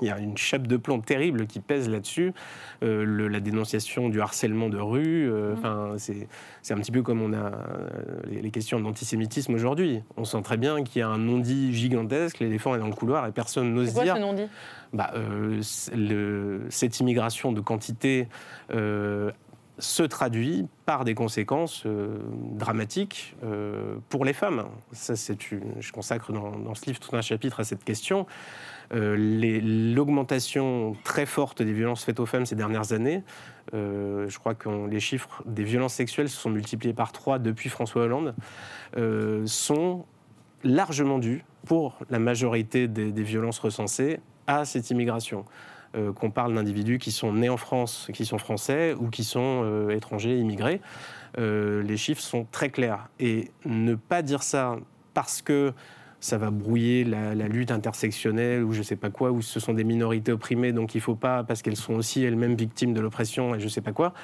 il 0.00 0.06
y 0.06 0.10
a 0.10 0.18
une 0.18 0.36
chape 0.36 0.66
de 0.66 0.76
plomb 0.76 1.00
terrible 1.00 1.46
qui 1.46 1.60
pèse 1.60 1.88
là-dessus. 1.88 2.32
Euh, 2.82 3.28
la 3.28 3.40
dénonciation 3.40 4.08
du 4.08 4.20
harcèlement 4.20 4.68
de 4.68 4.78
rue, 4.78 5.30
euh, 5.30 5.54
mmh. 5.54 5.58
enfin, 5.58 5.94
c'est, 5.98 6.72
un 6.72 6.78
petit 6.78 6.92
peu 6.92 7.02
comme 7.02 7.22
on 7.22 7.32
a 7.32 7.52
les, 8.28 8.50
questions 8.50 8.80
d'antisémitisme 8.80 9.54
aujourd'hui. 9.54 10.02
On 10.16 10.24
sent 10.24 10.42
très 10.42 10.56
bien 10.56 10.82
qu'il 10.82 11.00
y 11.00 11.02
a 11.02 11.08
un 11.08 11.18
non-dit 11.18 11.72
gigantesque, 11.74 12.40
l'éléphant 12.40 12.74
est 12.74 12.78
dans 12.78 12.88
le 12.88 12.94
couloir 12.94 13.26
et 13.26 13.32
personne 13.32 13.74
n'ose 13.74 13.94
dire. 13.94 14.18
Non-dit? 14.18 14.46
Bah, 14.92 15.10
euh, 15.14 15.60
cette 15.62 17.00
immigration 17.00 17.52
de 17.52 17.60
quantité 17.60 18.28
se 19.82 20.04
traduit 20.04 20.68
par 20.86 21.04
des 21.04 21.14
conséquences 21.14 21.82
euh, 21.86 22.18
dramatiques 22.52 23.34
euh, 23.42 23.96
pour 24.10 24.24
les 24.24 24.32
femmes. 24.32 24.66
Ça, 24.92 25.14
je 25.16 25.92
consacre 25.92 26.32
dans, 26.32 26.74
ce 26.74 26.86
livre 26.86 27.00
tout 27.00 27.16
un 27.16 27.20
chapitre 27.20 27.58
à 27.58 27.64
cette 27.64 27.82
question. 27.82 28.26
Euh, 28.94 29.16
l'augmentation 29.94 30.96
très 31.02 31.26
forte 31.26 31.62
des 31.62 31.72
violences 31.72 32.04
faites 32.04 32.20
aux 32.20 32.26
femmes 32.26 32.46
ces 32.46 32.54
dernières 32.54 32.92
années, 32.92 33.24
je 33.72 34.38
crois 34.38 34.54
que 34.54 34.68
les 34.88 35.00
chiffres 35.00 35.42
des 35.46 35.64
violences 35.64 35.94
sexuelles 35.94 36.28
se 36.28 36.36
sont 36.36 36.50
multipliés 36.50 36.94
par 36.94 37.10
trois 37.10 37.38
depuis 37.38 37.68
François 37.68 38.02
Hollande, 38.02 38.34
sont 39.46 40.04
largement 40.62 41.18
dus 41.18 41.44
pour 41.64 41.98
la 42.10 42.18
majorité 42.18 42.86
des 42.88 43.22
violences 43.22 43.60
recensées 43.60 44.20
à 44.46 44.64
cette 44.64 44.90
immigration. 44.90 45.46
Euh, 45.94 46.10
qu'on 46.10 46.30
parle 46.30 46.54
d'individus 46.54 46.98
qui 46.98 47.12
sont 47.12 47.34
nés 47.34 47.50
en 47.50 47.58
France, 47.58 48.08
qui 48.14 48.24
sont 48.24 48.38
français 48.38 48.94
ou 48.98 49.08
qui 49.08 49.24
sont 49.24 49.60
euh, 49.62 49.90
étrangers, 49.90 50.38
immigrés. 50.38 50.80
Euh, 51.38 51.82
les 51.82 51.98
chiffres 51.98 52.22
sont 52.22 52.46
très 52.50 52.70
clairs. 52.70 53.10
Et 53.20 53.50
ne 53.66 53.94
pas 53.94 54.22
dire 54.22 54.42
ça 54.42 54.78
parce 55.12 55.42
que 55.42 55.74
ça 56.18 56.38
va 56.38 56.50
brouiller 56.50 57.04
la, 57.04 57.34
lutte 57.34 57.70
intersectionnelle 57.70 58.62
ou 58.62 58.72
je 58.72 58.78
ne 58.78 58.84
sais 58.84 58.96
pas 58.96 59.10
quoi, 59.10 59.32
ou 59.32 59.42
ce 59.42 59.60
sont 59.60 59.74
des 59.74 59.84
minorités 59.84 60.32
opprimées, 60.32 60.72
donc 60.72 60.94
il 60.94 60.98
ne 60.98 61.02
faut 61.02 61.16
pas, 61.16 61.44
parce 61.44 61.60
qu'elles 61.60 61.76
sont 61.76 61.94
aussi 61.94 62.22
elles-mêmes 62.22 62.54
victimes 62.54 62.94
de 62.94 63.00
l'oppression 63.00 63.54
et 63.54 63.58
je 63.58 63.64
ne 63.64 63.70
sais 63.70 63.80
pas 63.80 63.92
quoi, 63.92 64.14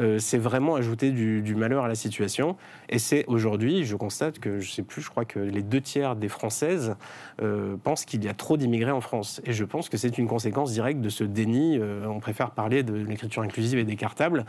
euh, 0.00 0.18
c'est 0.18 0.38
vraiment 0.38 0.76
ajouter 0.76 1.10
du, 1.10 1.54
malheur 1.54 1.84
à 1.84 1.88
la 1.88 1.94
situation. 1.94 2.56
Et 2.88 2.98
c'est 2.98 3.24
aujourd'hui, 3.26 3.84
je 3.84 3.96
constate 3.96 4.38
que, 4.38 4.60
je 4.60 4.68
ne 4.68 4.72
sais 4.72 4.82
plus, 4.82 5.02
je 5.02 5.10
crois 5.10 5.24
que 5.24 5.38
les 5.38 5.62
deux 5.62 5.80
tiers 5.80 6.14
des 6.14 6.28
Françaises 6.28 6.96
euh, 7.42 7.76
pensent 7.82 8.04
qu'il 8.04 8.24
y 8.24 8.28
a 8.28 8.34
trop 8.34 8.56
d'immigrés 8.56 8.92
en 8.92 9.00
France. 9.00 9.40
Et 9.44 9.52
je 9.52 9.64
pense 9.64 9.88
que 9.88 9.96
c'est 9.96 10.18
une 10.18 10.28
conséquence 10.28 10.72
directe 10.72 11.00
de 11.00 11.08
ce 11.08 11.24
déni. 11.24 11.78
Euh, 11.78 12.06
on 12.06 12.20
préfère 12.20 12.52
parler 12.52 12.82
de 12.82 12.94
l'écriture 12.94 13.42
inclusive 13.42 13.78
et 13.78 13.84
des 13.84 13.96
cartables 13.96 14.44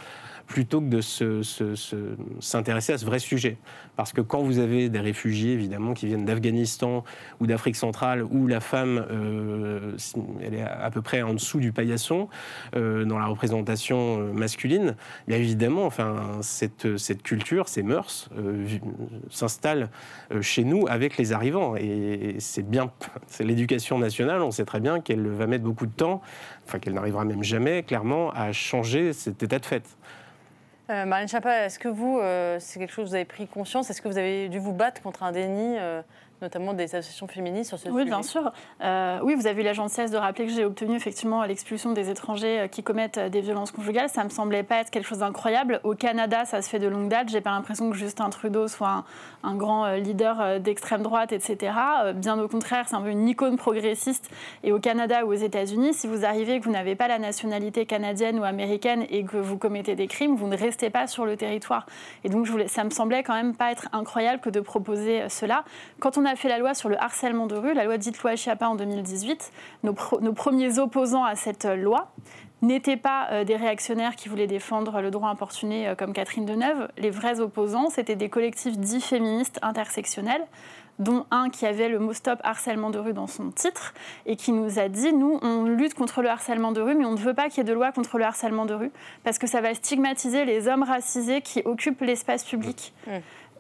plutôt 0.46 0.82
que 0.82 0.88
de 0.88 1.02
s'intéresser 2.40 2.94
à 2.94 2.98
ce 2.98 3.06
vrai 3.06 3.20
sujet. 3.20 3.58
Parce 3.96 4.14
que 4.14 4.22
quand 4.22 4.42
vous 4.42 4.60
avez 4.60 4.90
des 4.90 5.00
réfugiés, 5.00 5.54
évidemment, 5.54 5.94
qui 5.94 6.08
viennent 6.08 6.26
d'Afghanistan 6.26 7.04
ou 7.40 7.48
d'Afrique 7.48 7.76
centrale, 7.76 8.24
où 8.24 8.48
la 8.48 8.60
femme, 8.60 9.06
elle 10.42 10.56
est 10.56 10.64
à 10.64 10.90
peu 10.90 11.04
près 11.04 11.22
en 11.22 11.34
dessous 11.34 11.60
du 11.60 11.72
paillasson 11.72 12.30
dans 12.74 13.20
la 13.20 13.28
représentation 13.28 14.34
masculine, 14.34 14.96
évidemment, 15.40 15.86
enfin, 15.86 16.40
cette, 16.42 16.98
cette 16.98 17.24
culture, 17.24 17.68
ces 17.68 17.84
mœurs 17.84 18.30
s'installent 19.30 19.90
chez 20.42 20.64
nous 20.64 20.86
avec 20.88 21.18
les 21.18 21.34
arrivants. 21.34 21.76
Et 21.76 22.36
c'est 22.40 22.68
bien, 22.70 22.92
c'est 23.28 23.44
l'éducation 23.44 23.98
nationale, 23.98 24.42
on 24.42 24.52
sait 24.52 24.66
très 24.66 24.80
bien 24.80 25.00
qu'elle 25.00 25.28
va 25.28 25.48
mettre 25.48 25.64
beaucoup 25.64 25.86
de 25.86 25.92
temps, 25.92 26.22
enfin 26.68 26.80
qu'elle 26.80 26.94
n'arrivera 26.94 27.26
même 27.26 27.44
jamais, 27.44 27.84
clairement, 27.84 28.32
à 28.32 28.52
changer 28.52 29.14
cet 29.14 29.42
état 29.42 29.60
de 29.60 29.66
fait. 29.66 29.84
Euh, 30.90 31.06
Marlène 31.06 31.28
Chapa, 31.28 31.66
est-ce 31.66 31.80
que 31.80 31.88
vous, 31.88 32.20
c'est 32.60 32.80
quelque 32.80 32.92
chose 32.92 33.06
que 33.06 33.10
vous 33.10 33.16
avez 33.16 33.26
pris 33.26 33.48
conscience? 33.48 33.90
Est-ce 33.90 34.02
que 34.02 34.08
vous 34.08 34.18
avez 34.18 34.50
dû 34.50 34.60
vous 34.60 34.74
battre 34.74 35.02
contre 35.02 35.24
un 35.24 35.32
déni 35.32 35.78
notamment 36.42 36.74
des 36.74 36.96
associations 36.96 37.28
féministes 37.28 37.70
sur 37.70 37.80
ce 37.80 37.90
oui, 37.90 37.92
sujet 37.92 38.04
Oui, 38.04 38.10
bien 38.10 38.24
sûr. 38.24 38.52
Euh, 38.82 39.20
oui, 39.24 39.36
vous 39.36 39.48
avez 39.48 39.62
eu 39.62 39.66
la 39.66 39.74
gentillesse 39.74 40.12
de 40.12 40.18
rappeler 40.18 40.48
que 40.48 40.54
j'ai 40.54 40.66
obtenu 40.66 40.96
effectivement 40.96 41.44
l'expulsion 41.44 41.92
des 41.92 42.10
étrangers 42.10 42.62
euh, 42.62 42.68
qui 42.68 42.84
commettent 42.84 43.18
euh, 43.18 43.30
des 43.30 43.42
violences 43.42 43.72
conjugales. 43.72 44.10
Ça 44.10 44.24
me 44.24 44.30
semblait 44.30 44.64
pas 44.64 44.78
être 44.78 44.90
quelque 44.90 45.08
chose 45.08 45.20
d'incroyable. 45.20 45.82
Au 45.84 45.96
Canada, 45.96 46.46
ça 46.46 46.62
se 46.62 46.70
fait 46.70 46.80
de 46.80 46.88
longue 46.88 47.10
date. 47.10 47.30
J'ai 47.30 47.42
pas 47.42 47.52
l'impression 47.52 47.90
que 47.90 47.96
Justin 47.96 48.30
Trudeau 48.30 48.68
soit 48.68 49.04
un, 49.44 49.56
grand 49.56 49.94
leader 49.96 50.60
d'extrême 50.60 51.02
droite, 51.02 51.32
etc. 51.34 51.74
Bien 52.16 52.40
au 52.40 52.48
contraire, 52.48 52.86
c'est 52.88 52.96
un 52.96 53.02
peu 53.02 53.10
une 53.10 53.28
icône 53.28 53.58
progressiste. 53.58 54.30
Et 54.64 54.72
au 54.72 54.80
Canada 54.80 55.26
ou 55.26 55.32
aux 55.32 55.34
États-Unis, 55.34 55.94
si 55.94 56.08
vous 56.08 56.24
arrivez 56.24 56.56
et 56.56 56.60
que 56.60 56.66
vous 56.66 56.72
n'avez 56.72 56.96
pas 56.96 57.08
la 57.08 57.20
nationalité 57.20 57.86
canadienne 57.86 58.40
ou 58.40 58.44
américaine 58.44 59.06
et 59.10 59.24
que 59.24 59.38
vous 59.38 59.58
commettez 59.58 59.96
des 59.96 60.08
crimes, 60.08 60.36
vous 60.36 60.48
ne 60.48 60.56
restez 60.56 60.90
pas 60.90 61.08
sur 61.08 61.26
le 61.26 61.36
territoire. 61.36 61.86
Et 62.24 62.30
donc, 62.30 62.46
je 62.46 62.52
voulais, 62.52 62.68
ça 62.68 62.84
me 62.84 62.90
semblait 62.90 63.24
quand 63.24 63.34
même 63.34 63.56
pas 63.56 63.72
être 63.72 63.90
incroyable 63.92 64.40
que 64.40 64.50
de 64.50 64.60
proposer 64.60 65.28
cela. 65.30 65.64
Quand 66.00 66.18
on 66.18 66.26
a 66.26 66.29
fait 66.36 66.50
la 66.50 66.58
loi 66.58 66.74
sur 66.74 66.90
le 66.90 67.02
harcèlement 67.02 67.48
de 67.48 67.56
rue, 67.56 67.74
la 67.74 67.86
loi 67.86 67.98
dite 67.98 68.22
loi 68.22 68.36
Chiappa 68.36 68.68
en 68.68 68.76
2018, 68.76 69.52
nos, 69.84 69.96
nos 70.22 70.34
premiers 70.34 70.80
opposants 70.80 71.24
à 71.24 71.36
cette 71.36 71.66
loi 71.66 72.12
n'étaient 72.62 72.98
pas 72.98 73.28
euh, 73.32 73.44
des 73.44 73.56
réactionnaires 73.56 74.16
qui 74.16 74.30
voulaient 74.30 74.48
défendre 74.48 75.02
le 75.02 75.12
droit 75.12 75.30
importuné 75.30 75.88
euh, 75.88 75.96
comme 75.96 76.14
Catherine 76.14 76.46
Deneuve. 76.46 76.90
Les 76.98 77.10
vrais 77.10 77.40
opposants, 77.40 77.90
c'était 77.90 78.16
des 78.16 78.30
collectifs 78.30 78.78
dits 78.78 79.02
féministes 79.02 79.60
intersectionnels 79.62 80.46
dont 81.00 81.26
un 81.32 81.50
qui 81.50 81.66
avait 81.66 81.88
le 81.88 81.98
mot 81.98 82.14
stop 82.14 82.40
harcèlement 82.44 82.90
de 82.90 83.00
rue 83.00 83.14
dans 83.14 83.28
son 83.28 83.52
titre 83.52 83.94
et 84.26 84.36
qui 84.36 84.52
nous 84.52 84.80
a 84.80 84.90
dit 84.90 85.14
nous 85.14 85.40
on 85.42 85.64
lutte 85.64 85.94
contre 85.94 86.22
le 86.22 86.30
harcèlement 86.30 86.74
de 86.74 86.82
rue 86.82 86.94
mais 86.94 87.06
on 87.06 87.14
ne 87.14 87.18
veut 87.18 87.34
pas 87.34 87.48
qu'il 87.48 87.60
y 87.60 87.62
ait 87.62 87.64
de 87.64 87.74
loi 87.74 87.94
contre 87.94 88.18
le 88.18 88.26
harcèlement 88.26 88.66
de 88.66 88.74
rue 88.74 88.92
parce 89.24 89.40
que 89.40 89.48
ça 89.48 89.62
va 89.62 89.74
stigmatiser 89.74 90.44
les 90.44 90.68
hommes 90.68 90.84
racisés 90.84 91.42
qui 91.42 91.62
occupent 91.64 92.02
l'espace 92.02 92.44
public. 92.44 92.94
Mmh. 93.08 93.12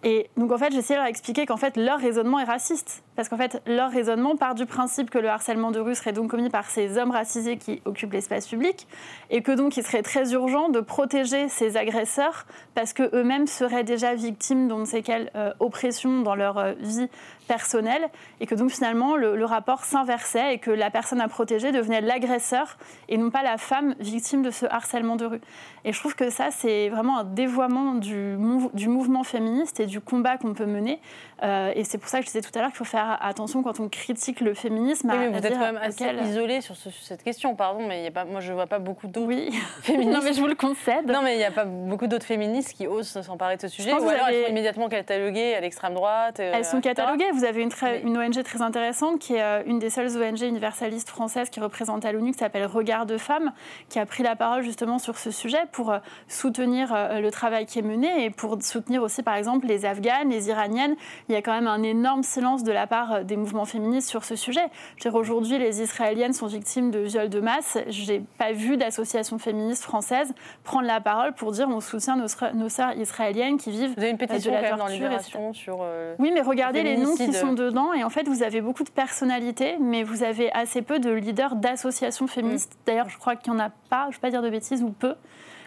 Et 0.04 0.30
donc 0.38 0.52
en 0.52 0.58
fait, 0.58 0.72
j'essayais 0.72 0.98
de 0.98 1.02
leur 1.02 1.10
expliquer 1.10 1.46
qu'en 1.46 1.58
fait, 1.58 1.76
leur 1.76 2.00
raisonnement 2.00 2.40
est 2.40 2.46
raciste. 2.46 3.04
Parce 3.16 3.28
qu'en 3.28 3.36
fait, 3.36 3.62
leur 3.66 3.92
raisonnement 3.92 4.38
part 4.38 4.56
du 4.56 4.66
principe 4.66 5.10
que 5.10 5.20
le 5.20 5.28
harcèlement 5.28 5.72
de 5.72 5.80
rue 5.82 5.94
serait 5.94 6.14
donc 6.14 6.32
commis 6.32 6.50
par 6.50 6.70
ces 6.70 6.98
hommes 6.98 7.12
racisés 7.12 7.58
qui 7.58 7.82
occupent 7.84 8.14
l'espace 8.14 8.48
public, 8.48 8.88
et 9.30 9.42
que 9.42 9.52
donc 9.52 9.76
il 9.76 9.84
serait 9.84 10.04
très 10.04 10.32
urgent 10.32 10.70
de 10.70 10.80
protéger 10.80 11.50
ces 11.50 11.76
agresseurs 11.76 12.46
parce 12.76 12.94
qu'eux-mêmes 12.94 13.46
seraient 13.46 13.84
déjà 13.84 14.16
victimes 14.16 14.70
d'on 14.70 14.80
ne 14.80 14.86
sait 14.86 15.02
quelle 15.02 15.32
euh, 15.36 15.52
oppression 15.60 16.22
dans 16.22 16.36
leur 16.36 16.58
euh, 16.58 16.74
vie 16.80 17.10
personnelle, 17.50 18.08
et 18.40 18.46
que 18.46 18.56
donc 18.56 18.70
finalement 18.70 19.18
le, 19.18 19.44
rapport 19.44 19.84
s'inversait 19.84 20.54
et 20.54 20.60
que 20.60 20.70
la 20.70 20.92
personne 20.92 21.20
à 21.20 21.28
protéger 21.28 21.72
devenait 21.72 22.00
l'agresseur 22.00 22.78
et 23.10 23.18
non 23.18 23.32
pas 23.32 23.42
la 23.42 23.58
femme 23.58 23.96
victime 24.00 24.44
de 24.44 24.52
ce 24.52 24.68
harcèlement 24.68 25.16
de 25.16 25.26
rue. 25.26 25.42
Et 25.86 25.94
je 25.94 26.00
trouve 26.00 26.16
que 26.16 26.30
ça, 26.30 26.52
c'est 26.52 26.90
vraiment 26.90 27.20
un 27.20 27.24
dévoiement 27.24 27.96
du, 27.96 28.38
du 28.74 28.88
mouvement 28.90 29.24
féministe 29.24 29.80
et 29.80 29.86
du 29.86 30.02
combat 30.02 30.38
qu'on 30.38 30.54
peut 30.54 30.66
mener. 30.66 31.00
Euh, 31.44 31.72
et 31.76 31.84
c'est 31.84 31.98
pour 31.98 32.10
ça 32.10 32.20
que 32.20 32.26
je 32.26 32.32
disais 32.32 32.42
tout 32.42 32.52
à 32.58 32.62
l'heure 32.62 32.70
qu'il 32.70 32.78
faut 32.78 32.84
faire 32.84 33.18
attention 33.22 33.64
quand 33.64 33.80
on 33.80 33.88
critique 33.88 34.42
le 34.42 34.54
féminisme. 34.54 35.10
Oui, 35.10 35.18
mais 35.18 35.28
vous 35.30 35.46
êtes 35.46 35.54
quand 35.54 35.60
même 35.60 35.80
assez 35.82 36.06
isolé 36.26 36.62
sur, 36.62 36.76
cette 36.76 37.24
question, 37.24 37.56
pardon, 37.56 37.86
mais 37.88 38.04
y 38.04 38.08
a 38.08 38.12
pas, 38.12 38.26
moi 38.26 38.42
je 38.42 38.50
ne 38.50 38.56
vois 38.56 38.68
pas 38.68 38.80
beaucoup 38.80 39.08
d'autres 39.08 39.28
oui. 39.28 39.50
féministes. 39.82 40.12
non, 40.12 40.20
mais 40.24 40.34
je 40.34 40.42
vous 40.42 40.48
le 40.48 40.56
concède. 40.56 41.08
Non, 41.08 41.22
mais 41.24 41.36
il 41.36 41.38
n'y 41.38 41.46
a 41.46 41.52
pas 41.52 41.66
beaucoup 41.66 42.08
d'autres 42.08 42.26
féministes 42.26 42.74
qui 42.74 42.88
osent 42.88 43.22
s'emparer 43.22 43.56
de 43.56 43.62
ce 43.62 43.68
sujet. 43.68 43.94
Ou 43.94 44.10
alors 44.10 44.28
elles 44.28 44.44
sont 44.44 44.50
immédiatement 44.50 44.90
cataloguées 44.90 45.56
à 45.56 45.62
l'extrême 45.62 45.94
droite. 45.94 46.40
Euh, 46.40 46.52
elles 46.54 46.66
sont 46.66 46.82
cataloguées. 46.82 47.32
Vous 47.34 47.46
avez 47.46 47.62
une, 47.62 47.72
une, 48.04 48.18
ONG 48.18 48.44
très 48.44 48.62
intéressante 48.62 49.20
qui 49.20 49.36
est 49.36 49.42
euh, 49.42 49.64
une 49.66 49.80
des 49.80 49.90
seules 49.90 50.10
ONG 50.22 50.42
universalistes 50.42 51.10
françaises 51.10 51.50
qui 51.50 51.60
représente 51.60 52.06
à 52.06 52.12
l'ONU, 52.12 52.32
qui 52.32 52.40
s'appelle 52.40 52.66
Regard 52.66 53.06
de 53.06 53.18
femmes, 53.18 53.54
qui 53.90 54.00
a 54.00 54.06
pris 54.06 54.24
la 54.24 54.36
parole 54.36 54.64
justement 54.64 55.00
sur 55.00 55.18
ce 55.18 55.32
sujet 55.32 55.62
pour 55.72 55.94
soutenir 56.28 56.94
le 57.20 57.30
travail 57.30 57.66
qui 57.66 57.80
est 57.80 57.84
mené 57.84 58.26
et 58.26 58.30
pour 58.30 58.62
soutenir 58.62 59.04
aussi, 59.04 59.24
par 59.24 59.36
exemple, 59.36 59.68
les 59.68 59.86
Afghanes, 59.86 60.30
les 60.30 60.50
Iraniennes. 60.50 60.96
Il 61.28 61.34
y 61.34 61.36
a 61.36 61.42
quand 61.42 61.54
même 61.54 61.68
un 61.68 61.84
énorme 61.84 62.24
silence 62.24 62.64
de 62.64 62.72
la 62.72 62.88
part 62.88 63.24
des 63.24 63.38
mouvements 63.38 63.66
féministes 63.66 64.10
sur 64.10 64.24
ce 64.24 64.36
sujet. 64.36 64.66
Aujourd'hui, 65.14 65.58
les 65.58 65.82
Israéliennes 65.82 66.34
sont 66.34 66.48
victimes 66.48 66.92
de 66.92 67.00
viols 67.00 67.30
de 67.30 67.40
masse. 67.40 67.78
Je 67.90 68.12
n'ai 68.12 68.24
pas 68.38 68.52
vu 68.52 68.78
d'association 68.78 69.38
féministe 69.40 69.84
française 69.84 70.34
prendre 70.64 70.88
la 70.88 71.02
parole 71.02 71.34
pour 71.34 71.52
dire 71.52 71.68
on 71.70 71.80
soutient 71.82 72.16
nos, 72.16 72.28
nos 72.54 72.70
sœurs 72.70 72.96
israéliennes 72.98 73.58
qui 73.58 73.72
vivent 73.72 73.94
vous 73.96 74.02
avez 74.02 74.10
une 74.10 74.16
euh, 74.16 74.28
pétition 74.28 74.52
de 74.52 74.56
la 74.56 74.78
torture. 74.78 75.56
sur. 75.56 75.80
Euh, 75.82 76.16
oui, 76.20 76.32
mais 76.34 76.42
regardez 76.42 76.84
les 76.84 76.98
noms 76.98 77.16
qui 77.16 77.34
sont 77.34 77.54
dedans. 77.54 77.94
Et 77.94 78.04
en 78.04 78.10
fait, 78.10 78.28
vous 78.28 78.44
avez 78.44 78.62
beaucoup 78.62 78.84
de 78.84 78.90
personnalités, 78.90 79.78
mais 79.80 80.04
vous 80.04 80.24
avez 80.24 80.52
assez 80.52 80.82
peu 80.82 81.00
de 81.00 81.12
leaders 81.12 81.56
d'associations 81.56 82.28
féministes. 82.28 82.74
Mm. 82.74 82.84
D'ailleurs, 82.86 83.10
je 83.10 83.18
crois 83.18 83.36
qu'il 83.36 83.54
n'y 83.54 83.60
en 83.60 83.64
a 83.64 83.70
pas, 83.90 84.04
je 84.04 84.08
ne 84.08 84.14
vais 84.14 84.20
pas 84.20 84.30
dire 84.30 84.42
de 84.42 84.50
bêtises, 84.50 84.84
ou 84.84 84.90
peu. 84.90 85.16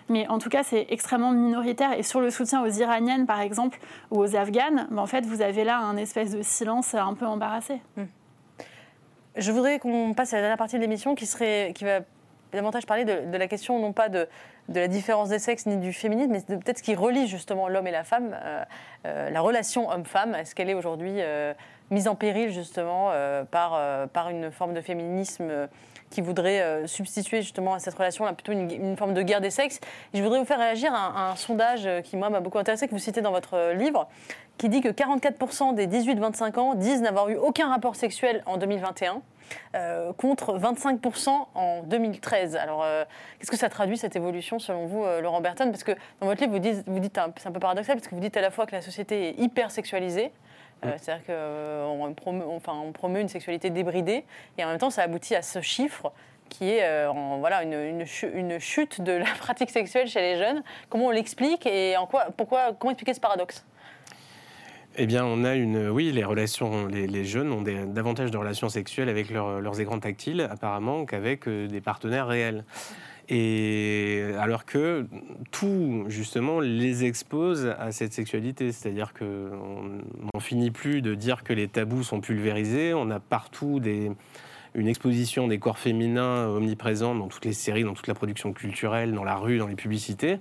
Mais 0.08 0.26
en 0.28 0.38
tout 0.38 0.48
cas, 0.48 0.62
c'est 0.62 0.86
extrêmement 0.90 1.32
minoritaire. 1.32 1.92
Et 1.98 2.02
sur 2.02 2.20
le 2.20 2.30
soutien 2.30 2.62
aux 2.62 2.70
Iraniennes, 2.70 3.26
par 3.26 3.40
exemple, 3.40 3.78
ou 4.10 4.18
aux 4.18 4.36
Afghanes, 4.36 4.88
ben, 4.90 4.98
en 4.98 5.06
fait, 5.06 5.24
vous 5.24 5.42
avez 5.42 5.64
là 5.64 5.78
un 5.78 5.96
espèce 5.96 6.32
de 6.32 6.42
silence 6.42 6.94
un 6.94 7.14
peu 7.14 7.26
embarrassé. 7.26 7.80
Hmm. 7.96 8.04
Je 9.36 9.50
voudrais 9.50 9.78
qu'on 9.78 10.12
passe 10.14 10.32
à 10.34 10.36
la 10.36 10.42
dernière 10.42 10.58
partie 10.58 10.76
de 10.76 10.80
l'émission 10.80 11.14
qui, 11.14 11.26
qui 11.26 11.84
va 11.84 12.00
davantage 12.52 12.86
parler 12.86 13.04
de, 13.04 13.36
la 13.36 13.48
question, 13.48 13.78
non 13.78 13.92
pas 13.92 14.08
de, 14.08 14.28
de, 14.68 14.80
la 14.80 14.88
différence 14.88 15.30
des 15.30 15.38
sexes 15.38 15.66
ni 15.66 15.76
du 15.78 15.92
féminisme, 15.92 16.32
mais 16.32 16.58
peut-être 16.58 16.78
ce 16.78 16.82
qui 16.82 16.94
relie 16.94 17.26
justement 17.26 17.68
l'homme 17.68 17.86
et 17.86 17.90
la 17.90 18.04
femme, 18.04 18.36
euh, 18.38 18.64
euh, 19.06 19.30
la 19.30 19.40
relation 19.40 19.88
homme-femme. 19.90 20.34
Est-ce 20.34 20.54
qu'elle 20.54 20.68
est 20.68 20.74
aujourd'hui 20.74 21.14
euh, 21.18 21.54
mise 21.90 22.08
en 22.08 22.14
péril 22.14 22.50
justement 22.50 23.10
par, 23.50 24.08
par 24.08 24.30
une 24.30 24.50
forme 24.50 24.72
de 24.72 24.80
féminisme 24.80 25.68
qui 26.12 26.20
voudrait 26.20 26.60
euh, 26.60 26.86
substituer 26.86 27.42
justement 27.42 27.74
à 27.74 27.78
cette 27.78 27.94
relation 27.94 28.24
là 28.24 28.32
plutôt 28.34 28.52
une, 28.52 28.96
forme 28.96 29.14
de 29.14 29.22
guerre 29.22 29.40
des 29.40 29.50
sexes. 29.50 29.80
je 30.12 30.22
voudrais 30.22 30.38
vous 30.38 30.44
faire 30.44 30.58
réagir 30.58 30.94
à 30.94 31.30
un, 31.30 31.36
sondage 31.36 31.88
qui 32.04 32.16
moi 32.16 32.30
m'a 32.30 32.40
beaucoup 32.40 32.58
intéressé 32.58 32.86
que 32.86 32.92
vous 32.92 32.98
citez 32.98 33.22
dans 33.22 33.32
votre 33.32 33.54
euh, 33.54 33.74
livre, 33.74 34.08
qui 34.58 34.68
dit 34.68 34.82
que 34.82 34.88
44% 34.88 35.74
des 35.74 35.86
18-25 35.86 36.58
ans 36.58 36.74
disent 36.74 37.00
n'avoir 37.00 37.30
eu 37.30 37.36
aucun 37.36 37.68
rapport 37.68 37.96
sexuel 37.96 38.42
en 38.46 38.58
2021. 38.58 39.22
Euh, 39.74 40.14
contre 40.14 40.56
25% 40.56 41.28
en 41.54 41.82
2013. 41.82 42.56
Alors, 42.56 42.86
qu'est-ce 43.38 43.50
que 43.50 43.56
ça 43.56 43.68
traduit 43.68 43.98
cette 43.98 44.16
évolution 44.16 44.58
selon 44.58 44.86
vous, 44.86 45.04
Laurent 45.20 45.42
Berton 45.42 45.70
Parce 45.70 45.84
que 45.84 45.92
dans 46.20 46.26
votre 46.26 46.40
livre, 46.40 46.52
vous 46.52 46.58
dites, 46.58 46.84
vous 46.86 47.00
dites 47.00 47.18
c'est 47.36 47.48
un 47.48 47.52
peu 47.52 47.60
paradoxal, 47.60 47.96
parce 47.96 48.08
que 48.08 48.14
vous 48.14 48.20
dites 48.20 48.36
à 48.36 48.40
la 48.40 48.50
fois 48.50 48.64
que 48.64 48.74
la 48.74 48.80
société 48.80 49.28
est 49.28 49.42
hyper 49.42 49.70
sexualisée, 49.70 50.32
euh, 50.84 50.92
c'est-à-dire 51.00 51.26
qu'on 51.26 51.32
euh, 51.32 52.10
promeut, 52.14 52.44
enfin, 52.48 52.74
on 52.74 52.92
promeut 52.92 53.20
une 53.20 53.28
sexualité 53.28 53.70
débridée 53.70 54.24
et 54.58 54.64
en 54.64 54.68
même 54.68 54.78
temps 54.78 54.90
ça 54.90 55.02
aboutit 55.02 55.36
à 55.36 55.42
ce 55.42 55.60
chiffre 55.60 56.12
qui 56.48 56.68
est 56.68 56.82
euh, 56.82 57.10
voilà, 57.38 57.62
une, 57.62 58.04
une, 58.34 58.58
chute 58.58 59.00
de 59.00 59.12
la 59.12 59.24
pratique 59.38 59.70
sexuelle 59.70 60.08
chez 60.08 60.20
les 60.20 60.36
jeunes. 60.36 60.62
Comment 60.88 61.06
on 61.06 61.10
l'explique 61.10 61.66
et 61.66 61.96
en 61.96 62.06
quoi, 62.06 62.26
pourquoi, 62.36 62.72
comment 62.78 62.90
expliquer 62.90 63.14
ce 63.14 63.20
paradoxe? 63.20 63.64
Eh 64.96 65.06
bien, 65.06 65.24
on 65.24 65.44
a 65.44 65.54
une. 65.54 65.88
Oui, 65.88 66.12
les 66.12 66.22
relations. 66.22 66.86
Les, 66.86 67.24
jeunes 67.24 67.50
ont 67.50 67.62
davantage 67.62 68.30
de 68.30 68.36
relations 68.36 68.68
sexuelles 68.68 69.08
avec 69.08 69.30
leurs 69.30 69.80
écrans 69.80 69.98
tactiles, 69.98 70.46
apparemment, 70.50 71.06
qu'avec 71.06 71.48
des 71.48 71.80
partenaires 71.80 72.26
réels. 72.26 72.62
Alors 73.32 74.64
que 74.64 75.06
tout, 75.50 76.04
justement, 76.08 76.60
les 76.60 77.04
expose 77.04 77.74
à 77.78 77.92
cette 77.92 78.12
sexualité. 78.12 78.72
C'est-à-dire 78.72 79.14
qu'on 79.14 80.00
n'en 80.34 80.40
finit 80.40 80.70
plus 80.70 81.02
de 81.02 81.14
dire 81.14 81.42
que 81.44 81.52
les 81.52 81.68
tabous 81.68 82.02
sont 82.02 82.20
pulvérisés. 82.20 82.94
On 82.94 83.10
a 83.10 83.20
partout 83.20 83.80
une 84.74 84.88
exposition 84.88 85.48
des 85.48 85.58
corps 85.58 85.78
féminins 85.78 86.48
omniprésents 86.48 87.14
dans 87.14 87.28
toutes 87.28 87.44
les 87.44 87.52
séries, 87.52 87.84
dans 87.84 87.94
toute 87.94 88.08
la 88.08 88.14
production 88.14 88.52
culturelle, 88.52 89.12
dans 89.12 89.24
la 89.24 89.36
rue, 89.36 89.58
dans 89.58 89.68
les 89.68 89.76
publicités. 89.76 90.38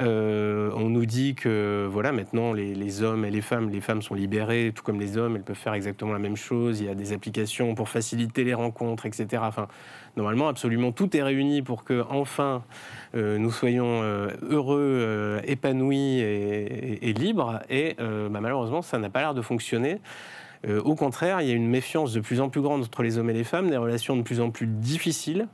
Euh, 0.00 0.70
on 0.76 0.88
nous 0.90 1.06
dit 1.06 1.34
que 1.34 1.88
voilà, 1.90 2.12
maintenant 2.12 2.52
les, 2.52 3.02
hommes 3.02 3.24
et 3.24 3.30
les 3.30 3.40
femmes, 3.40 3.70
les 3.70 3.80
femmes 3.80 4.02
sont 4.02 4.14
libérées, 4.14 4.72
tout 4.74 4.82
comme 4.82 5.00
les 5.00 5.16
hommes, 5.16 5.36
elles 5.36 5.42
peuvent 5.42 5.56
faire 5.56 5.74
exactement 5.74 6.12
la 6.12 6.18
même 6.18 6.36
chose. 6.36 6.80
Il 6.80 6.86
y 6.86 6.90
a 6.90 6.94
des 6.94 7.12
applications 7.12 7.74
pour 7.74 7.88
faciliter 7.88 8.44
les 8.44 8.54
rencontres, 8.54 9.06
etc. 9.06 9.42
normalement, 10.18 10.48
absolument 10.48 10.92
tout 10.92 11.16
est 11.16 11.22
réuni 11.22 11.62
pour 11.62 11.84
que 11.84 12.04
enfin 12.10 12.62
euh, 13.14 13.38
nous 13.38 13.50
soyons 13.50 14.02
euh, 14.02 14.28
heureux, 14.42 15.40
épanouis 15.44 16.20
et, 16.20 17.12
libres. 17.14 17.60
Et 17.70 17.96
bah, 17.98 18.40
malheureusement, 18.40 18.82
ça 18.82 18.98
n'a 18.98 19.08
pas 19.08 19.20
l'air 19.20 19.34
de 19.34 19.42
fonctionner. 19.42 20.00
Euh, 20.66 20.80
au 20.82 20.94
contraire, 20.94 21.40
il 21.40 21.48
y 21.48 21.52
a 21.52 21.54
une 21.54 21.68
méfiance 21.68 22.12
de 22.12 22.20
plus 22.20 22.40
en 22.40 22.48
plus 22.48 22.60
grande 22.60 22.82
entre 22.82 23.02
les 23.02 23.18
hommes 23.18 23.30
et 23.30 23.34
les 23.34 23.44
femmes, 23.44 23.70
des 23.70 23.76
relations 23.76 24.16
de 24.16 24.22
plus 24.22 24.40
en 24.40 24.50
plus 24.50 24.66
difficiles, 24.66 25.46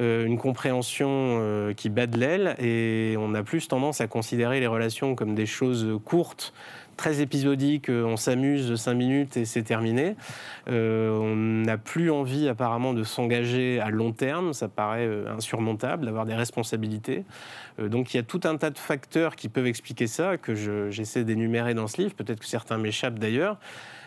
euh, 0.00 0.24
une 0.24 0.38
compréhension 0.38 1.08
euh, 1.10 1.72
qui 1.74 1.90
bat 1.90 2.06
de 2.06 2.18
l'aile, 2.18 2.56
et 2.58 3.16
on 3.18 3.34
a 3.34 3.42
plus 3.42 3.68
tendance 3.68 4.00
à 4.00 4.06
considérer 4.06 4.60
les 4.60 4.66
relations 4.66 5.14
comme 5.14 5.34
des 5.34 5.46
choses 5.46 6.00
courtes, 6.04 6.54
très 6.96 7.20
épisodique, 7.20 7.88
on 7.88 8.16
s'amuse 8.16 8.74
cinq 8.76 8.94
minutes 8.94 9.36
et 9.36 9.44
c'est 9.44 9.62
terminé. 9.62 10.16
on 10.68 11.34
n'a 11.36 11.78
plus 11.78 12.10
envie 12.10 12.48
apparemment 12.48 12.94
de 12.94 13.04
s'engager 13.04 13.80
à 13.80 13.90
long 13.90 14.12
terme, 14.12 14.52
ça 14.52 14.68
paraît 14.68 15.08
insurmontable, 15.28 16.06
d'avoir 16.06 16.26
des 16.26 16.34
responsabilités. 16.34 17.24
donc 17.78 18.14
il 18.14 18.16
y 18.16 18.20
a 18.20 18.22
tout 18.22 18.40
un 18.44 18.56
tas 18.56 18.70
de 18.70 18.78
facteurs 18.78 19.36
qui 19.36 19.48
peuvent 19.48 19.66
expliquer 19.66 20.06
ça, 20.06 20.36
que 20.36 20.54
j'essaie 20.90 21.24
d'énumérer 21.24 21.74
dans 21.74 21.86
ce 21.86 22.00
livre, 22.00 22.14
peut-être 22.14 22.40
que 22.40 22.46
certains 22.46 22.78
m'échappent 22.78 23.18
d'ailleurs. 23.18 23.58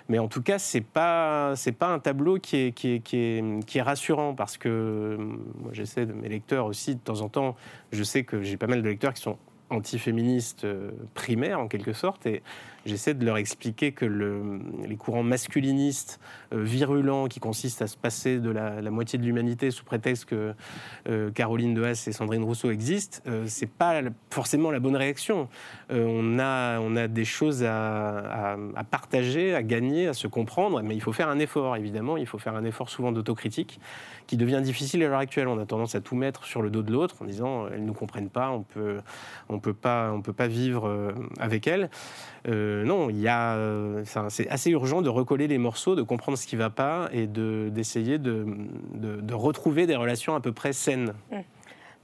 Mais 0.09 0.17
en 0.17 0.27
tout 0.27 0.41
cas, 0.41 0.57
ce 0.57 0.77
n'est 0.77 0.83
pas, 0.83 1.53
pas 1.77 1.87
un 1.87 1.99
tableau 1.99 2.39
qui 2.39 2.57
est, 2.57 2.71
qui, 2.71 2.95
est, 2.95 2.99
qui, 2.99 3.77
est, 3.77 3.81
rassurant 3.81 4.33
parce 4.33 4.57
que 4.57 5.15
moi, 5.19 5.71
j'essaie 5.71 6.07
de 6.07 6.13
mes 6.13 6.29
lecteurs 6.29 6.65
aussi, 6.65 6.95
de 6.95 6.99
temps 6.99 7.21
en 7.21 7.29
temps, 7.29 7.55
je 7.91 8.03
sais 8.03 8.23
que 8.23 8.41
j'ai 8.41 8.57
pas 8.57 8.65
mal 8.65 8.81
de 8.81 8.89
lecteurs 8.89 9.13
qui 9.13 9.21
sont 9.21 9.37
antiféministes 9.69 10.65
euh, 10.65 10.89
primaires 11.13 11.59
en 11.59 11.67
quelque 11.67 11.93
sorte 11.93 12.25
et 12.25 12.41
j'essaie 12.85 13.13
de 13.13 13.25
leur 13.25 13.37
expliquer 13.37 13.91
que 13.91 14.05
les 14.05 14.95
courants 14.95 15.23
masculinistes 15.23 16.19
euh, 16.53 16.63
virulents 16.63 17.27
qui 17.27 17.39
consistent 17.39 17.81
à 17.81 17.87
se 17.87 17.97
passer 17.97 18.39
de 18.39 18.49
la, 18.49 18.81
moitié 18.89 19.19
de 19.19 19.23
l'humanité 19.23 19.71
sous 19.71 19.83
prétexte 19.83 20.25
que 20.25 20.53
euh, 21.07 21.31
Caroline 21.31 21.73
de 21.73 21.83
Haas 21.83 22.05
et 22.07 22.11
Sandrine 22.11 22.43
Rousseau 22.43 22.71
existent, 22.71 23.19
ce 23.25 23.43
c'est 23.47 23.69
pas 23.69 24.01
forcément 24.29 24.71
la 24.71 24.79
bonne 24.79 24.95
réaction. 24.95 25.49
on, 25.89 26.39
a, 26.39 26.79
on 26.79 26.95
a 26.95 27.07
des 27.07 27.25
choses 27.25 27.63
à, 27.63 28.57
partager, 28.89 29.53
à 29.53 29.63
gagner, 29.63 30.07
à 30.07 30.13
se 30.13 30.27
comprendre, 30.27 30.81
mais 30.81 30.95
il 30.95 31.01
faut 31.01 31.11
faire 31.11 31.27
un 31.27 31.39
effort 31.39 31.75
évidemment, 31.75 32.15
il 32.15 32.25
faut 32.25 32.37
faire 32.37 32.55
un 32.55 32.63
effort 32.63 32.89
souvent 32.89 33.11
d'autocritique 33.11 33.79
qui 34.27 34.37
devient 34.37 34.61
difficile 34.63 35.03
à 35.03 35.09
l'heure 35.09 35.19
actuelle. 35.19 35.47
On 35.47 35.59
a 35.59 35.65
tendance 35.65 35.95
à 35.95 36.01
tout 36.01 36.15
mettre 36.15 36.45
sur 36.45 36.61
le 36.61 36.69
dos 36.69 36.83
de 36.83 36.91
l'autre 36.91 37.15
en 37.21 37.25
disant 37.25 37.67
elles 37.67 37.81
ne 37.81 37.87
nous 37.87 37.93
comprennent 37.93 38.29
pas, 38.29 38.49
on 38.51 38.61
peut, 38.61 38.99
on 39.49 39.59
peut 39.59 39.73
pas, 39.73 40.13
peut 40.21 40.33
pas 40.33 40.47
vivre 40.47 40.87
euh, 40.87 41.11
avec 41.39 41.67
elles. 41.67 41.89
Euh, 42.47 42.68
non, 42.85 43.09
il 43.09 43.19
y 43.19 43.27
a, 43.27 43.55
euh, 43.55 44.03
c'est 44.29 44.49
assez 44.49 44.71
urgent 44.71 45.01
de 45.01 45.09
recoller 45.09 45.47
les 45.47 45.57
morceaux, 45.57 45.95
de 45.95 46.01
comprendre 46.01 46.37
ce 46.37 46.47
qui 46.47 46.55
ne 46.55 46.61
va 46.61 46.69
pas 46.69 47.09
et 47.11 47.27
d'essayer 47.27 48.17
de, 48.17 48.45
de, 48.93 49.33
retrouver 49.33 49.87
des 49.87 49.95
relations 49.95 50.35
à 50.35 50.41
peu 50.41 50.51
près 50.51 50.73
saines. 50.73 51.13
Mmh. 51.31 51.37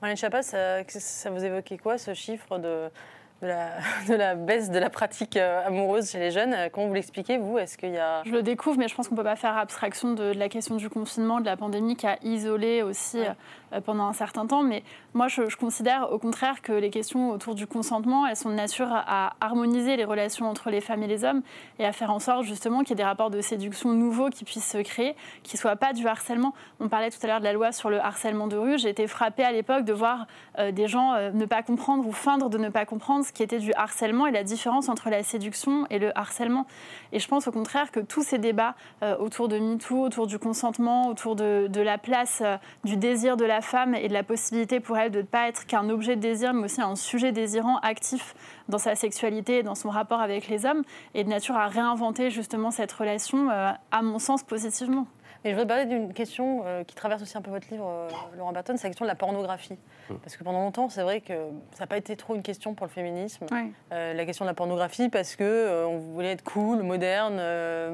Marlène 0.01 0.17
Chapas, 0.17 0.43
ça, 0.43 0.83
ça 0.87 1.29
vous 1.29 1.43
évoquait 1.43 1.77
quoi 1.77 1.97
ce 1.97 2.13
chiffre 2.13 2.59
de 2.59 2.89
de 3.41 4.15
la, 4.15 4.35
baisse 4.35 4.71
de 4.71 4.79
la 4.79 4.89
pratique 4.89 5.37
euh, 5.37 5.65
amoureuse 5.65 6.09
chez 6.09 6.19
les 6.19 6.31
jeunes? 6.31 6.53
Euh, 6.53 6.69
comment 6.71 6.87
vous 6.87 6.93
l'expliquez, 6.93 7.37
vous? 7.37 7.57
Est-ce 7.57 7.77
qu'il 7.77 7.91
y 7.91 7.97
a... 7.97 8.23
Je 8.25 8.31
le 8.31 8.41
découvre, 8.41 8.77
mais 8.77 8.87
je 8.87 8.95
pense 8.95 9.07
qu'on 9.07 9.15
ne 9.15 9.19
peut 9.19 9.25
pas 9.25 9.35
faire 9.35 9.57
abstraction 9.57 10.13
de, 10.13 10.23
la 10.23 10.49
question 10.49 10.75
du 10.75 10.89
confinement, 10.89 11.41
de 11.41 11.45
la 11.45 11.57
pandémie 11.57 11.95
qui 11.95 12.07
a 12.07 12.17
isolé 12.23 12.81
aussi 12.81 13.19
euh, 13.19 13.33
pendant 13.81 14.05
un 14.05 14.13
certain 14.13 14.45
temps. 14.45 14.63
Mais 14.63 14.83
moi, 15.13 15.27
je, 15.27 15.43
considère 15.55 16.11
au 16.11 16.19
contraire 16.19 16.61
que 16.61 16.71
les 16.71 16.89
questions 16.89 17.31
autour 17.31 17.55
du 17.55 17.67
consentement, 17.67 18.27
elles 18.27 18.35
sont 18.35 18.49
de 18.49 18.55
nature 18.55 18.87
à 18.91 19.33
harmoniser 19.41 19.95
les 19.95 20.05
relations 20.05 20.49
entre 20.49 20.69
les 20.69 20.81
femmes 20.81 21.03
et 21.03 21.07
les 21.07 21.23
hommes 21.23 21.41
et 21.79 21.85
à 21.85 21.91
faire 21.91 22.11
en 22.11 22.19
sorte 22.19 22.43
justement 22.43 22.79
qu'il 22.79 22.89
y 22.89 22.93
ait 22.93 22.95
des 22.95 23.03
rapports 23.03 23.29
de 23.29 23.41
séduction 23.41 23.93
nouveaux 23.93 24.29
qui 24.29 24.43
puissent 24.43 24.69
se 24.69 24.77
créer, 24.79 25.15
qui 25.43 25.55
ne 25.55 25.59
soient 25.59 25.75
pas 25.75 25.93
du 25.93 26.07
harcèlement. 26.07 26.53
On 26.79 26.89
parlait 26.89 27.09
tout 27.09 27.19
à 27.23 27.27
l'heure 27.27 27.39
de 27.39 27.45
la 27.45 27.53
loi 27.53 27.71
sur 27.71 27.89
le 27.89 27.99
harcèlement 27.99 28.47
de 28.47 28.57
rue. 28.57 28.77
J'ai 28.77 28.89
été 28.89 29.07
frappée 29.07 29.43
à 29.43 29.51
l'époque 29.51 29.85
de 29.85 29.93
voir 29.93 30.27
des 30.71 30.87
gens 30.87 31.31
ne 31.33 31.45
pas 31.45 31.63
comprendre 31.63 32.05
ou 32.07 32.11
feindre 32.11 32.49
de 32.49 32.57
ne 32.57 32.69
pas 32.69 32.85
comprendre 32.85 33.25
ce 33.25 33.31
qui 33.31 33.43
était 33.43 33.59
du 33.59 33.73
harcèlement 33.73 34.27
et 34.27 34.31
la 34.31 34.43
différence 34.43 34.89
entre 34.89 35.09
la 35.09 35.23
séduction 35.23 35.85
et 35.89 35.99
le 35.99 36.17
harcèlement. 36.17 36.65
Et 37.11 37.19
je 37.19 37.27
pense 37.27 37.47
au 37.47 37.51
contraire 37.51 37.91
que 37.91 37.99
tous 37.99 38.23
ces 38.23 38.37
débats 38.37 38.75
euh, 39.03 39.17
autour 39.17 39.47
de 39.47 39.57
MeToo, 39.57 40.03
autour 40.03 40.27
du 40.27 40.39
consentement, 40.39 41.07
autour 41.07 41.35
de, 41.35 41.69
la 41.75 41.97
place 41.97 42.41
euh, 42.43 42.57
du 42.83 42.97
désir 42.97 43.37
de 43.37 43.45
la 43.45 43.61
femme 43.65 43.95
et 43.95 44.07
de 44.07 44.13
la 44.13 44.23
possibilité 44.23 44.79
pour 44.79 44.97
elle 44.97 45.11
de 45.11 45.19
ne 45.19 45.23
pas 45.23 45.47
être 45.47 45.65
qu'un 45.65 45.89
objet 45.89 46.15
de 46.15 46.21
désir, 46.21 46.53
mais 46.53 46.65
aussi 46.65 46.81
un 46.81 46.95
sujet 46.95 47.31
désirant 47.31 47.77
actif 47.79 48.35
dans 48.69 48.77
sa 48.77 48.95
sexualité 48.95 49.59
et 49.59 49.63
dans 49.63 49.75
son 49.75 49.89
rapport 49.89 50.21
avec 50.21 50.47
les 50.47 50.65
hommes, 50.65 50.83
est 51.13 51.23
de 51.23 51.29
nature 51.29 51.55
à 51.55 51.67
réinventer 51.67 52.29
justement 52.29 52.71
cette 52.71 52.91
relation, 52.91 53.49
euh, 53.49 53.71
à 53.91 54.01
mon 54.01 54.19
sens, 54.19 54.43
positivement. 54.43 55.07
Et 55.45 55.49
je 55.49 55.53
voudrais 55.53 55.67
parler 55.67 55.85
d'une 55.85 56.11
question 56.11 56.63
euh, 56.65 56.83
qui 56.83 56.95
traverse 56.95 57.21
aussi 57.21 57.37
un 57.37 57.41
peu 57.41 57.51
votre 57.51 57.67
livre, 57.69 57.87
euh, 57.87 58.09
Laurent 58.35 58.51
Burton, 58.51 58.77
c'est 58.77 58.87
la 58.87 58.89
question 58.89 59.05
de 59.05 59.09
la 59.09 59.15
pornographie. 59.15 59.77
Mm. 60.09 60.15
Parce 60.15 60.37
que 60.37 60.43
pendant 60.43 60.61
longtemps, 60.61 60.89
c'est 60.89 61.03
vrai 61.03 61.21
que 61.21 61.33
ça 61.73 61.81
n'a 61.81 61.87
pas 61.87 61.97
été 61.97 62.15
trop 62.15 62.33
une 62.33 62.41
question 62.41 62.73
pour 62.73 62.87
le 62.87 62.91
féminisme. 62.91 63.45
Euh, 63.91 64.13
la 64.13 64.25
question 64.25 64.43
de 64.43 64.49
la 64.49 64.55
pornographie, 64.55 65.07
parce 65.09 65.35
que 65.35 65.85
on 65.85 65.99
voulait 65.99 66.31
être 66.31 66.43
cool, 66.43 66.81
moderne, 66.81 67.39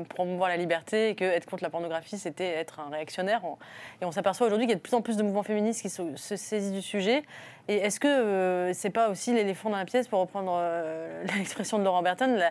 promouvoir 0.05 0.47
la 0.47 0.55
liberté, 0.55 1.09
et 1.09 1.15
que 1.15 1.25
être 1.25 1.45
contre 1.45 1.63
la 1.63 1.69
pornographie, 1.69 2.17
c'était 2.17 2.47
être 2.47 2.79
un 2.79 2.89
réactionnaire. 2.89 3.41
Et 4.01 4.05
on 4.05 4.13
s'aperçoit 4.13 4.47
aujourd'hui 4.47 4.65
qu'il 4.67 4.73
y 4.73 4.75
a 4.75 4.77
de 4.77 4.81
plus 4.81 4.93
en 4.93 5.01
plus 5.01 5.17
de 5.17 5.23
mouvements 5.23 5.43
féministes 5.43 5.81
qui 5.81 5.89
se, 5.89 6.15
saisissent 6.15 6.71
du 6.71 6.81
sujet. 6.81 7.23
Et 7.67 7.75
est-ce 7.75 7.99
que 7.99 8.71
c'est 8.73 8.89
pas 8.91 9.09
aussi 9.09 9.33
l'éléphant 9.33 9.69
dans 9.69 9.77
la 9.77 9.85
pièce, 9.85 10.07
pour 10.07 10.21
reprendre 10.21 10.57
l'expression 11.37 11.79
de 11.79 11.83
Laurent 11.83 12.01
Burton, 12.01 12.41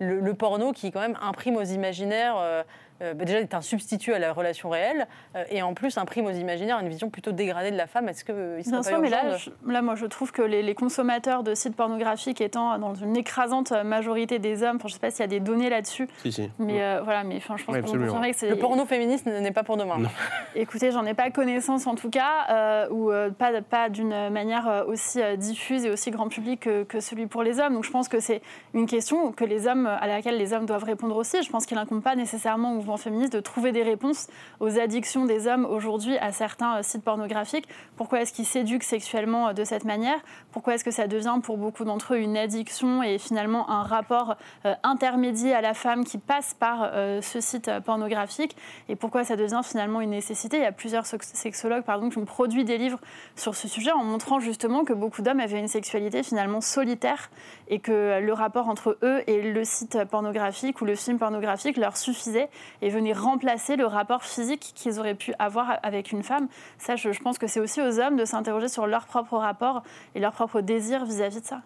le, 0.00 0.20
le, 0.20 0.34
porno 0.34 0.72
qui 0.72 0.92
quand 0.92 1.00
même 1.00 1.18
imprime 1.22 1.56
aux 1.56 1.64
imaginaires 1.64 2.64
euh, 3.02 3.14
bah, 3.14 3.24
déjà 3.24 3.40
est 3.40 3.54
un 3.54 3.62
substitut 3.62 4.12
à 4.12 4.18
la 4.18 4.32
relation 4.32 4.68
réelle 4.68 5.06
euh, 5.34 5.44
et 5.50 5.62
en 5.62 5.72
plus 5.72 5.96
imprime 5.96 6.26
aux 6.26 6.32
imaginaires 6.32 6.78
une 6.80 6.88
vision 6.88 7.08
plutôt 7.08 7.32
dégradée 7.32 7.70
de 7.70 7.76
la 7.76 7.86
femme. 7.86 8.08
Est-ce 8.08 8.24
qu'il 8.24 8.34
euh, 8.34 8.62
serait 8.62 8.70
Bien 8.70 8.82
sûr, 8.82 9.00
mais 9.00 9.08
là, 9.08 9.36
là, 9.66 9.82
moi, 9.82 9.94
je 9.94 10.06
trouve 10.06 10.32
que 10.32 10.42
les, 10.42 10.74
consommateurs 10.74 11.42
de 11.42 11.54
sites 11.54 11.74
pornographiques 11.74 12.40
étant 12.40 12.78
dans 12.78 12.94
une 12.94 13.16
écrasante 13.16 13.72
majorité 13.72 14.38
des 14.38 14.62
hommes, 14.62 14.78
je 14.80 14.86
ne 14.86 14.90
sais 14.90 14.98
pas 14.98 15.10
s'il 15.10 15.20
y 15.20 15.24
a 15.24 15.26
des 15.26 15.40
données 15.40 15.68
là-dessus, 15.68 16.08
si, 16.22 16.30
si. 16.30 16.50
mais 16.58 17.00
voilà, 17.00 17.24
mais 17.24 17.36
enfin, 17.36 17.56
je 17.56 17.64
pense 17.64 17.76
que 17.76 18.32
c'est... 18.32 18.48
Le 18.48 18.56
porno 18.56 18.86
féministe 18.86 19.26
n'est 19.26 19.50
pas 19.50 19.64
pour 19.64 19.76
demain. 19.76 19.96
Écoutez, 20.54 20.92
j'en 20.92 21.04
ai 21.04 21.14
pas 21.14 21.30
connaissance 21.30 21.86
en 21.86 21.96
tout 21.96 22.08
cas, 22.08 22.88
ou 22.90 23.10
pas, 23.36 23.60
pas 23.62 23.88
d'une 23.88 24.30
manière 24.30 24.84
aussi 24.86 25.20
diffuse 25.36 25.84
et 25.84 25.90
aussi 25.90 26.10
grand 26.10 26.28
public 26.28 26.60
que, 26.60 26.84
que, 26.84 27.00
celui 27.00 27.26
pour 27.26 27.42
les 27.42 27.58
hommes. 27.58 27.74
Donc 27.74 27.84
je 27.84 27.90
pense 27.90 28.08
que 28.08 28.20
c'est 28.20 28.42
une 28.72 28.86
question 28.86 29.32
que 29.32 29.44
les 29.44 29.66
hommes, 29.66 29.86
à 29.86 30.06
laquelle 30.06 30.38
les 30.38 30.52
hommes 30.52 30.66
doivent 30.66 30.84
répondre 30.84 31.16
aussi. 31.16 31.42
Je 31.42 31.50
pense 31.50 31.66
qu'il 31.66 31.76
n'incombe 31.76 32.02
pas 32.02 32.14
nécessairement 32.14 32.76
féministe 32.96 33.32
de 33.32 33.40
trouver 33.40 33.72
des 33.72 33.82
réponses 33.82 34.28
aux 34.60 34.78
addictions 34.78 35.26
des 35.26 35.46
hommes 35.46 35.64
aujourd'hui 35.64 36.18
à 36.18 36.32
certains 36.32 36.78
euh, 36.78 36.82
sites 36.82 37.02
pornographiques. 37.02 37.68
Pourquoi 37.96 38.22
est-ce 38.22 38.32
qu'ils 38.32 38.46
s'éduquent 38.46 38.84
sexuellement 38.84 39.48
euh, 39.48 39.52
de 39.52 39.64
cette 39.64 39.84
manière? 39.84 40.18
Pourquoi 40.52 40.74
est-ce 40.74 40.84
que 40.84 40.90
ça 40.90 41.06
devient 41.06 41.38
pour 41.42 41.58
beaucoup 41.58 41.84
d'entre 41.84 42.14
eux 42.14 42.18
une 42.18 42.36
addiction 42.36 43.02
et 43.02 43.18
finalement 43.18 43.70
un 43.70 43.82
rapport 43.82 44.36
euh, 44.64 44.74
intermédiaire 44.82 45.58
à 45.58 45.60
la 45.60 45.74
femme 45.74 46.04
qui 46.04 46.18
passe 46.18 46.54
par 46.54 46.90
ce 47.22 47.40
site 47.40 47.70
pornographique? 47.84 48.56
Et 48.88 48.96
pourquoi 48.96 49.24
ça 49.24 49.36
devient 49.36 49.60
finalement 49.64 50.00
une 50.00 50.10
nécessité? 50.10 50.58
Il 50.58 50.62
y 50.62 50.66
a 50.66 50.72
plusieurs 50.72 51.06
sexologues 51.06 51.82
pardon, 51.82 52.08
qui 52.08 52.18
ont 52.18 52.24
produit 52.24 52.64
des 52.64 52.78
livres 52.78 52.98
sur 53.36 53.54
ce 53.54 53.68
sujet 53.68 53.92
en 53.92 54.04
montrant 54.04 54.40
justement 54.40 54.84
que 54.84 54.92
beaucoup 54.92 55.22
d'hommes 55.22 55.40
avaient 55.40 55.58
une 55.58 55.68
sexualité 55.68 56.22
finalement 56.22 56.60
solitaire 56.60 57.30
et 57.68 57.78
que 57.78 58.20
le 58.20 58.32
rapport 58.32 58.68
entre 58.68 58.98
eux 59.02 59.22
et 59.26 59.42
le 59.42 59.64
site 59.64 60.04
pornographique 60.10 60.80
ou 60.80 60.84
le 60.84 60.94
film 60.94 61.18
pornographique 61.18 61.76
leur 61.76 61.96
suffisait 61.96 62.48
et 62.82 62.88
venir 62.88 63.22
remplacer 63.22 63.76
le 63.76 63.86
rapport 63.86 64.24
physique 64.24 64.72
qu'ils 64.74 64.98
auraient 64.98 65.14
pu 65.14 65.32
avoir 65.38 65.78
avec 65.82 66.12
une 66.12 66.22
femme. 66.22 66.48
Ça, 66.78 66.96
je, 66.96 67.10
pense 67.22 67.38
que 67.38 67.46
c'est 67.46 67.60
aussi 67.60 67.80
aux 67.80 68.00
hommes 68.00 68.16
de 68.16 68.24
s'interroger 68.24 68.68
sur 68.68 68.86
leur 68.86 69.06
propre 69.06 69.36
rapport 69.36 69.82
et 70.14 70.20
leur 70.20 70.32
propre 70.32 70.60
désir 70.60 71.04
vis-à-vis 71.04 71.40
de 71.40 71.46
ça. 71.46 71.62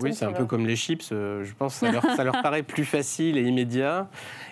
oui, 0.00 0.14
c'est 0.14 0.24
un 0.24 0.32
peu 0.32 0.44
comme 0.44 0.66
les 0.66 0.76
chips. 0.76 1.10
Euh, 1.12 1.44
je 1.44 1.54
pense 1.54 1.80
que 1.80 1.86
ça 1.86 1.92
leur, 1.92 2.04
ça 2.16 2.24
leur, 2.24 2.42
paraît 2.42 2.62
plus 2.62 2.84
facile 2.84 3.38
et 3.38 3.42
immédiat. 3.42 4.08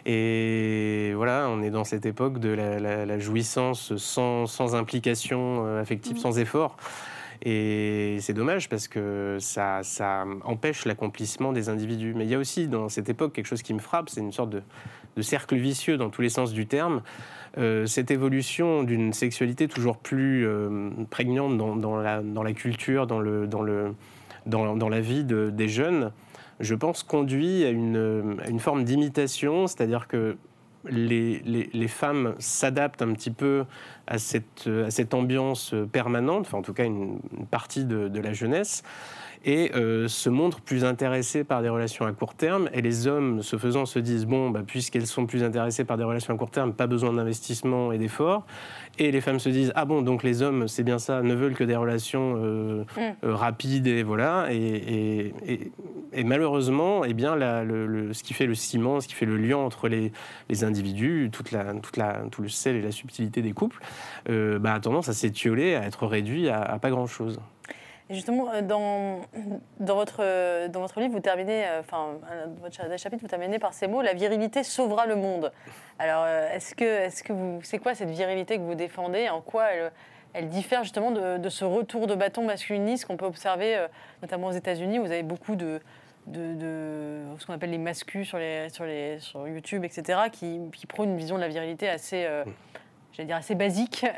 Et 0.07 1.13
voilà, 1.15 1.49
on 1.49 1.63
est 1.63 1.71
dans 1.71 1.85
cette 1.85 2.07
époque 2.07 2.39
de 2.39 2.51
la, 2.51 3.19
jouissance 3.19 3.97
sans, 3.97 4.47
sans, 4.47 4.75
implication 4.75 5.65
euh, 5.67 5.81
affective, 5.81 6.19
sans 6.19 6.39
effort. 6.39 6.77
Et 7.45 8.18
c'est 8.20 8.34
dommage 8.34 8.68
parce 8.68 8.86
que 8.86 9.36
ça, 9.40 9.80
empêche 10.45 10.84
l'accomplissement 10.84 11.53
des 11.53 11.68
individus. 11.68 12.14
Mais 12.14 12.24
il 12.24 12.30
y 12.30 12.34
a 12.34 12.38
aussi 12.38 12.68
dans 12.68 12.88
cette 12.88 13.09
époque 13.09 13.32
quelque 13.32 13.47
chose 13.47 13.62
qui 13.62 13.74
me 13.74 13.80
frappe, 13.80 14.09
c'est 14.09 14.20
une 14.20 14.32
sorte 14.32 14.51
de, 14.51 14.62
cercle 15.22 15.57
vicieux 15.57 15.97
dans 15.97 16.09
tous 16.09 16.22
les 16.22 16.28
sens 16.28 16.53
du 16.53 16.66
terme. 16.66 17.03
Euh, 17.59 17.84
cette 17.84 18.11
évolution 18.11 18.84
d'une 18.84 19.12
sexualité 19.12 19.66
toujours 19.66 19.99
plus 19.99 20.47
euh, 20.47 20.90
prégnante 21.11 21.59
dans, 21.59 21.97
la, 21.97 22.53
culture, 22.53 23.07
dans, 23.09 23.18
le, 23.18 23.47
dans, 23.49 23.62
le, 23.62 23.93
dans, 24.47 24.88
la 24.88 25.01
vie 25.01 25.24
des 25.24 25.68
jeunes, 25.68 26.12
je 26.61 26.74
pense, 26.76 27.03
conduit 27.03 27.64
à 27.64 27.70
une, 27.70 28.61
forme 28.61 28.84
d'imitation, 28.84 29.66
c'est-à-dire 29.66 30.07
que 30.07 30.36
les, 30.88 31.40
les 31.45 31.88
femmes 31.88 32.34
s'adaptent 32.38 33.03
un 33.03 33.12
petit 33.12 33.30
peu 33.30 33.64
à 34.13 34.19
cette, 34.19 34.69
à 34.69 34.91
cette 34.91 35.15
ambiance 35.15 35.75
permanente, 35.91 36.43
enfin 36.47 36.59
en 36.59 36.63
tout 36.63 36.75
cas 36.75 36.85
une, 36.85 37.19
partie 37.51 37.85
de, 37.85 38.09
de 38.09 38.21
la 38.21 38.35
jeunesse 38.35 38.83
et 39.45 39.73
euh, 39.75 40.09
se 40.09 40.29
montrent 40.29 40.61
plus 40.61 40.85
intéressés 40.85 41.45
par 41.45 41.63
des 41.63 41.69
relations 41.69 42.07
à 42.07 42.13
court 42.13 42.35
terme. 42.35 42.69
Et 42.73 42.83
les 42.83 43.07
hommes, 43.07 43.43
ce 43.43 43.57
faisant, 43.57 43.87
se 43.87 43.99
disent 43.99 44.27
bon, 44.27 44.51
bah, 44.51 44.63
puisqu'elles 44.67 45.07
sont 45.07 45.27
plus 45.27 45.43
intéressées 45.43 45.85
par 45.85 45.97
des 45.97 46.05
relations 46.05 46.35
à 46.35 46.37
court 46.37 46.51
terme, 46.51 46.73
pas 46.73 46.87
besoin 46.87 47.13
d'investissement 47.13 47.93
et 47.93 47.99
d'efforts. 47.99 48.47
Et 48.99 49.11
les 49.11 49.21
femmes 49.21 49.41
se 49.41 49.49
disent 49.49 49.73
ah 49.75 49.85
bon, 49.85 50.03
donc 50.03 50.23
les 50.23 50.43
hommes, 50.43 50.69
c'est 50.69 50.85
bien 50.85 50.99
ça, 50.99 51.23
ne 51.23 51.35
veulent 51.35 51.55
que 51.55 51.65
des 51.65 51.77
relations 51.77 52.35
euh, 52.37 52.85
mm. 52.97 53.01
euh, 53.25 53.35
rapides 53.35 53.87
et 53.87 54.03
voilà. 54.03 54.47
Et, 54.51 55.33
et, 56.13 56.25
malheureusement, 56.25 57.05
eh 57.05 57.15
bien, 57.15 57.35
le, 57.35 58.13
ce 58.13 58.23
qui 58.23 58.35
fait 58.35 58.47
le 58.47 58.55
ciment, 58.55 59.01
ce 59.01 59.09
qui 59.09 59.15
fait 59.15 59.27
le 59.27 59.37
lien 59.37 59.57
entre 59.57 59.89
les, 59.89 60.13
les 60.49 60.65
individus, 60.65 61.31
toute 61.33 61.51
la, 61.51 61.75
toute 61.75 61.97
la, 61.97 62.23
tout 62.31 62.43
le 62.43 62.49
sel 62.49 62.77
et 62.77 62.83
la 62.83 62.93
subtilité 62.93 63.43
des 63.43 63.53
couples, 63.53 63.81
bah, 64.27 64.75
a 64.75 64.81
tendance 64.81 65.09
à 65.09 65.13
s'étioler, 65.13 65.75
à 65.75 65.85
être 65.85 66.07
réduit 66.07 66.49
à, 66.49 66.61
à 66.61 66.79
pas 66.79 66.91
grand 66.91 67.07
chose. 67.07 67.41
Et 68.11 68.15
justement, 68.15 68.49
dans, 68.63 69.21
dans, 69.81 69.95
votre, 69.95 70.69
dans 70.69 70.81
votre 70.81 71.01
livre, 71.01 71.13
vous 71.13 71.21
terminez, 71.21 71.65
enfin, 71.81 72.19
votre 72.61 72.99
chapitre, 72.99 73.23
vous 73.23 73.29
terminez 73.29 73.59
par 73.59 73.73
ces 73.73 73.87
mots 73.87 74.03
la 74.03 74.13
virilité 74.13 74.65
sauvera 74.65 75.07
le 75.07 75.17
monde. 75.17 75.53
Alors, 75.99 76.27
est-ce 76.27 76.75
que, 76.75 76.85
est-ce 76.85 77.23
que 77.23 77.33
vous, 77.33 77.61
c'est 77.63 77.79
quoi 77.79 77.95
cette 77.95 78.11
virilité 78.11 78.59
que 78.59 78.63
vous 78.63 78.75
défendez? 78.75 79.29
En 79.29 79.41
quoi 79.41 79.71
elle, 79.71 79.93
elle 80.35 80.49
diffère 80.49 80.83
justement 80.83 81.11
de, 81.11 81.49
ce 81.49 81.65
retour 81.65 82.07
de 82.07 82.15
bâton 82.15 82.45
masculiniste 82.45 83.07
qu'on 83.07 83.17
peut 83.17 83.27
observer, 83.27 83.77
euh, 83.77 83.89
notamment 84.23 84.49
aux 84.49 84.53
États-Unis, 84.53 84.99
où 84.99 85.05
vous 85.05 85.13
avez 85.13 85.23
beaucoup 85.23 85.57
de, 85.57 85.81
de, 86.27 87.21
ce 87.39 87.47
qu'on 87.47 87.53
appelle 87.53 87.71
les 87.71 87.79
mascus 87.79 88.29
sur, 88.29 88.39
les, 88.39 88.69
sur, 88.71 88.85
les, 88.85 89.21
sur 89.21 89.47
YouTube, 89.47 89.85
etc., 89.85 90.21
qui, 90.31 90.61
qui 90.73 90.87
prônent 90.87 91.11
une 91.11 91.17
vision 91.17 91.37
de 91.37 91.43
la 91.43 91.49
virilité 91.49 91.89
assez, 91.89 92.25
euh, 92.25 92.45
j'allais 93.13 93.27
dire 93.27 93.37
assez 93.37 93.55
basique. 93.55 94.07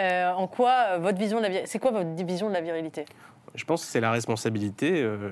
Euh, 0.00 0.30
en 0.30 0.46
quoi 0.46 0.98
votre 0.98 1.18
vision 1.18 1.40
de 1.40 1.46
la 1.46 1.66
c'est 1.66 1.80
quoi 1.80 1.90
votre 1.90 2.10
vision 2.24 2.48
de 2.48 2.54
la 2.54 2.60
virilité? 2.60 3.04
Je 3.54 3.64
pense 3.64 3.84
que 3.84 3.90
c'est 3.90 4.00
la 4.00 4.12
responsabilité. 4.12 5.02
Euh, 5.02 5.30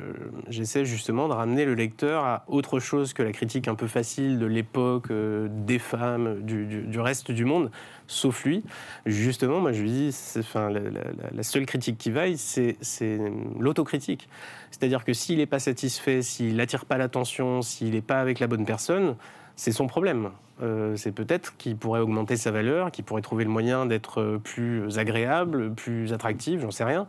j'essaie 0.48 0.84
justement 0.84 1.28
de 1.28 1.32
ramener 1.32 1.64
le 1.64 1.74
lecteur 1.74 2.24
à 2.24 2.44
autre 2.48 2.80
chose 2.80 3.12
que 3.12 3.22
la 3.22 3.30
critique 3.30 3.68
un 3.68 3.76
peu 3.76 3.86
facile 3.86 4.40
de 4.40 4.46
l'époque, 4.46 5.10
euh, 5.10 5.46
des 5.48 5.78
femmes, 5.78 6.42
du, 6.42 6.98
reste 6.98 7.30
du 7.30 7.44
monde, 7.44 7.70
sauf 8.08 8.44
lui. 8.44 8.64
Justement, 9.04 9.60
moi 9.60 9.72
je 9.72 9.82
lui 9.82 9.90
dis, 9.90 10.16
enfin, 10.38 10.70
la, 10.70 11.42
seule 11.44 11.66
critique 11.66 11.98
qui 11.98 12.10
vaille, 12.10 12.38
c'est 12.38 12.76
l'autocritique. 13.58 14.28
C'est-à-dire 14.72 15.04
que 15.04 15.12
s'il 15.12 15.38
n'est 15.38 15.46
pas 15.46 15.60
satisfait, 15.60 16.22
s'il 16.22 16.56
n'attire 16.56 16.86
pas 16.86 16.98
l'attention, 16.98 17.62
s'il 17.62 17.92
n'est 17.92 18.00
pas 18.00 18.20
avec 18.20 18.40
la 18.40 18.48
bonne 18.48 18.64
personne, 18.64 19.16
c'est 19.56 19.72
son 19.72 19.86
problème. 19.86 20.30
Euh, 20.62 20.96
c'est 20.96 21.12
peut-être 21.12 21.56
qu'il 21.56 21.76
pourrait 21.76 22.00
augmenter 22.00 22.36
sa 22.36 22.50
valeur, 22.50 22.90
qu'il 22.90 23.04
pourrait 23.04 23.22
trouver 23.22 23.44
le 23.44 23.50
moyen 23.50 23.84
d'être 23.84 24.38
plus 24.42 24.98
agréable, 24.98 25.74
plus 25.74 26.12
attractif, 26.12 26.60
j'en 26.60 26.70
sais 26.70 26.84
rien. 26.84 27.06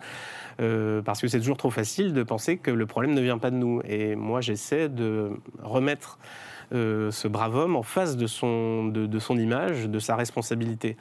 Euh, 0.59 1.01
parce 1.01 1.21
que 1.21 1.27
c'est 1.27 1.39
toujours 1.39 1.57
trop 1.57 1.69
facile 1.69 2.13
de 2.13 2.23
penser 2.23 2.57
que 2.57 2.71
le 2.71 2.85
problème 2.85 3.13
ne 3.13 3.21
vient 3.21 3.37
pas 3.37 3.51
de 3.51 3.55
nous. 3.55 3.81
Et 3.85 4.15
moi, 4.15 4.41
j'essaie 4.41 4.89
de 4.89 5.31
remettre 5.61 6.17
euh, 6.73 7.11
ce 7.11 7.27
brave 7.27 7.55
homme 7.55 7.75
en 7.75 7.83
face 7.83 8.17
de 8.17 8.27
son, 8.27 8.85
de, 8.85 9.19
son 9.19 9.37
image, 9.37 9.87
de 9.87 9.99
sa 9.99 10.15
responsabilité. 10.15 10.97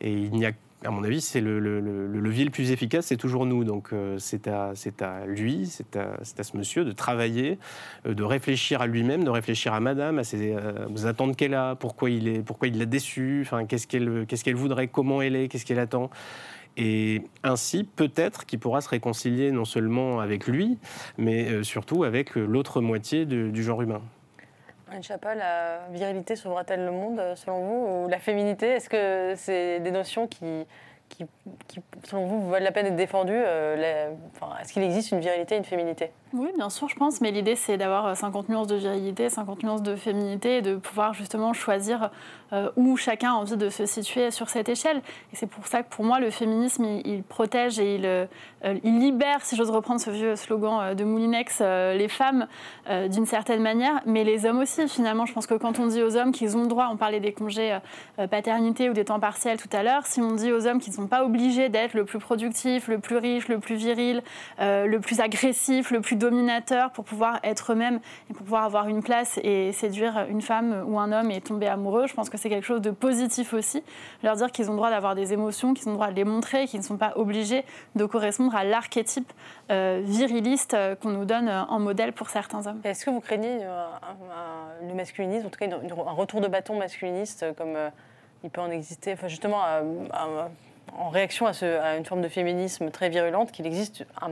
Et 0.00 0.12
il 0.12 0.32
n'y 0.32 0.46
a 0.46 0.52
à 0.84 0.90
mon 0.90 1.04
avis, 1.04 1.20
c'est 1.20 1.40
le, 1.40 1.58
levier 1.58 2.44
le 2.44 2.50
plus 2.50 2.70
efficace, 2.70 3.06
c'est 3.06 3.16
toujours 3.16 3.46
nous. 3.46 3.64
Donc 3.64 3.92
euh, 3.92 4.18
c'est 4.18 4.48
à, 4.48 4.72
à, 5.00 5.26
lui, 5.26 5.66
c'est 5.66 5.96
à, 5.96 6.18
à, 6.38 6.42
ce 6.42 6.56
monsieur 6.56 6.84
de 6.84 6.92
travailler, 6.92 7.58
de 8.04 8.22
réfléchir 8.22 8.80
à 8.80 8.86
lui-même, 8.86 9.24
de 9.24 9.30
réfléchir 9.30 9.74
à 9.74 9.80
madame, 9.80 10.18
à 10.18 10.24
ses, 10.24 10.56
aux 10.94 11.06
attentes 11.06 11.36
qu'elle 11.36 11.54
a, 11.54 11.74
pourquoi 11.74 12.10
il, 12.10 12.28
est, 12.28 12.42
pourquoi 12.42 12.68
il 12.68 12.78
l'a 12.78 12.86
déçue, 12.86 13.42
enfin, 13.42 13.66
qu'est-ce 13.66 13.86
qu'elle 13.86 14.54
voudrait, 14.54 14.88
comment 14.88 15.22
elle 15.22 15.36
est, 15.36 15.48
qu'est-ce 15.48 15.66
qu'elle 15.66 15.78
attend. 15.78 16.10
Et 16.76 17.22
ainsi, 17.42 17.84
peut-être 17.84 18.46
qu'il 18.46 18.58
pourra 18.58 18.80
se 18.80 18.88
réconcilier 18.88 19.50
non 19.50 19.64
seulement 19.64 20.20
avec 20.20 20.46
lui, 20.46 20.78
mais 21.18 21.48
euh, 21.48 21.62
surtout 21.62 22.04
avec 22.04 22.36
euh, 22.36 22.46
l'autre 22.46 22.80
moitié 22.80 23.26
du 23.26 23.62
genre 23.62 23.82
humain. 23.82 24.02
Anne 24.92 25.02
Chapa, 25.02 25.34
la 25.34 25.80
virilité 25.92 26.34
sauvera-t-elle 26.36 26.84
le 26.84 26.90
monde, 26.90 27.20
selon 27.36 27.60
vous 27.60 28.04
Ou 28.04 28.08
la 28.08 28.18
féminité? 28.18 28.66
Est-ce 28.66 28.88
que 28.88 29.34
c'est 29.36 29.80
des 29.80 29.90
notions 29.92 30.26
qui, 30.26 30.66
qui, 31.08 31.26
selon 32.04 32.26
vous, 32.26 32.50
valent 32.50 32.64
la 32.64 32.72
peine 32.72 32.86
d'être 32.86 32.96
défendues 32.96 33.32
euh, 33.34 34.10
Est-ce 34.60 34.72
qu'il 34.72 34.82
existe 34.82 35.12
une 35.12 35.20
virilité 35.20 35.54
et 35.54 35.58
une 35.58 35.64
féminité? 35.64 36.10
Oui, 36.32 36.50
bien 36.56 36.70
sûr, 36.70 36.88
je 36.88 36.96
pense, 36.96 37.20
mais 37.20 37.30
l'idée 37.30 37.56
c'est 37.56 37.76
d'avoir 37.76 38.16
50 38.16 38.48
nuances 38.48 38.66
de 38.66 38.76
virilité, 38.76 39.28
50 39.28 39.62
nuances 39.62 39.82
de 39.82 39.96
féminité 39.96 40.58
et 40.58 40.62
de 40.62 40.76
pouvoir 40.76 41.14
justement 41.14 41.52
choisir 41.52 42.10
euh, 42.52 42.68
où 42.74 42.96
chacun 42.96 43.30
a 43.30 43.34
envie 43.34 43.56
de 43.56 43.68
se 43.68 43.86
situer 43.86 44.32
sur 44.32 44.48
cette 44.48 44.68
échelle. 44.68 45.02
Et 45.32 45.36
c'est 45.36 45.46
pour 45.46 45.68
ça 45.68 45.84
que 45.84 45.88
pour 45.88 46.04
moi, 46.04 46.18
le 46.18 46.30
féminisme, 46.30 46.84
il, 47.04 47.22
protège 47.22 47.78
et 47.78 47.94
il, 47.94 48.06
euh, 48.06 48.26
il, 48.82 48.98
libère, 48.98 49.44
si 49.44 49.54
j'ose 49.54 49.70
reprendre 49.70 50.00
ce 50.00 50.10
vieux 50.10 50.34
slogan 50.34 50.80
euh, 50.82 50.94
de 50.94 51.04
Moulinex, 51.04 51.60
les 51.60 52.08
femmes 52.08 52.46
d'une 53.08 53.26
certaine 53.26 53.60
manière, 53.60 54.00
mais 54.06 54.24
les 54.24 54.46
hommes 54.46 54.58
aussi. 54.58 54.88
Finalement, 54.88 55.26
je 55.26 55.32
pense 55.32 55.46
que 55.46 55.54
quand 55.54 55.78
on 55.78 55.86
dit 55.86 56.02
aux 56.02 56.16
hommes 56.16 56.32
qu'ils 56.32 56.56
ont 56.56 56.62
le 56.62 56.68
droit, 56.68 56.88
on 56.90 56.96
parlait 56.96 57.20
des 57.20 57.32
congés 57.32 57.78
paternité 58.30 58.90
ou 58.90 58.92
des 58.92 59.04
temps 59.04 59.20
partiels 59.20 59.58
tout 59.58 59.68
à 59.72 59.82
l'heure, 59.82 60.06
si 60.06 60.20
on 60.20 60.32
dit 60.32 60.52
aux 60.52 60.66
hommes 60.66 60.80
qu'ils 60.80 60.92
ne 60.92 60.96
sont 60.96 61.06
pas 61.06 61.24
obligés 61.24 61.68
d'être 61.68 61.94
le 61.94 62.04
plus 62.04 62.18
productif, 62.18 62.88
le 62.88 62.98
plus 62.98 63.16
riche, 63.16 63.48
le 63.48 63.60
plus 63.60 63.76
viril, 63.76 64.22
le 64.58 64.98
plus 64.98 65.20
agressif, 65.20 65.90
le 65.90 66.00
plus 66.00 66.16
dominateur 66.16 66.90
pour 66.90 67.04
pouvoir 67.04 67.38
être 67.44 67.72
eux-mêmes 67.72 68.00
et 68.28 68.32
pour 68.32 68.42
pouvoir 68.42 68.64
avoir 68.64 68.88
une 68.88 69.02
place 69.02 69.38
et 69.42 69.72
séduire 69.72 70.26
une 70.28 70.42
femme 70.42 70.84
ou 70.86 70.98
un 70.98 71.12
homme 71.12 71.30
et 71.30 71.40
tomber 71.40 71.68
amoureux. 71.68 72.06
Je 72.06 72.14
pense 72.14 72.30
que 72.30 72.38
c'est 72.40 72.48
quelque 72.48 72.64
chose 72.64 72.80
de 72.80 72.90
positif 72.90 73.52
aussi. 73.52 73.82
Leur 74.22 74.36
dire 74.36 74.50
qu'ils 74.50 74.68
ont 74.68 74.72
le 74.72 74.78
droit 74.78 74.90
d'avoir 74.90 75.14
des 75.14 75.32
émotions, 75.32 75.74
qu'ils 75.74 75.88
ont 75.88 75.92
le 75.92 75.96
droit 75.96 76.10
de 76.10 76.16
les 76.16 76.24
montrer, 76.24 76.66
qu'ils 76.66 76.80
ne 76.80 76.84
sont 76.84 76.96
pas 76.96 77.12
obligés 77.16 77.64
de 77.94 78.04
correspondre 78.06 78.54
à 78.56 78.64
l'archétype 78.64 79.30
euh, 79.70 80.00
viriliste 80.02 80.74
euh, 80.74 80.94
qu'on 80.96 81.10
nous 81.10 81.26
donne 81.26 81.48
euh, 81.48 81.62
en 81.64 81.78
modèle 81.78 82.12
pour 82.12 82.30
certains 82.30 82.66
hommes. 82.66 82.80
Est-ce 82.84 83.04
que 83.04 83.10
vous 83.10 83.20
craignez 83.20 83.60
le 84.82 84.94
masculinisme, 84.94 85.46
en 85.46 85.50
tout 85.50 85.58
cas 85.58 85.66
un 85.66 86.12
retour 86.12 86.40
de 86.40 86.48
bâton 86.48 86.78
masculiniste 86.78 87.44
comme 87.56 87.76
il 88.42 88.50
peut 88.50 88.60
en 88.60 88.70
exister, 88.70 89.12
enfin 89.12 89.28
justement 89.28 89.62
en 90.96 91.08
réaction 91.10 91.46
à, 91.46 91.50
à, 91.50 91.96
une 91.96 92.04
forme 92.04 92.22
de 92.22 92.28
féminisme 92.28 92.90
très 92.90 93.10
virulente, 93.10 93.52
qu'il 93.52 93.66
existe 93.66 94.06
un, 94.20 94.30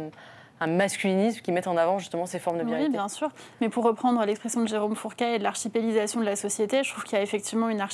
un 0.60 0.66
masculinisme 0.66 1.40
qui 1.40 1.52
met 1.52 1.66
en 1.68 1.76
avant 1.76 1.98
justement 1.98 2.26
ces 2.26 2.38
formes 2.38 2.58
de 2.58 2.64
virilité. 2.64 2.88
Oui, 2.88 2.92
bien 2.92 3.08
sûr. 3.08 3.28
Mais 3.60 3.68
pour 3.68 3.84
reprendre 3.84 4.24
l'expression 4.24 4.62
de 4.62 4.68
Jérôme 4.68 4.96
Fourquet 4.96 5.36
et 5.36 5.38
de 5.38 5.44
l'archipélisation 5.44 6.20
de 6.20 6.24
la 6.24 6.36
société, 6.36 6.82
je 6.82 6.90
trouve 6.90 7.04
qu'il 7.04 7.16
y 7.16 7.20
a 7.20 7.22
effectivement 7.22 7.68
une, 7.68 7.84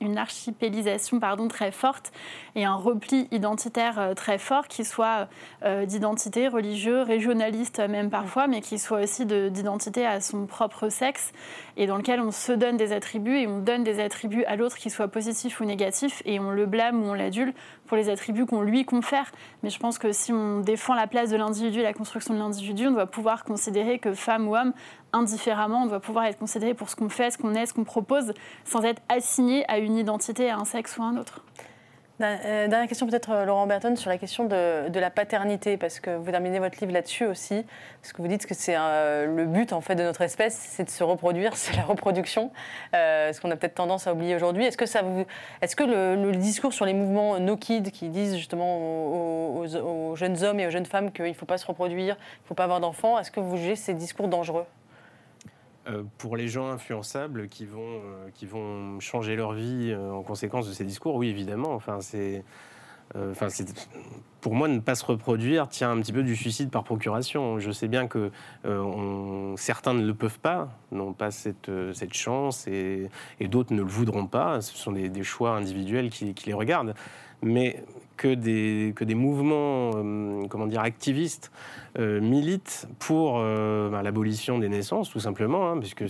une 0.00 0.18
archipélisation 0.18 1.20
pardon, 1.20 1.48
très 1.48 1.72
forte 1.72 2.12
et 2.54 2.64
un 2.64 2.74
repli 2.74 3.28
identitaire 3.30 3.98
euh, 3.98 4.14
très 4.14 4.38
fort 4.38 4.68
qui 4.68 4.84
soit 4.84 5.28
euh, 5.62 5.86
d'identité 5.86 6.48
religieux, 6.48 7.02
régionaliste 7.02 7.80
même 7.80 8.10
parfois, 8.10 8.46
mais 8.46 8.60
qui 8.60 8.78
soit 8.78 9.00
aussi 9.00 9.26
d'identité 9.26 10.06
à 10.06 10.20
son 10.20 10.46
propre 10.46 10.88
sexe 10.88 11.32
et 11.76 11.86
dans 11.86 11.96
lequel 11.96 12.20
on 12.20 12.30
se 12.30 12.52
donne 12.52 12.76
des 12.76 12.92
attributs 12.92 13.38
et 13.38 13.46
on 13.46 13.58
donne 13.58 13.84
des 13.84 14.00
attributs 14.00 14.44
à 14.44 14.56
l'autre 14.56 14.76
qui 14.76 14.90
soient 14.90 15.08
positifs 15.08 15.60
ou 15.60 15.64
négatifs 15.64 16.22
et 16.24 16.40
on 16.40 16.50
le 16.50 16.66
blâme 16.66 17.02
ou 17.02 17.06
on 17.06 17.14
l'adule 17.14 17.52
pour 17.86 17.96
les 17.96 18.08
attributs 18.08 18.46
qu'on 18.46 18.62
lui 18.62 18.84
confère. 18.84 19.30
Mais 19.62 19.70
je 19.70 19.78
pense 19.78 19.98
que 19.98 20.12
si 20.12 20.32
on 20.32 20.60
défend 20.60 20.94
la 20.94 21.06
place 21.06 21.30
de 21.30 21.36
l'individu 21.36 21.80
et 21.80 21.82
la 21.82 21.92
construction 21.92 22.34
de 22.34 22.38
l'individu, 22.38 22.88
on 22.88 22.92
doit 22.92 23.06
pouvoir 23.06 23.44
considérer 23.44 23.98
que 23.98 24.14
femme 24.14 24.48
ou 24.48 24.56
homme, 24.56 24.72
indifféremment, 25.12 25.82
on 25.82 25.86
doit 25.86 26.00
pouvoir 26.00 26.24
être 26.24 26.38
considéré 26.38 26.74
pour 26.74 26.88
ce 26.88 26.96
qu'on 26.96 27.08
fait, 27.08 27.30
ce 27.30 27.38
qu'on 27.38 27.54
est, 27.54 27.66
ce 27.66 27.74
qu'on 27.74 27.84
propose, 27.84 28.32
sans 28.64 28.82
être 28.82 29.02
assigné 29.08 29.64
à 29.70 29.78
une 29.78 29.96
identité, 29.96 30.50
à 30.50 30.58
un 30.58 30.64
sexe 30.64 30.96
ou 30.96 31.02
à 31.02 31.06
un 31.06 31.16
autre. 31.16 31.42
Euh, 32.22 32.66
dernière 32.68 32.88
question 32.88 33.06
peut-être 33.06 33.30
euh, 33.30 33.44
Laurent 33.44 33.66
Berton 33.66 33.94
sur 33.94 34.08
la 34.08 34.16
question 34.16 34.46
de, 34.46 34.98
la 34.98 35.10
paternité, 35.10 35.76
parce 35.76 36.00
que 36.00 36.16
vous 36.16 36.30
terminez 36.30 36.58
votre 36.58 36.78
livre 36.80 36.92
là-dessus 36.92 37.26
aussi, 37.26 37.66
parce 38.00 38.14
que 38.14 38.22
vous 38.22 38.28
dites 38.28 38.46
que 38.46 38.54
c'est 38.54 38.74
euh, 38.74 39.26
le 39.26 39.44
but 39.44 39.74
en 39.74 39.82
fait 39.82 39.96
de 39.96 40.02
notre 40.02 40.22
espèce, 40.22 40.54
c'est 40.54 40.84
de 40.84 40.88
se 40.90 41.04
reproduire, 41.04 41.56
c'est 41.56 41.76
la 41.76 41.82
reproduction, 41.82 42.50
ce 42.94 43.38
qu'on 43.40 43.50
a 43.50 43.56
peut-être 43.56 43.74
tendance 43.74 44.06
à 44.06 44.14
oublier 44.14 44.34
aujourd'hui. 44.34 44.64
Est-ce 44.64 44.78
que 44.78 44.86
ça 44.86 45.02
vous, 45.02 45.26
est-ce 45.60 45.76
que 45.76 45.84
le, 45.84 46.32
discours 46.36 46.72
sur 46.72 46.86
les 46.86 46.94
mouvements 46.94 47.38
no 47.38 47.56
kids 47.56 47.90
qui 47.90 48.08
disent 48.08 48.36
justement 48.36 48.78
aux, 48.78 49.66
aux 49.76 50.16
jeunes 50.16 50.42
hommes 50.42 50.60
et 50.60 50.66
aux 50.66 50.70
jeunes 50.70 50.86
femmes 50.86 51.12
qu'il 51.12 51.26
ne 51.26 51.32
faut 51.32 51.46
pas 51.46 51.58
se 51.58 51.66
reproduire, 51.66 52.16
il 52.18 52.42
ne 52.42 52.48
faut 52.48 52.54
pas 52.54 52.64
avoir 52.64 52.80
d'enfants, 52.80 53.18
est-ce 53.18 53.30
que 53.30 53.40
vous 53.40 53.56
jugez 53.56 53.76
ces 53.76 53.94
discours 53.94 54.28
dangereux? 54.28 54.66
Pour 56.18 56.36
les 56.36 56.48
gens 56.48 56.68
influençables 56.68 57.48
qui 57.48 57.64
vont, 57.64 57.80
euh, 57.80 58.28
qui 58.34 58.46
vont 58.46 58.98
changer 59.00 59.36
leur 59.36 59.52
vie 59.52 59.90
euh, 59.92 60.10
en 60.10 60.22
conséquence 60.22 60.68
de 60.68 60.72
ces 60.72 60.84
discours, 60.84 61.14
oui, 61.14 61.28
évidemment. 61.28 61.72
Enfin, 61.72 62.00
c'est. 62.00 62.44
Enfin, 63.14 63.46
pour 64.40 64.56
moi, 64.56 64.66
ne 64.66 64.80
pas 64.80 64.96
se 64.96 65.04
reproduire 65.04 65.68
tient 65.68 65.92
un 65.92 66.00
petit 66.00 66.12
peu 66.12 66.24
du 66.24 66.34
suicide 66.34 66.70
par 66.70 66.82
procuration. 66.82 67.60
Je 67.60 67.70
sais 67.70 67.86
bien 67.86 68.08
que 68.08 68.32
certains 69.56 69.94
ne 69.94 70.04
le 70.04 70.12
peuvent 70.12 70.40
pas, 70.40 70.70
n'ont 70.90 71.12
pas 71.12 71.30
cette, 71.30 71.70
cette 71.94 72.14
chance, 72.14 72.66
et, 72.66 73.08
d'autres 73.40 73.72
ne 73.72 73.82
le 73.82 73.88
voudront 73.88 74.26
pas. 74.26 74.60
Ce 74.60 74.76
sont 74.76 74.90
des, 74.90 75.08
des 75.08 75.22
choix 75.22 75.52
individuels 75.52 76.10
qui, 76.10 76.34
qui, 76.34 76.46
les 76.46 76.52
regardent. 76.52 76.94
Mais 77.42 77.84
que 78.16 78.34
des, 78.34 78.92
que 78.96 79.04
des 79.04 79.14
mouvements 79.14 79.92
euh, 79.94 80.46
comment 80.48 80.66
dire, 80.66 80.80
activistes 80.80 81.50
euh, 81.98 82.20
militent 82.20 82.88
pour 82.98 83.38
euh, 83.38 83.88
ben, 83.90 84.02
l'abolition 84.02 84.58
des 84.58 84.68
naissances, 84.68 85.10
tout 85.10 85.20
simplement, 85.20 85.70
hein, 85.70 85.78
puisque 85.78 86.04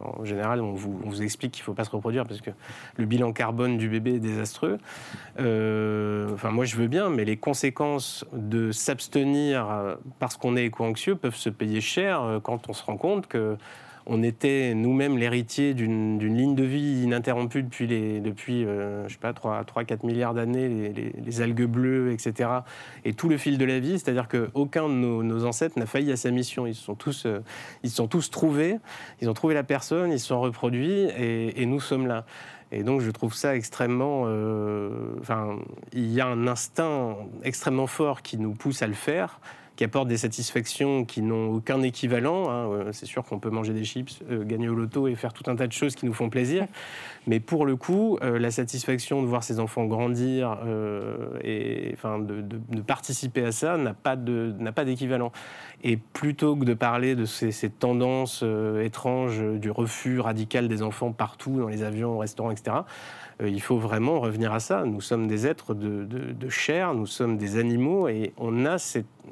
en 0.00 0.24
général, 0.24 0.60
on 0.60 0.72
vous, 0.72 1.00
on 1.04 1.08
vous 1.08 1.22
explique 1.22 1.52
qu'il 1.52 1.62
ne 1.62 1.66
faut 1.66 1.74
pas 1.74 1.84
se 1.84 1.90
reproduire 1.90 2.26
parce 2.26 2.40
que 2.40 2.50
le 2.96 3.06
bilan 3.06 3.32
carbone 3.32 3.78
du 3.78 3.88
bébé 3.88 4.14
est 4.14 4.20
désastreux. 4.20 4.78
enfin, 5.36 6.50
moi, 6.50 6.64
je 6.64 6.76
veux 6.76 6.88
bien, 6.88 7.10
mais 7.10 7.24
les 7.24 7.36
conséquences 7.36 8.24
de 8.32 8.72
s'abstenir 8.72 9.96
parce 10.18 10.36
qu'on 10.36 10.56
est 10.56 10.66
éco-anxieux 10.66 11.16
peuvent 11.16 11.36
se 11.36 11.50
payer 11.50 11.80
cher 11.80 12.40
quand 12.42 12.68
on 12.68 12.72
se 12.72 12.84
rend 12.84 12.96
compte 12.96 13.26
que 13.26 13.56
on 14.08 14.22
était 14.22 14.72
nous-mêmes 14.74 15.18
l'héritier 15.18 15.74
d'une 15.74 16.18
ligne 16.18 16.54
de 16.54 16.64
vie 16.64 17.02
ininterrompue 17.02 17.62
depuis, 17.62 17.86
les, 17.86 18.20
depuis 18.20 18.64
euh, 18.64 19.06
je 19.06 19.12
sais 19.12 19.18
pas, 19.18 19.32
3-4 19.32 20.06
milliards 20.06 20.32
d'années, 20.32 20.92
les, 21.24 21.40
algues 21.42 21.66
bleues, 21.66 22.10
etc. 22.12 22.50
Et 23.04 23.12
tout 23.12 23.28
le 23.28 23.36
fil 23.36 23.58
de 23.58 23.64
la 23.66 23.78
vie, 23.78 23.98
c'est-à-dire 23.98 24.26
qu'aucun 24.26 24.88
de 24.88 24.94
nos, 24.94 25.44
ancêtres 25.44 25.78
n'a 25.78 25.84
failli 25.84 26.10
à 26.10 26.16
sa 26.16 26.30
mission. 26.30 26.66
Ils 26.66 26.74
se 26.74 26.82
sont 26.82 26.94
tous, 26.94 27.26
euh, 27.26 27.40
ils 27.82 27.90
sont 27.90 28.08
tous 28.08 28.30
trouvés, 28.30 28.78
ils 29.20 29.28
ont 29.28 29.34
trouvé 29.34 29.52
la 29.52 29.62
personne, 29.62 30.10
ils 30.10 30.20
se 30.20 30.28
sont 30.28 30.40
reproduits, 30.40 31.08
et, 31.18 31.66
nous 31.66 31.80
sommes 31.80 32.06
là. 32.06 32.24
Et 32.72 32.82
donc 32.82 33.02
je 33.02 33.10
trouve 33.10 33.34
ça 33.34 33.54
extrêmement... 33.54 34.24
Euh, 34.26 34.90
il 35.92 36.10
y 36.10 36.22
a 36.22 36.26
un 36.26 36.46
instinct 36.46 37.16
extrêmement 37.42 37.86
fort 37.86 38.22
qui 38.22 38.38
nous 38.38 38.52
pousse 38.52 38.80
à 38.82 38.86
le 38.86 38.94
faire, 38.94 39.38
qui 39.78 39.84
apportent 39.84 40.08
des 40.08 40.16
satisfactions 40.16 41.04
qui 41.04 41.22
n'ont 41.22 41.52
aucun 41.52 41.80
équivalent. 41.82 42.50
Hein. 42.50 42.88
C'est 42.90 43.06
sûr 43.06 43.22
qu'on 43.22 43.38
peut 43.38 43.48
manger 43.48 43.72
des 43.72 43.84
chips, 43.84 44.24
gagner 44.28 44.68
au 44.68 44.74
loto 44.74 45.06
et 45.06 45.14
faire 45.14 45.32
tout 45.32 45.48
un 45.48 45.54
tas 45.54 45.68
de 45.68 45.72
choses 45.72 45.94
qui 45.94 46.04
nous 46.04 46.12
font 46.12 46.30
plaisir. 46.30 46.66
Mais 47.28 47.38
pour 47.38 47.64
le 47.64 47.76
coup, 47.76 48.18
la 48.20 48.50
satisfaction 48.50 49.22
de 49.22 49.28
voir 49.28 49.44
ses 49.44 49.60
enfants 49.60 49.84
grandir 49.84 50.58
et 51.44 51.90
enfin, 51.92 52.18
de, 52.18 52.80
participer 52.80 53.44
à 53.44 53.52
ça 53.52 53.76
n'a 53.76 53.92
pas 53.94 54.16
d'équivalent. 54.16 55.30
Et 55.84 55.96
plutôt 55.96 56.56
que 56.56 56.64
de 56.64 56.74
parler 56.74 57.14
de 57.14 57.24
ces, 57.24 57.52
ces 57.52 57.70
tendances 57.70 58.42
étranges 58.82 59.40
du 59.40 59.70
refus 59.70 60.18
radical 60.18 60.66
des 60.66 60.82
enfants 60.82 61.12
partout, 61.12 61.60
dans 61.60 61.68
les 61.68 61.84
avions, 61.84 62.16
au 62.16 62.18
restaurant, 62.18 62.50
etc., 62.50 62.78
euh, 62.78 62.82
il 63.40 63.60
faut 63.60 63.78
vraiment 63.78 64.20
revenir 64.20 64.52
à 64.52 64.60
ça. 64.60 64.84
Nous 64.84 65.00
sommes 65.00 65.28
des 65.28 65.46
êtres 65.46 65.74
de, 65.74 66.48
chair, 66.48 66.94
nous 66.94 67.06
sommes 67.06 67.36
des 67.36 67.56
animaux 67.56 68.08
et 68.08 68.32
on 68.36 68.66
a 68.66 68.76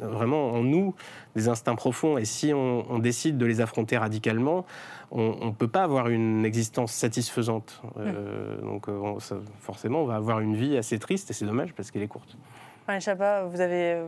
vraiment 0.00 0.52
en 0.52 0.62
nous 0.62 0.94
des 1.34 1.48
instincts 1.48 1.74
profonds. 1.74 2.16
Et 2.18 2.24
si 2.24 2.52
on, 2.54 2.98
décide 2.98 3.36
de 3.38 3.46
les 3.46 3.60
affronter 3.60 3.96
radicalement, 3.96 4.64
on 5.10 5.46
ne 5.46 5.52
peut 5.52 5.68
pas 5.68 5.82
avoir 5.82 6.08
une 6.08 6.44
existence 6.44 6.92
satisfaisante. 6.92 7.82
Euh, 7.98 8.60
donc 8.60 8.88
euh, 8.88 9.14
forcément, 9.60 10.02
on 10.02 10.06
va 10.06 10.16
avoir 10.16 10.40
une 10.40 10.54
vie 10.54 10.76
assez 10.76 10.98
triste 10.98 11.30
et 11.30 11.32
c'est 11.32 11.46
dommage 11.46 11.72
parce 11.74 11.90
qu'elle 11.90 12.02
est 12.02 12.08
courte. 12.08 12.36
Alain 12.88 13.00
Chapat, 13.00 13.44
vous 13.44 13.60
avez 13.60 14.02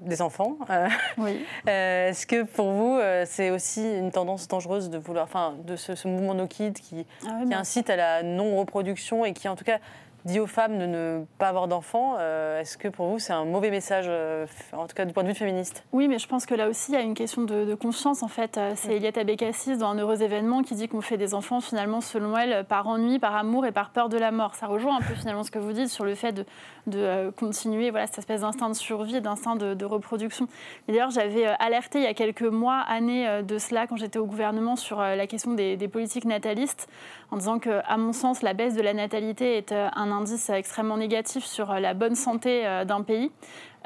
des 0.00 0.22
enfants. 0.22 0.56
Euh, 0.70 0.88
oui. 1.18 1.44
Euh, 1.68 2.10
est-ce 2.10 2.26
que 2.26 2.44
pour 2.44 2.70
vous, 2.70 2.96
euh, 2.96 3.24
c'est 3.26 3.50
aussi 3.50 3.82
une 3.82 4.10
tendance 4.10 4.48
dangereuse 4.48 4.88
de 4.90 4.96
vouloir, 4.96 5.24
enfin, 5.24 5.54
de 5.64 5.76
ce, 5.76 6.08
mouvement 6.08 6.34
No 6.34 6.46
Kid 6.46 6.78
qui, 6.78 7.04
ah 7.26 7.40
qui 7.46 7.52
incite 7.52 7.90
à 7.90 7.96
la 7.96 8.22
non-reproduction 8.22 9.24
et 9.24 9.34
qui, 9.34 9.48
en 9.48 9.56
tout 9.56 9.64
cas, 9.64 9.78
dit 10.24 10.40
aux 10.40 10.46
femmes 10.46 10.78
de 10.78 10.86
ne 10.86 11.24
pas 11.38 11.48
avoir 11.48 11.68
d'enfants. 11.68 12.16
Euh, 12.18 12.60
est-ce 12.60 12.76
que 12.76 12.88
pour 12.88 13.08
vous, 13.08 13.18
c'est 13.18 13.32
un 13.32 13.44
mauvais 13.44 13.70
message, 13.70 14.06
euh, 14.08 14.46
en 14.72 14.86
tout 14.86 14.94
cas 14.94 15.04
du 15.04 15.12
point 15.12 15.22
de 15.22 15.28
vue 15.28 15.34
féministe? 15.34 15.84
Oui, 15.92 16.08
mais 16.08 16.18
je 16.18 16.26
pense 16.26 16.46
que 16.46 16.54
là 16.54 16.68
aussi, 16.68 16.92
il 16.92 16.94
y 16.94 16.98
a 16.98 17.02
une 17.02 17.14
question 17.14 17.42
de, 17.42 17.74
confiance. 17.74 18.22
En 18.22 18.28
fait, 18.28 18.58
euh, 18.58 18.72
c'est 18.74 18.96
Eliette 18.96 19.18
Abécassis 19.18 19.76
dans 19.76 19.90
Un 19.90 19.98
heureux 19.98 20.22
événement 20.22 20.62
qui 20.62 20.74
dit 20.74 20.88
qu'on 20.88 21.00
fait 21.00 21.16
des 21.16 21.34
enfants, 21.34 21.60
finalement, 21.60 22.00
selon 22.00 22.36
elle, 22.36 22.64
par 22.64 22.88
ennui, 22.88 23.18
par 23.18 23.36
amour 23.36 23.66
et 23.66 23.72
par 23.72 23.90
peur 23.90 24.08
de 24.08 24.18
la 24.18 24.30
mort. 24.30 24.54
Ça 24.54 24.66
rejoint 24.66 24.96
un 24.96 25.00
peu, 25.00 25.14
finalement, 25.14 25.44
ce 25.44 25.50
que 25.50 25.58
vous 25.58 25.72
dites 25.72 25.88
sur 25.88 26.04
le 26.04 26.14
fait 26.14 26.32
de, 26.32 26.44
de 26.86 27.30
continuer 27.30 27.90
voilà, 27.90 28.06
cette 28.06 28.18
espèce 28.18 28.40
d'instinct 28.40 28.70
de 28.70 28.74
survie, 28.74 29.20
d'instinct 29.20 29.56
de, 29.56 29.74
de, 29.74 29.84
reproduction. 29.84 30.48
D'ailleurs, 30.88 31.10
j'avais 31.10 31.46
alerté 31.46 31.98
il 31.98 32.04
y 32.04 32.08
a 32.08 32.14
quelques 32.14 32.42
mois, 32.42 32.80
années 32.80 33.42
de 33.42 33.58
cela, 33.58 33.86
quand 33.86 33.96
j'étais 33.96 34.18
au 34.18 34.26
gouvernement, 34.26 34.76
sur 34.76 34.98
la 34.98 35.26
question 35.26 35.54
des, 35.54 35.76
des 35.76 35.88
politiques 35.88 36.24
natalistes, 36.24 36.88
en 37.30 37.36
disant 37.36 37.58
que, 37.58 37.80
à 37.86 37.96
mon 37.96 38.12
sens, 38.12 38.42
la 38.42 38.54
baisse 38.54 38.74
de 38.74 38.82
la 38.82 38.94
natalité 38.94 39.56
est 39.56 39.72
un 39.72 40.07
indice 40.12 40.50
extrêmement 40.50 40.96
négatif 40.96 41.44
sur 41.44 41.72
la 41.74 41.94
bonne 41.94 42.14
santé 42.14 42.66
euh, 42.66 42.84
d'un 42.84 43.02
pays. 43.02 43.30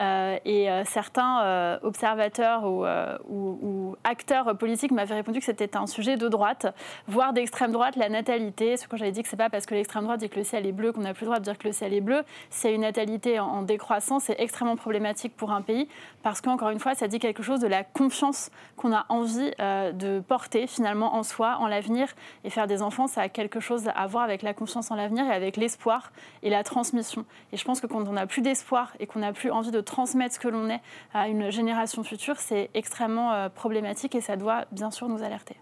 Euh, 0.01 0.38
et 0.45 0.70
euh, 0.70 0.82
certains 0.84 1.43
euh, 1.43 1.78
observateurs 1.82 2.64
ou, 2.64 3.97
acteurs 4.05 4.57
politiques 4.57 4.90
m'avaient 4.90 5.14
répondu 5.14 5.38
que 5.38 5.45
c'était 5.45 5.76
un 5.76 5.86
sujet 5.86 6.16
de 6.16 6.28
droite, 6.28 6.74
voire 7.07 7.32
d'extrême 7.32 7.72
droite, 7.72 7.97
la 7.97 8.09
natalité. 8.09 8.76
Ce 8.76 8.88
que 8.88 8.97
j'avais 8.97 9.12
dit 9.12 9.22
que 9.22 9.28
c'est 9.28 9.36
pas 9.36 9.51
parce 9.51 9.66
que 9.66 9.74
l'extrême 9.74 10.05
droite 10.05 10.20
dit 10.20 10.28
que 10.28 10.38
le 10.38 10.45
ciel 10.45 10.66
est 10.66 10.72
bleu 10.72 10.93
qu'on 10.93 11.03
n'a 11.03 11.14
plus 11.14 11.24
le 11.24 11.26
droit 11.26 11.38
de 11.38 11.45
dire 11.45 11.59
que 11.59 11.68
le 11.68 11.72
ciel 11.72 11.93
est 11.95 12.01
bleu. 12.01 12.22
C'est 12.51 12.74
une 12.74 12.80
natalité 12.80 13.38
en, 13.38 13.62
décroissance, 13.62 14.24
c'est 14.24 14.40
extrêmement 14.40 14.76
problématique 14.76 15.36
pour 15.36 15.53
un 15.53 15.62
pays 15.62 15.88
parce 16.22 16.40
qu'encore 16.40 16.70
une 16.70 16.80
fois, 16.80 16.95
ça 16.95 17.07
dit 17.07 17.18
quelque 17.18 17.43
chose 17.43 17.61
de 17.61 17.66
la 17.66 17.84
confiance 17.84 18.51
qu'on 18.76 18.93
a 18.93 19.07
envie 19.09 19.51
de 19.59 20.20
porter 20.20 20.66
finalement 20.66 21.14
en 21.14 21.22
soi, 21.22 21.57
en 21.61 21.66
l'avenir. 21.66 22.09
Et 22.45 22.51
faire 22.51 22.66
des 22.66 22.82
enfants, 22.82 23.07
ça 23.07 23.22
a 23.22 23.28
quelque 23.28 23.61
chose 23.61 23.88
à 23.95 24.07
voir 24.07 24.24
avec 24.24 24.43
la 24.43 24.55
confiance 24.55 24.90
en 24.90 24.97
l'avenir 24.97 25.26
et 25.26 25.32
avec 25.32 25.57
l'espoir 25.57 26.12
et 26.43 26.51
la 26.51 26.64
transmission. 26.64 27.24
Et 27.53 27.57
je 27.57 27.64
pense 27.64 27.80
que 27.80 27.86
quand 27.86 28.07
on 28.09 28.12
n'a 28.12 28.26
plus 28.26 28.43
d'espoir 28.43 28.93
et 28.99 29.07
qu'on 29.07 29.20
n'a 29.20 29.32
plus 29.32 29.51
envie 29.51 29.70
de 29.70 29.82
transmettre 29.83 30.35
ce 30.35 30.41
que 30.41 30.49
l'on 30.49 30.68
est 30.70 30.80
à 31.14 31.28
une 31.28 31.51
génération 31.51 32.03
future, 32.03 32.39
c'est 32.39 32.70
extrêmement 32.74 33.33
euh, 33.33 33.49
problématique 33.49 34.14
et 34.14 34.20
ça 34.20 34.37
doit 34.37 34.64
bien 34.72 34.91
sûr 34.91 35.09
nous 35.09 35.22
alerter. 35.22 35.57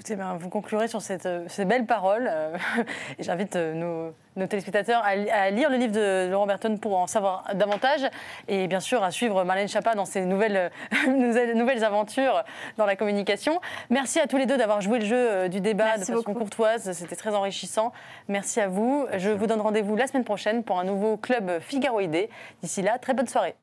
Écoutez, 0.00 0.16
ben, 0.16 0.34
vous 0.38 0.48
conclurez 0.48 0.88
sur 0.88 1.02
cette, 1.02 1.26
euh, 1.26 1.44
ces 1.48 1.66
belles 1.66 1.84
paroles. 1.84 2.26
Euh, 2.32 2.56
et 3.18 3.22
j'invite 3.22 3.54
nos, 3.54 4.14
téléspectateurs 4.48 5.02
à, 5.04 5.50
lire 5.50 5.68
le 5.68 5.76
livre 5.76 5.92
de 5.92 6.30
Laurent 6.30 6.46
Berton 6.46 6.78
pour 6.78 6.96
en 6.96 7.06
savoir 7.06 7.44
davantage. 7.52 8.08
Et 8.48 8.66
bien 8.66 8.80
sûr, 8.80 9.02
à 9.02 9.10
suivre 9.10 9.44
Marlène 9.44 9.68
Chapa 9.68 9.94
dans 9.94 10.06
ses 10.06 10.24
nouvelles, 10.24 10.70
nouvelles 11.06 11.84
aventures 11.84 12.42
dans 12.78 12.86
la 12.86 12.96
communication. 12.96 13.60
Merci 13.90 14.20
à 14.20 14.26
tous 14.26 14.38
les 14.38 14.46
deux 14.46 14.56
d'avoir 14.56 14.80
joué 14.80 15.00
le 15.00 15.04
jeu 15.04 15.50
du 15.50 15.60
débat 15.60 15.98
de 15.98 16.04
façon 16.04 16.32
courtoise. 16.32 16.92
C'était 16.92 17.16
très 17.16 17.34
enrichissant. 17.34 17.92
Merci 18.28 18.62
à 18.62 18.68
vous. 18.68 19.06
Je 19.18 19.28
vous 19.28 19.46
donne 19.46 19.60
rendez-vous 19.60 19.96
la 19.96 20.06
semaine 20.06 20.24
prochaine 20.24 20.64
pour 20.64 20.78
un 20.78 20.84
nouveau 20.84 21.18
club 21.18 21.60
Figaroïdé. 21.60 22.30
D'ici 22.62 22.80
là, 22.80 22.96
très 22.98 23.12
bonne 23.12 23.28
soirée. 23.28 23.54